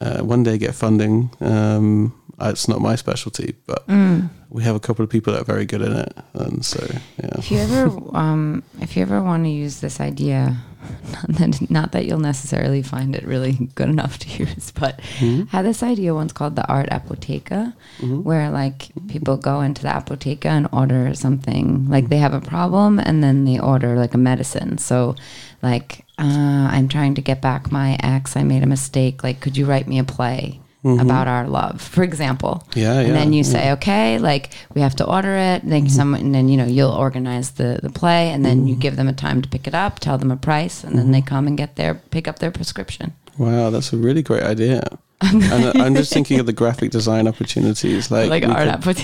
uh, 0.00 0.22
one 0.22 0.42
day 0.42 0.58
get 0.58 0.74
funding. 0.74 1.30
Um, 1.40 2.12
uh, 2.40 2.48
it's 2.50 2.66
not 2.68 2.80
my 2.80 2.96
specialty, 2.96 3.54
but 3.66 3.86
Mm. 3.86 4.28
we 4.50 4.64
have 4.64 4.74
a 4.74 4.80
couple 4.80 5.04
of 5.04 5.10
people 5.10 5.32
that 5.32 5.42
are 5.42 5.44
very 5.54 5.64
good 5.66 5.82
in 5.82 5.92
it, 5.92 6.12
and 6.34 6.64
so 6.64 6.84
yeah. 7.22 7.38
If 7.38 7.50
you 7.50 7.58
ever, 7.58 7.90
um, 8.16 8.62
if 8.80 8.96
you 8.96 9.02
ever 9.02 9.22
want 9.22 9.44
to 9.44 9.50
use 9.50 9.80
this 9.80 10.00
idea, 10.00 10.56
not 11.12 11.28
that, 11.38 11.70
not 11.70 11.92
that 11.92 12.06
you'll 12.06 12.18
necessarily 12.18 12.82
find 12.82 13.14
it 13.16 13.24
really 13.26 13.68
good 13.74 13.88
enough 13.88 14.18
to 14.20 14.28
use, 14.44 14.70
but 14.70 15.00
Hmm? 15.18 15.42
I 15.52 15.56
had 15.58 15.64
this 15.66 15.82
idea 15.82 16.14
once 16.14 16.32
called 16.32 16.56
the 16.56 16.66
Art 16.68 16.88
Apotheca, 16.90 17.74
Mm-hmm. 18.00 18.22
where 18.22 18.50
like 18.50 18.88
people 19.08 19.36
go 19.36 19.60
into 19.60 19.82
the 19.82 19.88
apotheca 19.88 20.46
and 20.46 20.68
order 20.72 21.14
something, 21.14 21.88
like 21.88 22.08
they 22.08 22.18
have 22.18 22.34
a 22.34 22.40
problem 22.40 22.98
and 22.98 23.22
then 23.22 23.44
they 23.44 23.58
order 23.58 23.96
like 23.96 24.14
a 24.14 24.18
medicine. 24.18 24.78
So, 24.78 25.14
like, 25.62 26.04
uh, 26.18 26.68
I'm 26.70 26.88
trying 26.88 27.14
to 27.14 27.22
get 27.22 27.40
back 27.40 27.70
my 27.72 27.96
ex. 28.02 28.36
I 28.36 28.42
made 28.42 28.62
a 28.62 28.66
mistake. 28.66 29.22
Like, 29.24 29.40
could 29.40 29.56
you 29.56 29.66
write 29.66 29.86
me 29.88 29.98
a 29.98 30.04
play? 30.04 30.60
About 30.84 31.26
our 31.28 31.48
love, 31.48 31.80
for 31.80 32.02
example. 32.02 32.62
Mm-hmm. 32.70 32.78
Yeah, 32.80 32.98
And 32.98 33.08
yeah, 33.08 33.14
then 33.14 33.32
you 33.32 33.42
yeah. 33.42 33.50
say, 33.52 33.72
okay, 33.72 34.18
like 34.18 34.50
we 34.74 34.80
have 34.82 34.94
to 34.96 35.04
order 35.06 35.34
it. 35.34 35.62
Then 35.64 35.88
someone, 35.88 36.20
and 36.20 36.34
then 36.34 36.48
you 36.48 36.56
know 36.58 36.66
you'll 36.66 36.92
organize 36.92 37.52
the 37.52 37.80
the 37.82 37.90
play, 37.90 38.30
and 38.30 38.44
then 38.44 38.58
Mm-hmm. 38.58 38.68
you 38.68 38.76
give 38.76 38.96
them 38.96 39.08
a 39.08 39.12
time 39.14 39.40
to 39.42 39.48
pick 39.48 39.66
it 39.66 39.74
up, 39.74 39.98
tell 40.00 40.18
them 40.18 40.30
a 40.30 40.36
price, 40.36 40.84
and 40.84 40.98
then 40.98 41.10
they 41.10 41.22
come 41.22 41.46
and 41.48 41.56
get 41.56 41.76
their 41.76 41.94
pick 41.94 42.28
up 42.28 42.38
their 42.38 42.50
prescription. 42.50 43.12
Wow, 43.38 43.70
that's 43.70 43.92
a 43.92 43.96
really 43.96 44.22
great 44.22 44.42
idea. 44.42 44.82
and 45.20 45.42
I'm 45.80 45.94
just 45.94 46.12
thinking 46.12 46.38
of 46.40 46.44
the 46.46 46.52
graphic 46.52 46.90
design 46.90 47.26
opportunities. 47.26 48.10
Like, 48.10 48.28
Like 48.28 48.44
art 48.44 48.82
could- 48.82 48.98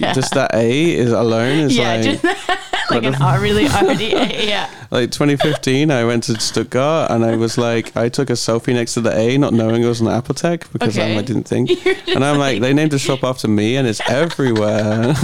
yeah. 0.00 0.12
just 0.20 0.34
that 0.34 0.50
A 0.54 0.94
is 0.94 1.12
alone 1.12 1.58
is 1.60 1.76
yeah, 1.76 1.96
like 1.96 2.20
like 2.90 3.04
an 3.04 3.40
really 3.40 3.66
arty. 3.68 4.06
Yeah. 4.46 4.70
like 4.90 5.10
2015. 5.10 5.90
I 5.90 6.04
went 6.04 6.24
to 6.24 6.38
Stuttgart 6.40 7.10
and 7.10 7.24
I 7.24 7.36
was 7.36 7.58
like, 7.58 7.96
I 7.96 8.08
took 8.08 8.30
a 8.30 8.34
selfie 8.34 8.74
next 8.74 8.94
to 8.94 9.00
the 9.00 9.16
A, 9.16 9.36
not 9.38 9.52
knowing 9.52 9.82
it 9.82 9.86
was 9.86 10.00
an 10.00 10.06
Apotheke 10.06 10.70
because 10.72 10.96
Okay. 10.98 11.16
I 11.18 11.22
didn't 11.22 11.44
think. 11.48 11.70
And 12.08 12.24
I'm 12.24 12.38
like, 12.38 12.60
they 12.60 12.72
named 12.72 12.94
a 12.94 12.98
shop 12.98 13.24
after 13.24 13.48
me 13.48 13.76
and 13.76 13.86
it's 13.86 14.00
everywhere. 14.08 15.14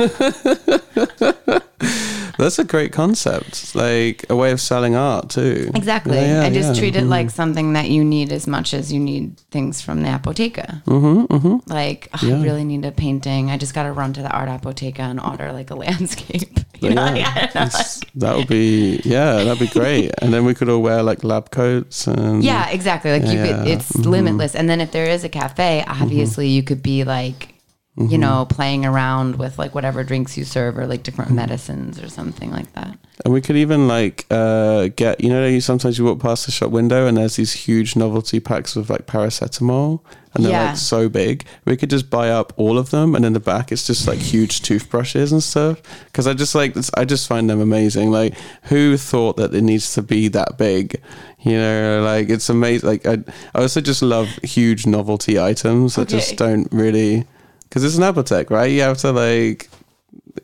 That's 2.42 2.58
a 2.58 2.64
great 2.64 2.92
concept. 2.92 3.74
Like 3.74 4.24
a 4.28 4.36
way 4.36 4.50
of 4.50 4.60
selling 4.60 4.94
art 4.94 5.30
too. 5.30 5.70
Exactly. 5.74 6.16
Yeah, 6.16 6.40
yeah, 6.42 6.46
I 6.46 6.50
just 6.52 6.74
yeah. 6.74 6.80
treat 6.80 6.96
it 6.96 7.04
Mhm. 7.04 7.08
like 7.08 7.30
something 7.30 7.72
that 7.74 7.88
you 7.90 8.04
need 8.04 8.32
as 8.32 8.46
much 8.46 8.74
as 8.74 8.92
you 8.92 8.98
need 9.00 9.38
things 9.50 9.80
from 9.80 10.02
the 10.02 10.08
apotheca. 10.08 10.82
Mhm, 10.86 11.26
mhm. 11.28 11.60
Like, 11.68 12.08
oh. 12.22 12.28
I 12.28 12.42
really 12.42 12.64
need 12.64 12.84
a 12.84 12.92
painting. 12.92 13.50
I 13.50 13.56
just 13.56 13.74
got 13.74 13.84
to 13.84 13.92
run 13.92 14.12
to 14.14 14.22
the 14.22 14.30
art 14.30 14.48
apotheca 14.48 15.00
and 15.00 15.20
order 15.20 15.52
like 15.52 15.70
a 15.70 15.74
landscape. 15.86 16.58
You 16.82 16.90
know, 16.94 17.14
yeah, 17.14 17.32
like, 17.54 17.54
know. 17.54 17.68
that 18.16 18.36
would 18.36 18.48
be 18.48 19.00
yeah, 19.04 19.44
that'd 19.44 19.60
be 19.60 19.68
great. 19.68 20.10
And 20.20 20.34
then 20.34 20.44
we 20.44 20.52
could 20.52 20.68
all 20.68 20.82
wear 20.82 21.00
like 21.04 21.22
lab 21.22 21.52
coats 21.52 22.08
and 22.08 22.42
Yeah, 22.42 22.68
exactly. 22.70 23.12
Like 23.12 23.22
you 23.22 23.38
could, 23.40 23.68
it's 23.68 23.92
mhm. 23.92 24.06
limitless. 24.06 24.56
And 24.56 24.68
then 24.68 24.80
if 24.80 24.90
there 24.90 25.06
is 25.06 25.22
a 25.22 25.28
cafe, 25.28 25.84
obviously 25.86 26.48
you 26.48 26.64
could 26.64 26.82
be 26.82 27.04
like, 27.04 27.51
Mm-hmm. 27.98 28.10
you 28.10 28.16
know, 28.16 28.46
playing 28.48 28.86
around 28.86 29.36
with 29.36 29.58
like 29.58 29.74
whatever 29.74 30.02
drinks 30.02 30.38
you 30.38 30.44
serve 30.44 30.78
or 30.78 30.86
like 30.86 31.02
different 31.02 31.28
Mm-hmm. 31.28 31.36
medicines 31.36 32.00
or 32.02 32.08
something 32.08 32.50
like 32.50 32.72
that. 32.72 32.96
And 33.22 33.34
we 33.34 33.42
could 33.42 33.56
even 33.56 33.86
like 33.86 34.24
uh, 34.30 34.88
get, 34.96 35.20
you 35.22 35.28
know, 35.28 35.58
sometimes 35.58 35.98
you 35.98 36.06
walk 36.06 36.18
past 36.18 36.46
the 36.46 36.52
shop 36.52 36.70
window 36.70 37.06
and 37.06 37.18
there's 37.18 37.36
these 37.36 37.52
huge 37.52 37.94
novelty 37.94 38.40
packs 38.40 38.76
of 38.76 38.88
like 38.88 39.06
paracetamol 39.06 40.00
and 40.34 40.42
they're 40.42 40.52
Yeah. 40.52 40.68
like 40.68 40.76
so 40.78 41.10
big. 41.10 41.44
We 41.66 41.76
could 41.76 41.90
just 41.90 42.08
buy 42.08 42.30
up 42.30 42.54
all 42.56 42.78
of 42.78 42.88
them 42.88 43.14
and 43.14 43.26
in 43.26 43.34
the 43.34 43.40
back 43.40 43.70
it's 43.70 43.86
just 43.86 44.08
like 44.08 44.18
huge 44.18 44.62
toothbrushes 44.62 45.30
and 45.30 45.42
stuff. 45.42 45.82
Because 46.06 46.26
I 46.26 46.32
just 46.32 46.54
like, 46.54 46.74
I 46.96 47.04
just 47.04 47.28
find 47.28 47.50
them 47.50 47.60
amazing. 47.60 48.10
Like, 48.10 48.34
who 48.64 48.96
thought 48.96 49.36
that 49.36 49.54
it 49.54 49.60
needs 49.62 49.92
to 49.96 50.02
be 50.02 50.28
that 50.28 50.56
big? 50.56 50.98
You 51.40 51.58
know, 51.58 52.02
like 52.02 52.30
it's 52.30 52.48
amazing. 52.48 52.88
Like, 52.88 53.04
I, 53.06 53.18
I 53.54 53.60
also 53.60 53.82
just 53.82 54.00
love 54.00 54.28
huge 54.42 54.86
novelty 54.86 55.38
items 55.38 55.96
that 55.96 56.02
Okay. 56.08 56.16
just 56.16 56.36
don't 56.36 56.68
really, 56.72 57.26
because 57.72 57.84
it's 57.84 57.96
an 57.96 58.02
apothec, 58.02 58.50
right? 58.50 58.70
You 58.70 58.82
have 58.82 58.98
to 58.98 59.12
like, 59.12 59.70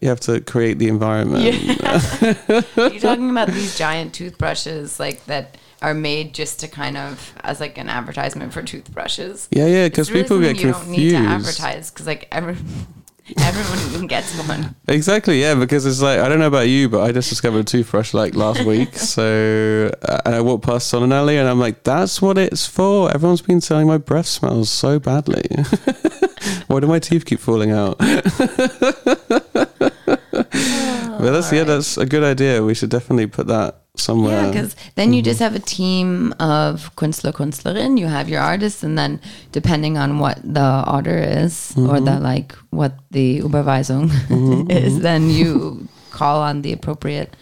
you 0.01 0.09
have 0.09 0.21
to 0.21 0.41
create 0.41 0.79
the 0.79 0.89
environment. 0.89 1.45
You're 2.79 3.01
talking 3.01 3.29
about 3.29 3.49
these 3.49 3.77
giant 3.77 4.15
toothbrushes 4.15 4.99
like 4.99 5.23
that 5.27 5.59
are 5.83 5.93
made 5.93 6.33
just 6.33 6.59
to 6.61 6.69
kind 6.69 6.97
of 6.97 7.35
as 7.45 7.61
like 7.61 7.77
an 7.77 7.91
advertisement 7.91 8.55
for 8.55 8.63
toothbrushes. 8.63 9.47
Yeah, 9.51 9.67
yeah, 9.67 9.89
because 9.89 10.11
really 10.11 10.23
people 10.23 10.41
get 10.41 10.57
something 10.59 10.65
you 10.67 10.73
don't 10.73 10.89
need 10.89 11.11
to 11.11 11.17
confused. 11.17 11.61
advertise 11.61 11.91
because 11.91 12.07
like 12.07 12.29
every, 12.33 12.57
everyone 13.39 14.07
gets 14.07 14.37
one. 14.49 14.75
Exactly, 14.87 15.41
yeah, 15.41 15.55
because 15.55 15.85
it's 15.87 16.01
like 16.01 16.19
I 16.21 16.29
don't 16.29 16.39
know 16.39 16.47
about 16.47 16.69
you, 16.69 16.89
but 16.89 17.03
I 17.03 17.13
just 17.13 17.29
discovered 17.29 17.61
a 17.61 17.65
toothbrush 17.65 18.15
like 18.15 18.35
last 18.35 18.65
week. 18.73 18.97
So, 18.97 19.91
uh, 20.03 20.21
and 20.25 20.35
I 20.35 20.41
walked 20.41 20.65
past 20.65 20.93
Solinelli, 20.93 21.35
and 21.39 21.49
I'm 21.49 21.61
like, 21.61 21.85
"That's 21.85 22.23
what 22.23 22.39
it's 22.39 22.67
for." 22.67 23.13
Everyone's 23.13 23.43
been 23.43 23.61
saying 23.61 23.87
my 23.87 23.99
breath 23.99 24.27
smells 24.27 24.71
so 24.71 24.99
badly. 24.99 25.45
Why 26.69 26.81
do 26.81 26.87
my 26.87 26.99
teeth 26.99 27.25
keep 27.27 27.41
falling 27.41 27.71
out? 27.71 27.97
But 31.29 31.41
that's 31.41 31.53
yeah, 31.53 31.65
that's 31.65 31.97
a 31.97 32.07
good 32.07 32.25
idea. 32.25 32.63
We 32.63 32.75
should 32.75 32.91
definitely 32.91 33.27
put 33.27 33.47
that 33.49 33.83
somewhere. 33.97 34.43
Yeah, 34.43 34.51
because 34.51 34.77
then 34.95 35.13
you 35.13 35.21
mm-hmm. 35.21 35.25
just 35.25 35.41
have 35.41 35.55
a 35.55 35.61
team 35.61 36.33
of 36.41 36.95
Künstler, 36.97 37.33
Künstlerin. 37.33 37.99
You 37.99 38.07
have 38.07 38.29
your 38.29 38.41
artists, 38.41 38.83
and 38.83 38.99
then 38.99 39.21
depending 39.53 39.99
on 39.99 40.19
what 40.19 40.39
the 40.43 40.85
order 40.87 41.19
is 41.19 41.75
or 41.77 42.01
the 42.01 42.13
mm-hmm. 42.13 42.23
like, 42.23 42.53
what 42.71 42.99
the 43.11 43.41
Überweisung 43.41 44.09
mm-hmm, 44.09 44.71
is, 44.85 45.01
then 45.01 45.31
you 45.31 45.89
call 46.11 46.41
on 46.41 46.63
the 46.63 46.73
appropriate 46.73 47.37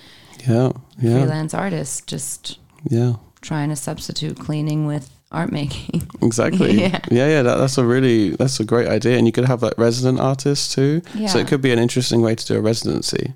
yeah, 0.46 0.72
yeah, 1.00 1.12
freelance 1.12 1.54
artist. 1.54 2.06
Just 2.06 2.58
yeah. 2.88 3.14
trying 3.40 3.68
to 3.70 3.76
substitute 3.76 4.38
cleaning 4.38 4.86
with 4.86 5.10
art 5.32 5.52
making. 5.52 6.02
Exactly. 6.22 6.72
Yeah. 6.80 6.98
yeah, 7.10 7.28
yeah. 7.28 7.42
That, 7.42 7.56
that's 7.56 7.78
a 7.78 7.84
really 7.84 8.30
that's 8.30 8.58
a 8.58 8.64
great 8.64 8.88
idea, 8.88 9.16
and 9.16 9.26
you 9.26 9.32
could 9.32 9.44
have 9.44 9.62
like 9.62 9.74
resident 9.78 10.18
artists 10.18 10.74
too. 10.74 11.02
So 11.28 11.38
it 11.38 11.46
could 11.46 11.62
be 11.62 11.70
an 11.72 11.78
interesting 11.78 12.20
way 12.20 12.34
to 12.34 12.44
do 12.44 12.56
a 12.56 12.60
residency, 12.60 13.34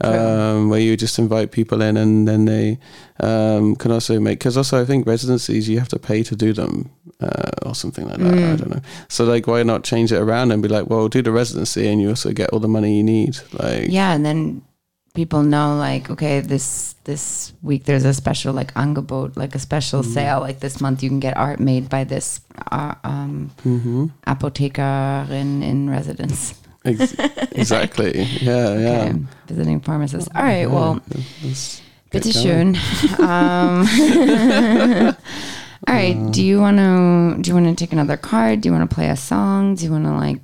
Um, 0.00 0.68
where 0.68 0.80
you 0.80 0.96
just 0.96 1.18
invite 1.18 1.50
people 1.50 1.82
in, 1.82 1.96
and 1.96 2.28
then 2.28 2.44
they 2.44 2.78
um, 3.20 3.74
can 3.76 3.90
also 3.90 4.20
make. 4.20 4.38
Because 4.38 4.56
also, 4.56 4.80
I 4.80 4.84
think 4.84 5.06
residencies 5.06 5.68
you 5.68 5.78
have 5.78 5.88
to 5.88 5.98
pay 5.98 6.22
to 6.22 6.36
do 6.36 6.52
them, 6.52 6.90
uh, 7.20 7.50
or 7.66 7.74
something 7.74 8.06
like 8.06 8.18
that. 8.18 8.32
Mm. 8.32 8.52
I 8.52 8.56
don't 8.56 8.70
know. 8.70 8.82
So 9.08 9.24
like, 9.24 9.46
why 9.46 9.62
not 9.64 9.84
change 9.84 10.12
it 10.12 10.18
around 10.18 10.52
and 10.52 10.62
be 10.62 10.68
like, 10.68 10.88
well, 10.88 11.08
do 11.08 11.22
the 11.22 11.32
residency, 11.32 11.88
and 11.88 12.00
you 12.00 12.10
also 12.10 12.32
get 12.32 12.50
all 12.50 12.60
the 12.60 12.68
money 12.68 12.96
you 12.96 13.02
need. 13.02 13.38
Like, 13.52 13.88
yeah, 13.88 14.12
and 14.12 14.24
then 14.24 14.62
people 15.18 15.42
know 15.42 15.76
like 15.76 16.08
okay 16.10 16.38
this 16.38 16.94
this 17.02 17.52
week 17.60 17.82
there's 17.84 18.04
a 18.04 18.14
special 18.14 18.54
like 18.54 18.72
angebot 18.74 19.36
like 19.36 19.52
a 19.56 19.58
special 19.58 20.04
sale 20.04 20.38
like 20.38 20.60
this 20.60 20.80
month 20.80 21.02
you 21.02 21.08
can 21.08 21.18
get 21.18 21.36
art 21.36 21.58
made 21.58 21.88
by 21.88 22.04
this 22.04 22.40
uh, 22.70 22.94
um 23.02 23.50
hmm 23.64 24.06
apothekerin 24.28 25.62
in 25.62 25.90
residence 25.90 26.54
Ex- 26.84 27.14
exactly. 27.52 28.22
Yeah, 28.40 28.78
yeah. 28.78 28.88
okay 29.02 29.14
visiting 29.46 29.80
pharmacist 29.80 30.28
all 30.34 30.42
right 30.42 30.70
well 30.70 31.00
Yeah, 31.10 31.22
let's 31.42 31.82
bitte 32.10 32.32
schön 32.32 32.76
um 33.18 33.84
all 35.88 35.94
right 35.94 36.16
do 36.32 36.42
you 36.44 36.60
want 36.60 36.78
to 36.78 37.42
do 37.42 37.48
you 37.50 37.54
want 37.54 37.66
to 37.66 37.74
take 37.74 37.92
another 37.92 38.16
card? 38.16 38.60
Do 38.60 38.68
you 38.68 38.72
want 38.76 38.88
to 38.88 38.94
play 38.94 39.08
a 39.10 39.16
song? 39.16 39.74
Do 39.74 39.84
you 39.84 39.92
want 39.92 40.04
to 40.04 40.12
like 40.12 40.40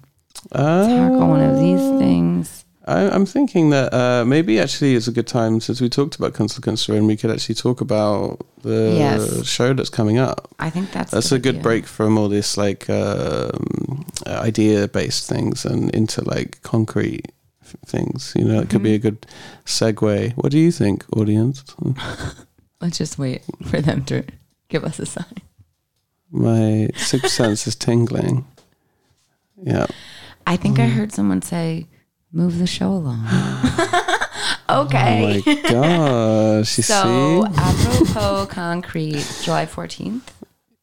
tackle 0.52 1.28
one 1.28 1.40
of 1.42 1.58
these 1.58 1.80
Uh, 1.80 1.98
things 1.98 2.64
I, 2.86 3.08
I'm 3.08 3.24
thinking 3.26 3.70
that 3.70 3.94
uh, 3.94 4.24
maybe 4.26 4.60
actually 4.60 4.94
it's 4.94 5.08
a 5.08 5.12
good 5.12 5.26
time 5.26 5.60
since 5.60 5.80
we 5.80 5.88
talked 5.88 6.16
about 6.16 6.34
Kunstler 6.34 6.96
and 6.98 7.06
we 7.06 7.16
could 7.16 7.30
actually 7.30 7.54
talk 7.54 7.80
about 7.80 8.44
the 8.62 8.94
Yes. 8.98 9.46
show 9.46 9.72
that's 9.74 9.88
coming 9.90 10.18
up. 10.18 10.48
i 10.58 10.68
think 10.70 10.92
that's 10.92 11.10
That's 11.10 11.32
a 11.32 11.38
good 11.38 11.54
idea. 11.56 11.62
break 11.62 11.86
from 11.86 12.18
all 12.18 12.28
this 12.28 12.56
like 12.58 12.88
um, 12.90 14.04
idea 14.26 14.86
based 14.88 15.28
things 15.28 15.64
and 15.64 15.90
into 15.94 16.22
like 16.24 16.60
concrete 16.62 17.26
things. 17.86 18.32
You 18.36 18.44
know, 18.44 18.60
it 18.60 18.68
could 18.70 18.82
be 18.82 18.94
a 18.94 18.98
Mm-hmm. 18.98 19.08
good 19.08 19.26
segue. 19.64 20.32
What 20.36 20.52
do 20.52 20.58
you 20.58 20.70
think, 20.70 21.04
audience? 21.16 21.64
let's 22.80 22.98
just 22.98 23.18
wait 23.18 23.42
for 23.70 23.80
them 23.80 24.04
to 24.04 24.24
give 24.68 24.84
us 24.84 24.98
a 24.98 25.06
sign 25.06 25.40
My 26.30 26.88
sixth 26.96 27.30
sense 27.32 27.66
is 27.66 27.76
tingling. 27.76 28.44
Yeah. 29.62 29.86
I 30.46 30.56
think 30.58 30.76
Mm. 30.76 30.82
I 30.84 30.88
heard 30.88 31.12
someone 31.12 31.40
say, 31.42 31.86
"Move 32.34 32.58
the 32.58 32.66
show 32.66 32.90
along." 32.90 33.26
okay. 34.70 35.42
Oh 35.46 35.52
my 35.52 35.62
gosh! 35.62 36.78
You 36.78 36.84
so, 36.84 37.46
see? 37.46 37.54
apropos 37.56 38.46
concrete, 38.50 39.26
July 39.42 39.66
fourteenth. 39.66 40.30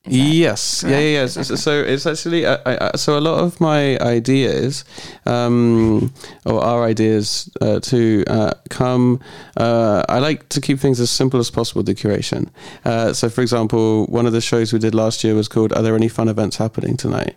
Yes, 0.05 0.83
yeah, 0.87 0.97
yeah? 0.97 1.25
So, 1.27 1.43
so 1.43 1.79
it's 1.83 2.07
actually 2.07 2.47
I, 2.47 2.57
I, 2.65 2.95
so 2.95 3.19
a 3.19 3.21
lot 3.21 3.43
of 3.43 3.61
my 3.61 3.99
ideas, 3.99 4.83
um, 5.27 6.11
or 6.43 6.63
our 6.63 6.83
ideas 6.83 7.51
uh, 7.61 7.79
to 7.81 8.23
uh, 8.25 8.53
come. 8.71 9.19
Uh, 9.55 10.03
I 10.09 10.17
like 10.17 10.49
to 10.49 10.61
keep 10.61 10.79
things 10.79 10.99
as 10.99 11.11
simple 11.11 11.39
as 11.39 11.51
possible. 11.51 11.83
The 11.83 11.93
curation. 11.93 12.49
Uh, 12.83 13.13
so, 13.13 13.29
for 13.29 13.41
example, 13.41 14.07
one 14.07 14.25
of 14.25 14.33
the 14.33 14.41
shows 14.41 14.73
we 14.73 14.79
did 14.79 14.95
last 14.95 15.23
year 15.23 15.35
was 15.35 15.47
called 15.47 15.71
"Are 15.73 15.83
there 15.83 15.95
any 15.95 16.09
fun 16.09 16.29
events 16.29 16.57
happening 16.57 16.97
tonight?" 16.97 17.35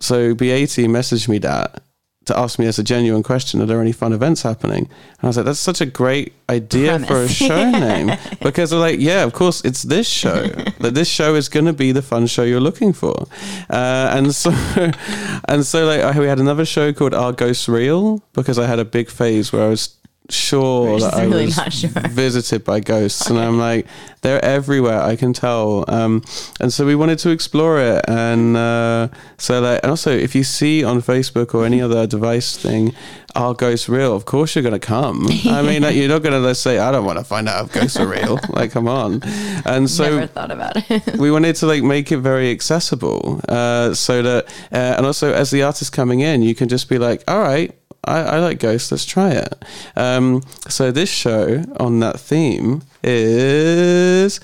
So, 0.00 0.34
B80 0.34 0.88
messaged 0.88 1.28
me 1.28 1.38
that 1.38 1.82
to 2.26 2.38
ask 2.38 2.58
me 2.58 2.66
as 2.66 2.78
a 2.78 2.82
genuine 2.82 3.22
question, 3.22 3.62
are 3.62 3.66
there 3.66 3.80
any 3.80 3.92
fun 3.92 4.12
events 4.12 4.42
happening? 4.42 4.84
And 4.84 5.24
I 5.24 5.26
was 5.26 5.36
like, 5.36 5.46
that's 5.46 5.58
such 5.58 5.80
a 5.80 5.86
great 5.86 6.34
idea 6.48 6.98
for 7.00 7.22
a 7.22 7.28
show 7.28 7.70
name. 7.70 8.12
Because 8.40 8.70
they're 8.70 8.78
like, 8.78 9.00
yeah, 9.00 9.24
of 9.24 9.32
course, 9.32 9.64
it's 9.64 9.82
this 9.82 10.08
show. 10.08 10.46
that 10.80 10.94
this 10.94 11.08
show 11.08 11.34
is 11.34 11.48
going 11.48 11.66
to 11.66 11.72
be 11.72 11.92
the 11.92 12.02
fun 12.02 12.26
show 12.26 12.42
you're 12.42 12.60
looking 12.60 12.92
for. 12.92 13.26
Uh, 13.70 14.10
and 14.12 14.34
so, 14.34 14.50
and 15.48 15.64
so 15.64 15.86
like, 15.86 16.00
I, 16.00 16.18
we 16.18 16.26
had 16.26 16.38
another 16.38 16.64
show 16.64 16.92
called 16.92 17.14
Are 17.14 17.32
Ghosts 17.32 17.68
Real? 17.68 18.22
Because 18.32 18.58
I 18.58 18.66
had 18.66 18.78
a 18.78 18.84
big 18.84 19.08
phase 19.08 19.52
where 19.52 19.64
I 19.64 19.68
was 19.68 19.96
sure 20.30 20.98
that 20.98 21.10
just 21.10 21.16
I 21.16 21.26
was 21.26 21.56
not 21.56 21.72
sure. 21.72 21.90
visited 22.08 22.64
by 22.64 22.80
ghosts, 22.80 23.28
and 23.28 23.38
I'm 23.38 23.58
like, 23.58 23.86
they're 24.22 24.44
everywhere. 24.44 25.00
I 25.00 25.16
can 25.16 25.32
tell. 25.32 25.84
Um, 25.88 26.24
and 26.60 26.72
so 26.72 26.86
we 26.86 26.94
wanted 26.94 27.18
to 27.20 27.30
explore 27.30 27.80
it, 27.80 28.04
and 28.08 28.56
uh, 28.56 29.08
so 29.38 29.60
like, 29.60 29.80
and 29.82 29.90
also 29.90 30.10
if 30.10 30.34
you 30.34 30.44
see 30.44 30.84
on 30.84 31.00
Facebook 31.02 31.54
or 31.54 31.64
any 31.64 31.80
other 31.80 32.06
device 32.06 32.56
thing, 32.56 32.94
are 33.36 33.54
ghosts 33.54 33.88
real? 33.88 34.16
Of 34.16 34.24
course 34.24 34.54
you're 34.54 34.64
gonna 34.64 34.78
come. 34.78 35.26
I 35.46 35.62
mean, 35.62 35.82
like, 35.82 35.94
you're 35.94 36.08
not 36.08 36.22
gonna 36.22 36.38
let's 36.38 36.60
say 36.60 36.78
I 36.78 36.90
don't 36.90 37.04
want 37.04 37.18
to 37.18 37.24
find 37.24 37.48
out 37.48 37.66
if 37.66 37.72
ghosts 37.72 37.98
are 37.98 38.06
real. 38.06 38.38
like, 38.50 38.72
come 38.72 38.88
on. 38.88 39.22
And 39.64 39.88
so 39.88 40.04
Never 40.04 40.26
thought 40.26 40.50
about 40.50 40.90
it. 40.90 41.16
we 41.18 41.30
wanted 41.30 41.56
to 41.56 41.66
like 41.66 41.82
make 41.82 42.10
it 42.10 42.18
very 42.18 42.50
accessible 42.50 43.40
uh, 43.48 43.94
so 43.94 44.22
that 44.22 44.46
uh, 44.72 44.94
and 44.96 45.06
also 45.06 45.32
as 45.32 45.50
the 45.50 45.62
artist 45.62 45.92
coming 45.92 46.20
in 46.20 46.42
you 46.42 46.54
can 46.54 46.68
just 46.68 46.88
be 46.88 46.98
like 46.98 47.22
all 47.28 47.40
right 47.40 47.74
I, 48.06 48.18
I 48.36 48.38
like 48.38 48.58
ghosts. 48.58 48.90
Let's 48.92 49.04
try 49.04 49.30
it. 49.32 49.64
Um, 49.96 50.42
so 50.68 50.90
this 50.92 51.08
show 51.10 51.64
on 51.78 52.00
that 52.00 52.18
theme 52.20 52.82
is 53.02 54.40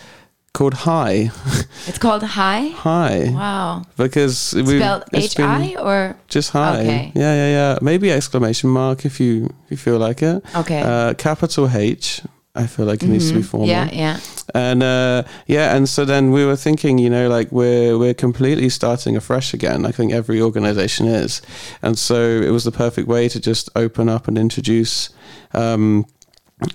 called 0.55 0.75
high 0.75 1.31
it's 1.87 1.97
called 1.97 2.23
Hi. 2.23 2.69
high 2.69 3.31
Wow. 3.33 3.85
because 3.97 4.53
we 4.55 4.77
Spelled 4.79 5.05
H 5.15 5.41
I 5.41 5.77
or? 5.81 6.15
Just 6.29 6.51
high 6.51 6.81
Okay. 6.81 7.13
yeah 7.15 7.35
yeah 7.35 7.49
yeah. 7.49 7.79
Maybe 7.81 8.13
exclamation 8.13 8.69
mark 8.69 9.07
if 9.07 9.19
you 9.19 9.47
if 9.67 9.71
you 9.71 9.77
feel 9.79 9.99
like 9.99 10.21
it. 10.23 10.45
Okay. 10.55 10.83
uh, 10.83 11.15
capital 11.15 11.71
H 11.75 12.21
I 12.55 12.67
feel 12.67 12.85
like 12.85 13.03
it 13.03 13.09
needs 13.09 13.29
to 13.29 13.35
be 13.35 13.41
Mhm. 13.41 13.45
formal 13.47 13.69
Yeah, 13.69 13.89
yeah. 13.93 14.19
and 14.55 14.83
uh, 14.83 15.23
yeah, 15.47 15.75
and 15.75 15.89
so 15.89 16.05
then 16.05 16.33
we 16.33 16.45
were 16.45 16.57
thinking, 16.57 16.99
you 16.99 17.09
know, 17.09 17.29
like 17.31 17.51
we're 17.51 17.97
we're 17.99 18.13
completely 18.15 18.69
starting 18.69 19.17
afresh 19.17 19.55
again. 19.55 19.87
I 19.87 19.91
think 19.91 20.13
every 20.13 20.41
organization 20.43 21.07
is, 21.07 21.41
and 21.81 21.97
so 21.99 22.15
it 22.43 22.51
was 22.51 22.65
the 22.65 22.71
perfect 22.73 23.09
way 23.09 23.27
to 23.31 23.41
just 23.41 23.71
open 23.75 24.09
up 24.11 24.29
and 24.29 24.37
introduce. 24.37 25.09
Um, 25.55 26.05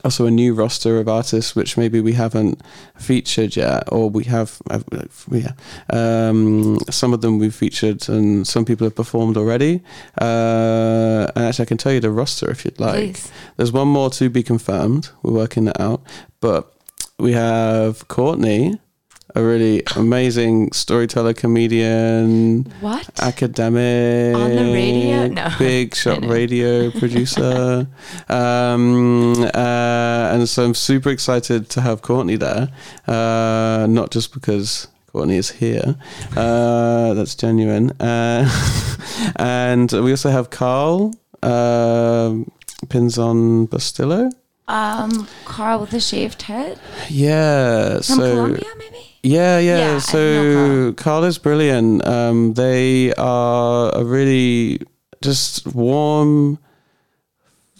also, 0.03 0.25
a 0.25 0.31
new 0.31 0.53
roster 0.53 0.99
of 0.99 1.07
artists, 1.07 1.55
which 1.55 1.77
maybe 1.77 2.01
we 2.01 2.13
haven't 2.13 2.61
featured 2.97 3.55
yet, 3.55 3.83
or 3.91 4.09
we 4.09 4.25
have. 4.25 4.61
Yeah, 5.31 5.53
um, 5.89 6.79
some 6.89 7.13
of 7.13 7.21
them 7.21 7.39
we've 7.39 7.55
featured, 7.55 8.07
and 8.09 8.47
some 8.47 8.65
people 8.65 8.85
have 8.85 8.95
performed 8.95 9.37
already. 9.37 9.81
Uh, 10.19 11.31
and 11.35 11.45
actually, 11.45 11.63
I 11.63 11.67
can 11.67 11.77
tell 11.77 11.91
you 11.91 11.99
the 11.99 12.11
roster 12.11 12.49
if 12.49 12.65
you'd 12.65 12.79
like. 12.79 12.95
Please. 12.95 13.31
There's 13.57 13.71
one 13.71 13.87
more 13.87 14.09
to 14.11 14.29
be 14.29 14.43
confirmed. 14.43 15.09
We're 15.23 15.33
working 15.33 15.65
that 15.65 15.79
out. 15.79 16.01
But 16.39 16.71
we 17.19 17.33
have 17.33 18.07
Courtney, 18.07 18.79
a 19.37 19.43
really 19.43 19.83
amazing 19.95 20.71
storyteller, 20.71 21.33
comedian, 21.33 22.65
What? 22.81 23.07
academic, 23.21 24.35
On 24.35 24.49
the 24.55 24.73
radio? 24.73 25.27
No. 25.27 25.49
big 25.59 25.93
shot 26.01 26.25
radio 26.25 26.89
producer. 26.99 27.87
um, 28.29 29.33
uh, 29.53 30.31
and 30.33 30.49
so 30.49 30.63
I'm 30.65 30.73
super 30.75 31.09
excited 31.09 31.69
to 31.69 31.81
have 31.81 32.01
Courtney 32.01 32.35
there. 32.37 32.69
Uh, 33.07 33.85
not 33.89 34.09
just 34.11 34.33
because 34.33 34.87
Courtney 35.11 35.37
is 35.37 35.51
here. 35.51 35.95
Uh, 36.35 37.13
that's 37.13 37.35
genuine. 37.35 37.91
Uh, 38.01 38.49
and 39.35 39.91
we 39.91 40.11
also 40.11 40.29
have 40.29 40.49
Carl 40.49 41.13
um 41.43 42.51
Pinzon 42.87 43.67
Bastillo. 43.69 44.31
Um, 44.67 45.27
Carl 45.45 45.79
with 45.81 45.93
a 45.93 45.99
shaved 46.01 46.41
head 46.41 46.77
Yeah. 47.09 47.93
from 47.95 48.03
so 48.03 48.35
Colombia, 48.35 48.65
maybe. 48.77 49.06
Yeah, 49.23 49.59
yeah. 49.59 49.77
Yeah, 49.77 49.99
so 49.99 50.19
know 50.19 50.93
Carl 50.93 51.23
is 51.23 51.37
brilliant. 51.37 52.05
Um, 52.05 52.53
they 52.53 53.13
are 53.15 53.91
a 53.95 54.03
really 54.03 54.79
just 55.21 55.65
warm, 55.73 56.59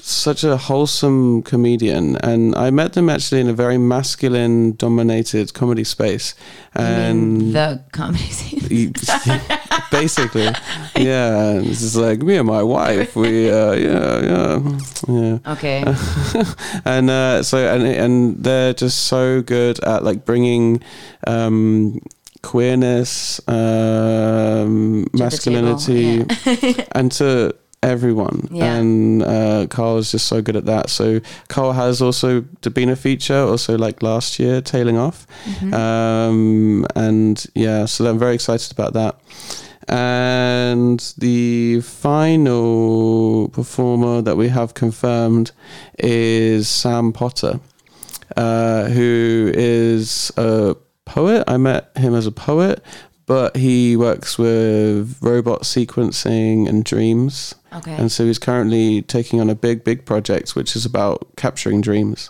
such 0.10 0.44
a 0.44 0.58
wholesome 0.58 1.44
comedian, 1.44 2.16
and 2.18 2.56
I 2.56 2.72
met 2.72 2.94
them 2.94 3.10
actually 3.10 3.42
in 3.42 3.50
a 3.50 3.54
very 3.54 3.78
masculine-dominated 3.78 5.54
comedy 5.54 5.84
space, 5.84 6.36
and. 6.74 7.54
the 7.54 7.84
comedy 7.92 8.30
scene. 8.30 8.94
basically, 9.92 10.44
yeah. 10.96 11.60
This 11.60 11.82
is 11.82 11.96
like 11.96 12.22
me 12.22 12.38
and 12.38 12.48
my 12.48 12.64
wife. 12.64 13.16
We, 13.16 13.50
uh, 13.50 13.74
yeah, 13.74 14.20
yeah, 14.22 14.80
yeah. 15.08 15.54
Okay. 15.54 15.84
and 16.86 17.10
uh, 17.10 17.44
so 17.44 17.58
and 17.58 17.84
and 17.84 18.44
they're 18.44 18.74
just 18.74 19.06
so 19.06 19.42
good 19.42 19.80
at 19.84 20.04
like 20.04 20.26
bringing 20.26 20.82
um, 21.26 22.00
queerness, 22.42 23.40
um, 23.48 25.08
To 25.12 25.18
masculinity, 25.18 26.24
table, 26.26 26.84
and 26.94 27.12
to 27.14 27.56
everyone. 27.84 28.48
Yeah. 28.52 28.74
And 28.76 29.24
uh, 29.24 29.68
Carl 29.70 29.98
is 29.98 30.12
just 30.12 30.28
so 30.28 30.42
good 30.42 30.56
at 30.56 30.66
that. 30.66 30.90
So 30.90 31.22
Carl 31.48 31.74
has 31.74 32.02
also 32.02 32.42
been 32.74 32.90
a 32.90 32.96
feature, 32.96 33.38
also 33.38 33.78
like 33.78 34.02
last 34.02 34.40
year, 34.40 34.62
tailing 34.62 34.98
off. 34.98 35.28
Mhm. 35.46 35.74
Um, 35.74 36.86
and 36.96 37.46
yeah, 37.56 37.86
so 37.86 38.10
I'm 38.10 38.20
very 38.20 38.36
excited 38.36 38.72
about 38.72 38.94
that. 38.94 39.20
And 39.90 41.00
the 41.18 41.80
final 41.82 43.48
performer 43.50 44.22
that 44.22 44.36
we 44.36 44.50
have 44.50 44.74
confirmed 44.74 45.52
is 45.98 46.68
Sam 46.68 47.14
Potter, 47.14 47.60
uh, 48.36 48.86
who 48.86 49.52
is 49.56 50.32
a 50.36 50.76
poet. 51.06 51.46
I 51.48 51.56
met 51.58 51.92
him 51.96 52.14
as 52.16 52.28
a 52.28 52.32
poet, 52.34 52.84
but 53.28 53.56
he 53.56 53.96
works 53.96 54.38
with 54.38 55.18
robot 55.22 55.62
sequencing 55.64 56.68
and 56.68 56.84
dreams. 56.84 57.56
Okay. 57.78 57.96
And 57.96 58.12
so 58.12 58.26
he's 58.26 58.40
currently 58.40 59.02
taking 59.02 59.42
on 59.42 59.50
a 59.50 59.56
big, 59.56 59.84
big 59.84 60.06
project, 60.06 60.56
which 60.56 60.76
is 60.76 60.86
about 60.86 61.28
capturing 61.36 61.82
dreams. 61.82 62.30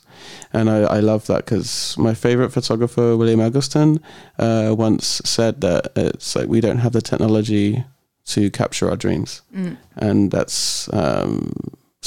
And 0.54 0.70
I, 0.70 0.80
I 0.80 1.00
love 1.00 1.28
that 1.28 1.46
because 1.46 1.98
my 1.98 2.14
favorite 2.14 2.52
photographer, 2.52 3.16
William 3.18 3.40
Eggleston, 3.40 4.00
uh, 4.40 4.74
once 4.78 5.22
said 5.26 5.62
that 5.62 5.92
it's 5.96 6.36
like 6.36 6.48
we 6.48 6.62
don't 6.62 6.80
have 6.80 6.94
the 6.94 7.02
technology 7.02 7.84
to 8.28 8.52
capture 8.52 8.90
our 8.90 8.98
dreams. 8.98 9.42
Mm. 9.56 9.78
And 9.96 10.32
that's 10.32 10.92
um, 10.94 11.54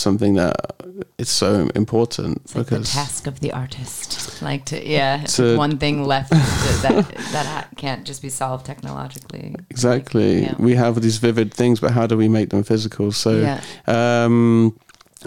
something 0.00 0.34
that 0.34 0.54
it's 1.18 1.30
so 1.30 1.70
important 1.74 2.40
It's 2.44 2.56
like 2.56 2.66
the 2.66 2.80
task 2.80 3.26
of 3.26 3.40
the 3.40 3.52
artist. 3.52 4.42
Like 4.42 4.64
to 4.66 4.76
yeah, 4.88 5.24
To- 5.36 5.56
one 5.56 5.78
thing 5.78 6.04
left 6.04 6.30
that 6.30 6.78
that, 6.82 7.08
that 7.32 7.46
ha- 7.46 7.68
can't 7.76 8.04
just 8.06 8.22
be 8.22 8.30
solved 8.30 8.66
technologically. 8.66 9.54
exactly 9.70 10.42
yeah. 10.42 10.54
we 10.58 10.74
have 10.74 11.00
these 11.00 11.18
vivid 11.18 11.52
things, 11.54 11.80
but 11.80 11.90
how 11.92 12.06
do 12.06 12.16
we 12.16 12.28
make 12.28 12.48
them 12.50 12.62
physical? 12.62 13.12
So 13.12 13.30
yeah. 13.38 13.60
Um, 13.86 14.76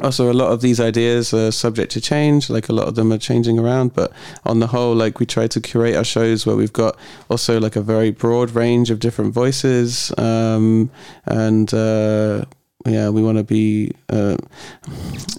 also, 0.01 0.31
a 0.31 0.33
lot 0.33 0.51
of 0.51 0.61
these 0.61 0.79
ideas 0.79 1.33
are 1.35 1.51
subject 1.51 1.91
to 1.91 2.01
change. 2.01 2.49
Like 2.49 2.67
a 2.67 2.73
lot 2.73 2.87
of 2.87 2.95
them 2.95 3.13
are 3.13 3.19
changing 3.19 3.59
around, 3.59 3.93
but 3.93 4.11
on 4.43 4.59
the 4.59 4.65
whole, 4.67 4.95
like 4.95 5.19
we 5.19 5.27
try 5.27 5.45
to 5.47 5.61
curate 5.61 5.95
our 5.95 6.03
shows 6.03 6.47
where 6.47 6.55
we've 6.55 6.73
got 6.73 6.97
also 7.29 7.59
like 7.59 7.75
a 7.75 7.81
very 7.81 8.09
broad 8.09 8.51
range 8.55 8.89
of 8.89 8.99
different 8.99 9.33
voices, 9.35 10.11
um, 10.17 10.89
and 11.25 11.71
uh, 11.75 12.45
yeah, 12.85 13.09
we 13.09 13.21
want 13.23 13.37
to 13.37 13.43
be 13.43 13.91
uh, 14.09 14.37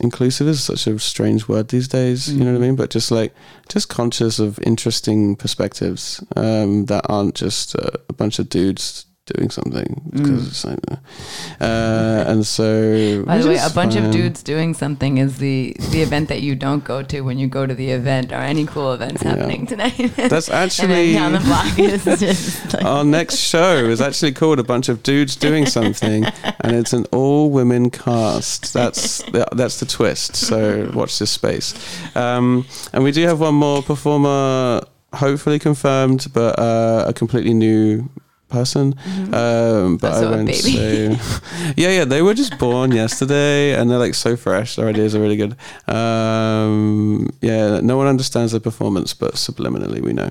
inclusive. 0.01 0.49
Is 0.49 0.63
such 0.63 0.87
a 0.87 0.99
strange 0.99 1.49
word 1.49 1.69
these 1.69 1.89
days. 1.89 2.33
You 2.33 2.41
know 2.45 2.53
what 2.53 2.57
I 2.57 2.59
Mhm. 2.59 2.67
mean? 2.69 2.77
But 2.77 2.91
just 2.91 3.11
like 3.11 3.35
just 3.69 3.89
conscious 3.89 4.39
of 4.39 4.59
interesting 4.63 5.37
perspectives 5.37 6.23
um, 6.37 6.87
that 6.87 7.05
aren't 7.09 7.35
just 7.35 7.77
uh, 7.77 7.91
a 8.09 8.13
bunch 8.13 8.39
of 8.39 8.49
dudes 8.49 9.07
doing 9.27 9.49
something 9.51 10.03
because 10.13 10.43
Mm. 10.43 10.49
it's 10.49 10.65
like, 10.65 10.79
uh, 11.61 12.25
and 12.31 12.47
so 12.47 13.23
By 13.25 13.39
the 13.39 13.49
way, 13.49 13.57
a 13.57 13.71
bunch 13.71 13.97
of 13.97 14.11
dudes 14.11 14.43
doing 14.43 14.75
something 14.75 15.17
is 15.19 15.39
the 15.39 15.75
the 15.91 16.03
event 16.03 16.29
that 16.29 16.43
you 16.43 16.55
don't 16.55 16.85
go 16.85 17.03
to 17.03 17.23
when 17.23 17.39
you 17.39 17.47
go 17.47 17.67
to 17.67 17.75
the 17.75 17.91
event 17.91 18.33
or 18.33 18.37
any 18.37 18.67
cool 18.67 18.93
events 18.93 19.23
Yeah. 19.23 19.31
happening 19.31 19.67
tonight. 19.67 20.13
That's 20.17 20.51
actually 20.51 21.15
down 21.15 21.33
the 21.33 21.41
block 21.41 21.79
is 21.79 22.05
just 22.05 22.75
like, 22.75 22.85
our 22.85 23.05
next 23.05 23.37
show 23.37 23.87
is 23.87 24.01
actually 24.01 24.33
called 24.33 24.59
a 24.59 24.65
bunch 24.65 24.89
of 24.91 25.03
dudes 25.03 25.37
doing 25.37 25.65
something, 25.67 26.25
and 26.61 26.77
it's 26.77 26.93
an 26.93 27.07
all 27.11 27.51
women 27.51 27.91
cast. 27.91 28.73
That's 28.75 29.23
the, 29.33 29.47
that's 29.53 29.81
the 29.81 29.87
twist. 29.87 30.37
So 30.37 30.91
watch 30.95 31.19
this 31.19 31.31
space. 31.31 31.73
Um, 32.15 32.67
and 32.93 33.03
we 33.03 33.11
do 33.13 33.23
have 33.27 33.41
one 33.41 33.55
more 33.55 33.83
performer, 33.83 34.81
hopefully 35.15 35.59
confirmed, 35.59 36.27
but 36.35 36.59
uh, 36.59 37.05
a 37.09 37.13
completely 37.15 37.55
new 37.55 38.09
person. 38.49 38.95
Um, 39.33 39.97
but 39.97 40.13
Also 40.13 40.29
I 40.29 40.37
won't 40.37 40.55
say. 40.55 41.09
yeah, 41.77 41.91
yeah, 41.91 42.05
they 42.05 42.23
were 42.23 42.35
just 42.35 42.59
born 42.59 42.93
yesterday, 42.93 43.75
and 43.75 43.91
they're 43.91 43.99
like 43.99 44.15
so 44.15 44.37
fresh. 44.37 44.77
Their 44.77 44.89
ideas 44.89 45.15
are 45.15 45.21
really 45.21 45.37
good. 45.37 45.57
Um, 45.89 47.29
yeah, 47.41 47.81
no 47.81 47.97
one 47.97 48.07
understands 48.07 48.53
their 48.53 48.61
performance, 48.61 49.15
but 49.15 49.35
subliminally 49.35 50.01
we 50.01 50.13
know. 50.13 50.31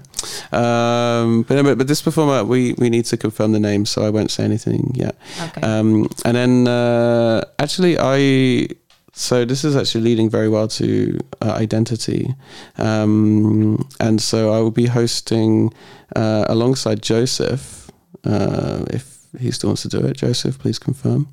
Um, 0.58 1.44
but, 1.44 1.64
but 1.64 1.78
but 1.78 1.88
this 1.88 2.02
performer, 2.02 2.44
we 2.44 2.74
we 2.78 2.90
need 2.90 3.06
to 3.06 3.18
confirm 3.18 3.52
the 3.52 3.60
name, 3.60 3.86
so 3.86 4.06
I 4.06 4.10
won't 4.10 4.32
say 4.32 4.44
anything 4.44 4.92
yet. 4.96 5.16
okay. 5.42 5.62
Um, 5.62 6.08
and 6.26 6.36
then 6.38 6.68
uh, 6.68 7.44
actually, 7.60 7.98
I 8.00 8.70
so 9.14 9.46
this 9.46 9.64
is 9.64 9.76
actually 9.76 10.02
leading 10.02 10.30
very 10.30 10.50
well 10.50 10.68
to 10.70 11.20
uh, 11.42 11.52
identity, 11.52 12.34
um, 12.78 13.88
and 14.00 14.20
so 14.20 14.52
I 14.52 14.60
will 14.60 14.72
be 14.72 14.88
hosting 14.88 15.72
uh, 16.16 16.46
alongside 16.48 17.02
Joseph. 17.04 17.83
Uh, 18.24 18.86
if 18.90 19.18
he 19.40 19.52
still 19.52 19.70
wants 19.70 19.82
to 19.84 19.90
do 19.90 20.00
it, 20.06 20.18
Joseph, 20.18 20.60
please 20.60 20.80
confirm. 20.80 21.28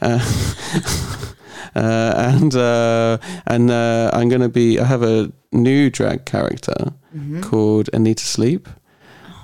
Uh, 0.00 0.18
uh, 1.74 2.14
and 2.16 2.54
uh, 2.54 3.18
and 3.46 3.70
uh, 3.70 4.10
I'm 4.12 4.28
gonna 4.28 4.48
be. 4.48 4.78
I 4.78 4.84
have 4.84 5.02
a 5.02 5.30
new 5.52 5.90
drag 5.90 6.24
character 6.24 6.92
Mm-hmm. 7.10 7.40
called 7.40 7.90
Anita 7.92 8.22
Sleep 8.24 8.68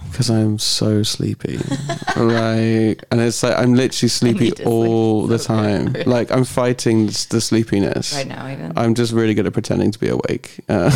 because 0.09 0.31
I'm 0.31 0.57
so 0.61 1.03
sleepy. 1.03 1.57
like, 2.17 3.03
and 3.11 3.21
it's 3.21 3.43
like 3.43 3.59
I'm 3.59 3.75
literally 3.75 4.09
sleepy 4.09 4.39
Anita 4.47 4.57
Sleep 4.63 4.67
all 4.69 5.27
the 5.27 5.39
time. 5.39 5.97
Like 6.07 6.31
I'm 6.31 6.45
fighting 6.45 7.07
the 7.07 7.41
sleepiness. 7.41 8.15
Right 8.15 8.29
now, 8.29 8.47
even. 8.49 8.73
I'm 8.77 8.95
just 8.95 9.13
really 9.13 9.35
good 9.35 9.47
at 9.49 9.53
pretending 9.53 9.91
to 9.91 9.99
be 9.99 10.09
awake. 10.09 10.61
Uh, 10.69 10.91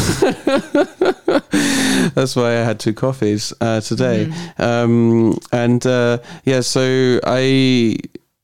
that's 2.15 2.37
why 2.37 2.51
I 2.51 2.65
had 2.65 2.79
two 2.81 2.93
coffees 2.93 3.53
uh, 3.61 3.81
today. 3.81 4.27
Mm-hmm. 4.27 4.63
Um, 4.63 5.39
and 5.53 5.85
uh, 5.87 6.19
yeah, 6.45 6.61
so 6.61 7.21
I 7.25 7.97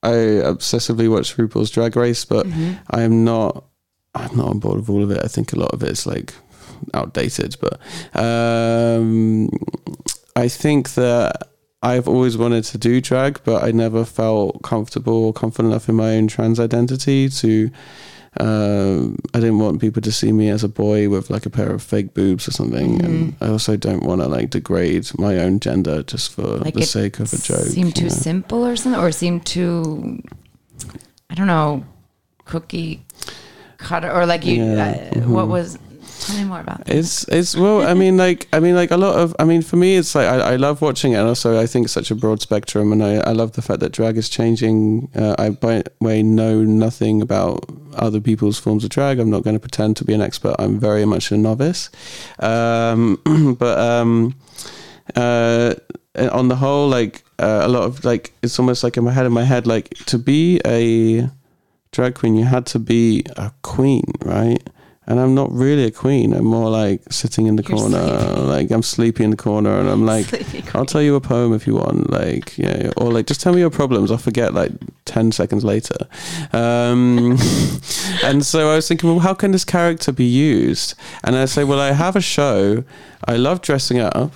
I 0.03 0.13
obsessively 0.45 1.09
watch 1.09 1.35
RuPaul's 1.37 1.71
Drag 1.71 1.95
Race, 1.95 2.25
but 2.25 2.45
Mm-hmm. 2.45 2.73
I 2.91 3.01
am 3.01 3.23
not 3.23 3.63
I'm 4.15 4.35
not 4.35 4.47
on 4.47 4.59
board 4.59 4.77
with 4.79 4.89
all 4.89 5.03
of 5.03 5.11
it. 5.11 5.23
I 5.23 5.27
think 5.27 5.53
a 5.53 5.59
lot 5.59 5.71
of 5.73 5.83
it's 5.83 6.05
like 6.05 6.33
outdated, 6.93 7.55
but 7.59 7.79
um, 8.19 9.49
I 10.35 10.47
think 10.47 10.93
that 10.95 11.49
I've 11.83 12.07
always 12.07 12.37
wanted 12.37 12.63
to 12.65 12.77
do 12.77 12.99
drag, 13.01 13.41
but 13.43 13.63
I 13.63 13.71
never 13.71 14.05
felt 14.05 14.63
comfortable 14.63 15.25
or 15.25 15.33
confident 15.33 15.71
enough 15.73 15.89
in 15.89 15.95
my 15.95 16.15
own 16.15 16.27
trans 16.27 16.59
identity 16.59 17.29
to. 17.29 17.69
Uh, 18.39 19.09
I 19.33 19.39
didn't 19.39 19.59
want 19.59 19.81
people 19.81 20.01
to 20.01 20.11
see 20.11 20.31
me 20.31 20.49
as 20.49 20.63
a 20.63 20.69
boy 20.69 21.09
with 21.09 21.29
like 21.29 21.45
a 21.45 21.49
pair 21.49 21.71
of 21.71 21.81
fake 21.81 22.13
boobs 22.13 22.47
or 22.47 22.51
something, 22.51 23.03
and 23.03 23.35
I 23.41 23.47
also 23.47 23.75
don't 23.77 24.03
want 24.03 24.21
to 24.21 24.27
like 24.27 24.51
degrade 24.51 25.09
my 25.17 25.37
own 25.39 25.59
gender 25.59 26.03
just 26.03 26.33
for 26.33 26.43
like 26.59 26.73
the 26.75 26.83
sake 26.83 27.19
of 27.19 27.33
a 27.33 27.37
joke. 27.37 27.61
Seem 27.65 27.91
too 27.91 28.03
know? 28.03 28.09
simple 28.09 28.65
or 28.65 28.75
something, 28.75 29.01
or 29.01 29.11
seem 29.11 29.39
too, 29.39 30.21
I 31.29 31.33
don't 31.35 31.47
know, 31.47 31.83
cookie 32.45 33.03
cutter, 33.77 34.11
or 34.11 34.25
like 34.25 34.45
you. 34.45 34.63
Yeah, 34.63 35.09
Uh, 35.15 35.19
What 35.21 35.45
mhm. 35.45 35.49
was? 35.49 35.79
Tell 36.19 36.35
me 36.37 36.45
more 36.45 36.59
about 36.59 36.85
that. 36.85 36.95
It's 36.95 37.27
it's 37.27 37.55
well, 37.55 37.87
I 37.87 37.93
mean, 37.93 38.17
like 38.17 38.47
I 38.51 38.59
mean, 38.59 38.75
like 38.75 38.91
a 38.91 38.97
lot 38.97 39.15
of 39.19 39.35
I 39.39 39.43
mean, 39.45 39.61
for 39.61 39.75
me, 39.75 39.95
it's 39.95 40.15
like 40.15 40.27
I, 40.27 40.53
I 40.53 40.55
love 40.55 40.81
watching 40.81 41.13
it, 41.13 41.17
and 41.17 41.27
also 41.27 41.59
I 41.59 41.67
think 41.67 41.85
it's 41.85 41.93
such 41.93 42.11
a 42.11 42.15
broad 42.15 42.41
spectrum, 42.41 42.91
and 42.91 43.03
I, 43.03 43.17
I 43.17 43.31
love 43.31 43.53
the 43.53 43.61
fact 43.61 43.79
that 43.81 43.91
drag 43.91 44.17
is 44.17 44.29
changing. 44.29 45.09
Uh, 45.15 45.35
I 45.37 45.49
by 45.51 45.83
way 46.01 46.23
know 46.23 46.63
nothing 46.63 47.21
about 47.21 47.65
other 47.93 48.19
people's 48.19 48.59
forms 48.59 48.83
of 48.83 48.89
drag. 48.89 49.19
I'm 49.19 49.29
not 49.29 49.43
going 49.43 49.55
to 49.55 49.59
pretend 49.59 49.97
to 49.97 50.05
be 50.05 50.13
an 50.13 50.21
expert. 50.21 50.55
I'm 50.59 50.79
very 50.79 51.05
much 51.05 51.31
a 51.31 51.37
novice, 51.37 51.89
um, 52.39 53.19
but 53.59 53.79
um, 53.79 54.35
uh, 55.15 55.75
on 56.15 56.47
the 56.47 56.55
whole, 56.55 56.89
like 56.89 57.23
uh, 57.39 57.61
a 57.63 57.67
lot 57.67 57.83
of 57.83 58.03
like 58.03 58.33
it's 58.41 58.57
almost 58.59 58.83
like 58.83 58.97
in 58.97 59.03
my 59.03 59.11
head 59.11 59.25
in 59.25 59.31
my 59.31 59.43
head, 59.43 59.67
like 59.67 59.89
to 60.07 60.17
be 60.17 60.59
a 60.65 61.29
drag 61.91 62.15
queen, 62.15 62.35
you 62.35 62.45
had 62.45 62.65
to 62.67 62.79
be 62.79 63.23
a 63.37 63.51
queen, 63.61 64.03
right? 64.23 64.61
And 65.07 65.19
I'm 65.19 65.33
not 65.33 65.51
really 65.51 65.85
a 65.85 65.91
queen. 65.91 66.33
I'm 66.33 66.43
more 66.45 66.69
like 66.69 67.01
sitting 67.09 67.47
in 67.47 67.55
the 67.55 67.63
You're 67.63 67.77
corner, 67.77 68.19
sleepy. 68.19 68.41
like 68.55 68.71
I'm 68.71 68.83
sleepy 68.83 69.23
in 69.23 69.31
the 69.31 69.37
corner, 69.37 69.79
and 69.79 69.89
I'm 69.89 70.05
like, 70.05 70.75
I'll 70.75 70.85
tell 70.85 71.01
you 71.01 71.15
a 71.15 71.21
poem 71.21 71.53
if 71.53 71.65
you 71.65 71.75
want, 71.75 72.09
like 72.09 72.57
yeah, 72.57 72.91
or 72.97 73.11
like 73.11 73.25
just 73.25 73.39
tell 73.41 73.53
me 73.53 73.59
your 73.59 73.69
problems. 73.69 74.11
I'll 74.11 74.17
forget 74.17 74.53
like 74.53 74.71
ten 75.05 75.31
seconds 75.31 75.63
later. 75.63 75.95
Um, 76.51 77.37
and 78.23 78.45
so 78.45 78.69
I 78.69 78.75
was 78.75 78.87
thinking, 78.87 79.09
well, 79.09 79.19
how 79.19 79.33
can 79.33 79.51
this 79.51 79.63
character 79.63 80.11
be 80.11 80.25
used? 80.25 80.93
And 81.23 81.35
I 81.35 81.45
say, 81.45 81.63
well, 81.63 81.79
I 81.79 81.93
have 81.93 82.15
a 82.15 82.21
show. 82.21 82.83
I 83.25 83.37
love 83.37 83.61
dressing 83.61 83.99
up. 83.99 84.33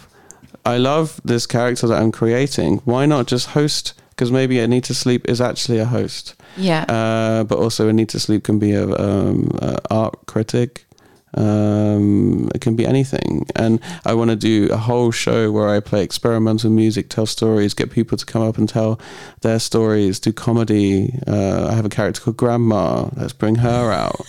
I 0.65 0.78
love 0.78 1.19
this 1.26 1.45
character 1.45 1.88
that 1.88 2.01
I'm 2.01 2.11
creating. 2.11 2.78
Why 2.86 3.05
not 3.05 3.28
just 3.28 3.49
host? 3.49 3.93
Because 4.22 4.32
maybe 4.32 4.59
Anita 4.59 4.93
Sleep 4.93 5.28
is 5.28 5.41
actually 5.41 5.80
a 5.80 5.86
host. 5.86 6.36
Yeah. 6.55 6.84
Uh, 6.84 7.43
but 7.43 7.57
also 7.57 7.88
Anita 7.88 8.19
Sleep 8.19 8.43
can 8.43 8.59
be 8.59 8.72
a, 8.72 8.84
um, 8.84 9.49
a 9.59 9.80
art 9.89 10.15
critic. 10.28 10.86
Um, 11.34 12.51
it 12.53 12.61
can 12.61 12.76
be 12.76 12.86
anything, 12.86 13.47
and 13.55 13.80
I 14.05 14.13
want 14.13 14.30
to 14.30 14.36
do 14.36 14.72
a 14.72 14.78
whole 14.78 15.09
show 15.09 15.51
where 15.51 15.67
I 15.69 15.80
play 15.80 16.03
experimental 16.03 16.69
music, 16.69 17.09
tell 17.09 17.26
stories, 17.26 17.74
get 17.74 17.89
people 17.89 18.15
to 18.15 18.24
come 18.24 18.43
up 18.43 18.59
and 18.59 18.69
tell 18.69 18.99
their 19.41 19.57
stories, 19.57 20.19
do 20.19 20.32
comedy. 20.32 21.17
Uh, 21.26 21.69
I 21.72 21.74
have 21.74 21.86
a 21.86 21.89
character 21.89 22.22
called 22.22 22.38
Grandma. 22.38 23.09
Let's 23.15 23.34
bring 23.34 23.55
her 23.55 23.91
out. 23.91 24.22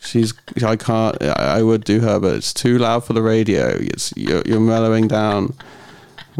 She's. 0.00 0.32
I 0.64 0.76
can't. 0.76 1.22
I 1.22 1.58
I 1.58 1.62
would 1.62 1.84
do 1.84 2.00
her, 2.00 2.18
but 2.18 2.34
it's 2.36 2.54
too 2.54 2.78
loud 2.78 3.04
for 3.04 3.12
the 3.12 3.20
radio. 3.20 3.76
It's 3.78 4.14
you're, 4.16 4.42
you're 4.46 4.58
mellowing 4.58 5.06
down. 5.06 5.52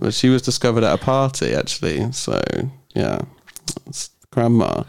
But 0.01 0.15
she 0.15 0.29
was 0.31 0.43
discovered 0.43 0.85
at 0.85 0.95
a 0.95 1.05
party, 1.05 1.53
actually. 1.53 2.13
So 2.13 2.41
yeah, 2.99 3.19
it's 3.87 4.11
Grandma. 4.31 4.83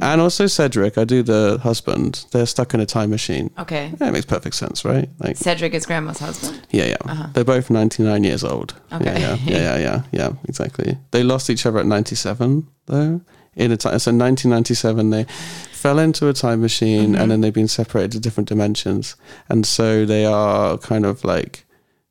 And 0.00 0.20
also 0.20 0.46
Cedric, 0.46 0.98
I 0.98 1.04
do 1.04 1.22
the 1.22 1.58
husband. 1.62 2.26
They're 2.32 2.44
stuck 2.46 2.74
in 2.74 2.80
a 2.80 2.86
time 2.86 3.08
machine. 3.10 3.50
okay. 3.58 3.92
Yeah, 3.98 4.08
it 4.08 4.12
makes 4.12 4.26
perfect 4.26 4.54
sense, 4.56 4.84
right? 4.84 5.08
Like, 5.20 5.36
Cedric 5.38 5.72
is 5.74 5.86
grandma's 5.86 6.18
husband. 6.18 6.60
yeah, 6.70 6.86
yeah. 6.86 6.96
Uh-huh. 7.06 7.28
They're 7.32 7.44
both 7.44 7.70
99 7.70 8.24
years 8.24 8.44
old. 8.44 8.74
Okay. 8.92 9.04
Yeah, 9.06 9.18
yeah, 9.18 9.36
yeah, 9.46 9.56
yeah, 9.56 9.78
yeah, 9.78 10.02
yeah, 10.12 10.30
exactly. 10.48 10.98
They 11.12 11.22
lost 11.22 11.48
each 11.48 11.64
other 11.66 11.78
at 11.78 11.86
97, 11.86 12.68
though. 12.86 13.20
In 13.56 13.70
a 13.72 13.76
time, 13.76 13.98
so 14.00 14.10
1997, 14.10 15.10
they 15.10 15.24
fell 15.72 15.98
into 16.00 16.28
a 16.28 16.32
time 16.34 16.60
machine, 16.60 17.12
Mm-hmm. 17.12 17.22
and 17.22 17.30
then 17.30 17.40
they've 17.40 17.54
been 17.54 17.68
separated 17.68 18.12
to 18.12 18.20
different 18.20 18.48
dimensions, 18.48 19.16
and 19.48 19.64
so 19.64 20.04
they 20.04 20.24
are 20.26 20.76
kind 20.78 21.06
of 21.06 21.24
like. 21.24 21.64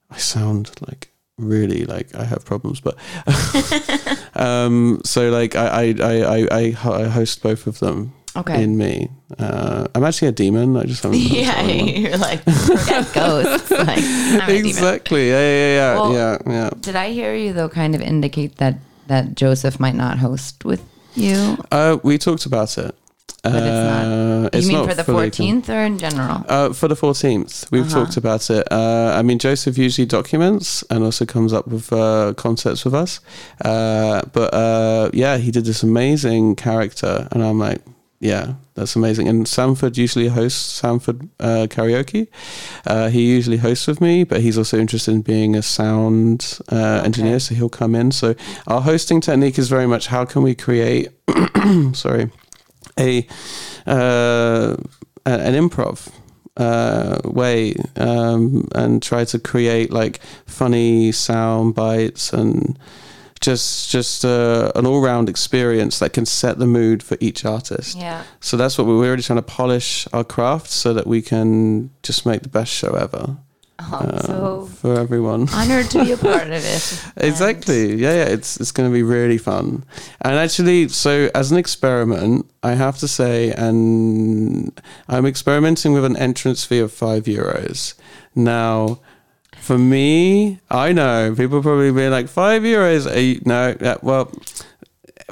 I 0.10 0.18
sound 0.18 0.72
like 0.88 1.10
really 1.48 1.86
like 1.86 2.14
I 2.16 2.24
have 2.26 2.46
problems, 2.46 2.80
but 2.82 2.96
um, 4.36 5.02
so 5.06 5.30
like 5.30 5.56
I 5.56 5.68
I, 5.68 5.96
I, 6.02 6.48
I 6.52 6.76
I 6.84 7.04
host 7.08 7.42
both 7.44 7.68
of 7.68 7.80
them 7.80 8.14
Okay. 8.36 8.64
in 8.64 8.78
me. 8.78 9.10
Uh, 9.38 9.86
I'm 9.94 10.04
actually 10.04 10.30
a 10.30 10.32
demon. 10.32 10.76
I 10.76 10.84
just 10.86 11.04
haven't. 11.04 11.20
yeah, 11.40 11.62
you're 11.62 12.18
like 12.18 12.44
ghosts. 13.14 13.70
Like, 13.72 14.00
I'm 14.00 14.42
a 14.42 14.46
demon. 14.48 14.66
exactly. 14.66 15.30
Yeah, 15.30 15.40
yeah, 15.40 15.76
yeah, 15.76 15.94
Well- 15.96 16.14
yeah, 16.14 16.38
yeah. 16.48 16.70
Did 16.82 16.96
I 16.96 17.12
hear 17.12 17.36
you 17.36 17.54
though? 17.54 17.70
Kind 17.70 17.94
of 17.96 18.02
indicate 18.02 18.58
that 18.58 18.76
that 19.08 19.36
Joseph 19.36 19.80
might 19.80 19.96
not 19.96 20.18
host 20.20 20.66
with 20.66 20.82
you. 21.14 21.58
Uh, 21.72 21.98
we 22.04 22.18
talked 22.18 22.46
about 22.48 22.78
it. 22.78 22.96
But 23.44 23.56
it's 23.56 23.64
not- 23.64 24.06
Uh, 24.06 24.40
You 24.44 24.50
it's 24.54 24.68
mean 24.68 24.78
not 24.78 24.90
for 24.90 24.96
the 24.96 25.04
fourteenth 25.04 25.70
or 25.70 25.82
in 25.84 25.98
general? 25.98 26.46
Uh, 26.48 26.72
for 26.74 26.88
the 26.88 26.96
14th, 26.96 27.66
we've 27.72 27.86
Uh-huh. 27.88 28.06
talked 28.06 28.18
about 28.18 28.50
it. 28.50 28.66
Uh, 28.72 29.14
I 29.18 29.22
mean, 29.22 29.38
Joseph 29.40 29.78
usually 29.78 30.06
documents 30.06 30.84
and 30.90 31.04
also 31.04 31.26
comes 31.26 31.52
up 31.54 31.68
with 31.68 31.92
uh, 31.92 32.34
concepts 32.38 32.86
with 32.86 32.94
us. 32.94 33.20
Uh, 33.64 34.22
but 34.32 34.54
uh, 34.54 35.10
yeah, 35.14 35.38
he 35.38 35.52
did 35.52 35.66
this 35.66 35.84
amazing 35.84 36.56
character, 36.56 37.28
and 37.32 37.44
I'm 37.44 37.60
like, 37.60 37.82
yeah, 38.20 38.54
that's 38.76 38.96
amazing. 38.96 39.28
And 39.28 39.46
Sanford 39.48 39.98
usually 39.98 40.30
hosts 40.30 40.80
Sanford 40.82 41.28
uh, 41.42 41.68
karaoke. 41.70 42.28
Uh, 42.88 43.10
he 43.10 43.24
usually 43.26 43.58
hosts 43.58 43.88
with 43.88 44.00
me, 44.00 44.24
but 44.24 44.40
he's 44.40 44.58
also 44.58 44.78
interested 44.78 45.14
in 45.14 45.22
being 45.22 45.56
a 45.58 45.62
sound 45.62 46.60
uh, 46.72 47.02
engineer, 47.04 47.40
so 47.40 47.56
he'll 47.56 47.68
come 47.70 47.94
in. 47.96 48.12
So 48.12 48.36
our 48.68 48.80
hosting 48.82 49.20
technique 49.22 49.58
is 49.60 49.68
very 49.68 49.88
much 49.88 50.08
how 50.08 50.24
can 50.26 50.44
we 50.44 50.56
create, 50.56 51.10
sorry, 51.94 52.30
a 53.00 53.28
uh, 53.86 54.76
an 55.26 55.54
improv 55.54 56.12
uh, 56.58 57.20
way 57.24 57.76
um, 57.96 58.68
and 58.76 59.02
try 59.02 59.26
to 59.26 59.40
create 59.40 59.92
like 59.92 60.20
funny 60.46 61.12
sound 61.12 61.76
bites 61.76 62.32
and 62.34 62.78
just 63.42 63.90
just 63.90 64.24
uh, 64.24 64.72
an 64.76 64.86
all 64.86 65.02
round 65.02 65.30
experience 65.30 66.00
that 66.00 66.14
can 66.14 66.26
set 66.26 66.60
the 66.60 66.68
mood 66.68 67.04
for 67.04 67.18
each 67.20 67.44
artist. 67.44 67.98
Yeah. 67.98 68.24
So 68.40 68.56
that's 68.58 68.78
what 68.78 68.88
we're 68.88 69.02
really 69.02 69.22
trying 69.22 69.40
to 69.40 69.44
polish 69.44 70.08
our 70.14 70.24
craft 70.24 70.70
so 70.70 70.94
that 70.94 71.08
we 71.08 71.22
can 71.22 71.90
just 72.04 72.26
make 72.26 72.42
the 72.42 72.50
best 72.50 72.72
show 72.72 72.94
ever 72.94 73.38
Oh, 73.80 73.96
uh, 73.96 74.22
so 74.22 74.66
for 74.66 75.00
everyone. 75.00 75.50
honored 75.50 75.90
to 75.92 76.06
be 76.06 76.12
a 76.12 76.18
part 76.18 76.48
of 76.48 76.64
it. 76.64 77.04
Exactly. 77.18 77.96
Yeah, 77.96 78.14
yeah. 78.14 78.26
It's 78.26 78.58
it's 78.58 78.72
going 78.72 78.90
to 78.90 78.94
be 78.94 79.04
really 79.04 79.38
fun. 79.38 79.84
And 80.22 80.36
actually, 80.36 80.90
so 80.90 81.30
as 81.34 81.52
an 81.52 81.58
experiment, 81.58 82.50
I 82.62 82.74
have 82.74 82.98
to 83.00 83.08
say, 83.08 83.52
and 83.52 84.80
I'm 85.08 85.26
experimenting 85.26 85.94
with 85.94 86.06
an 86.06 86.16
entrance 86.18 86.64
fee 86.64 86.80
of 86.80 86.92
five 86.92 87.24
euros. 87.24 87.96
Now, 88.36 89.00
for 89.58 89.78
me, 89.78 90.60
I 90.70 90.92
know 90.92 91.34
people 91.36 91.62
probably 91.62 91.92
be 91.92 92.10
like 92.10 92.28
five 92.28 92.64
euros. 92.64 93.06
You, 93.22 93.42
no, 93.46 93.76
yeah, 93.80 93.98
well, 94.02 94.32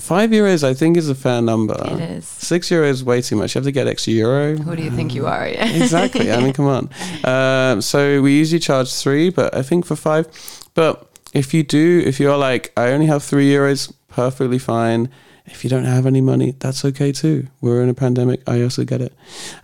five 0.02 0.32
euros 0.32 0.64
I 0.64 0.74
think 0.74 0.98
is 0.98 1.10
a 1.10 1.16
fair 1.16 1.42
number. 1.42 1.78
It 1.86 2.02
is. 2.18 2.26
Six 2.28 2.70
euros 2.70 2.90
is 2.90 3.04
way 3.04 3.22
too 3.22 3.36
much. 3.36 3.56
You 3.56 3.60
have 3.60 3.66
to 3.66 3.72
get 3.72 3.88
extra 3.88 4.14
euro. 4.14 4.58
Who 4.58 4.76
do 4.76 4.84
you 4.84 4.92
think 4.92 5.14
you 5.14 5.28
are? 5.28 5.48
Yeah. 5.48 5.68
exactly. 5.84 6.32
I 6.32 6.42
mean, 6.42 6.54
come 6.54 6.68
on. 6.68 6.90
Um, 7.24 7.82
so 7.82 8.22
we 8.22 8.38
usually 8.38 8.60
charge 8.60 8.94
three, 8.94 9.30
but 9.30 9.56
I 9.56 9.62
think 9.62 9.86
for 9.86 9.96
five. 9.96 10.28
But 10.74 11.08
if 11.34 11.54
you 11.54 11.64
do, 11.64 12.04
if 12.06 12.20
you're 12.20 12.38
like, 12.38 12.72
I 12.76 12.92
only 12.92 13.06
have 13.08 13.24
three 13.24 13.50
euros, 13.52 13.94
perfectly 14.10 14.60
fine. 14.60 15.10
If 15.52 15.64
you 15.64 15.70
don't 15.70 15.86
have 15.86 16.06
any 16.06 16.22
money, 16.22 16.56
that's 16.60 16.84
okay 16.86 17.12
too. 17.12 17.48
We're 17.62 17.84
in 17.84 17.90
a 17.90 17.94
pandemic. 17.94 18.42
I 18.48 18.62
also 18.64 18.84
get 18.84 19.02
it. 19.02 19.14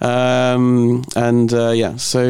Um, 0.02 1.04
and 1.16 1.54
uh, 1.54 1.72
yeah, 1.72 1.96
so 1.98 2.22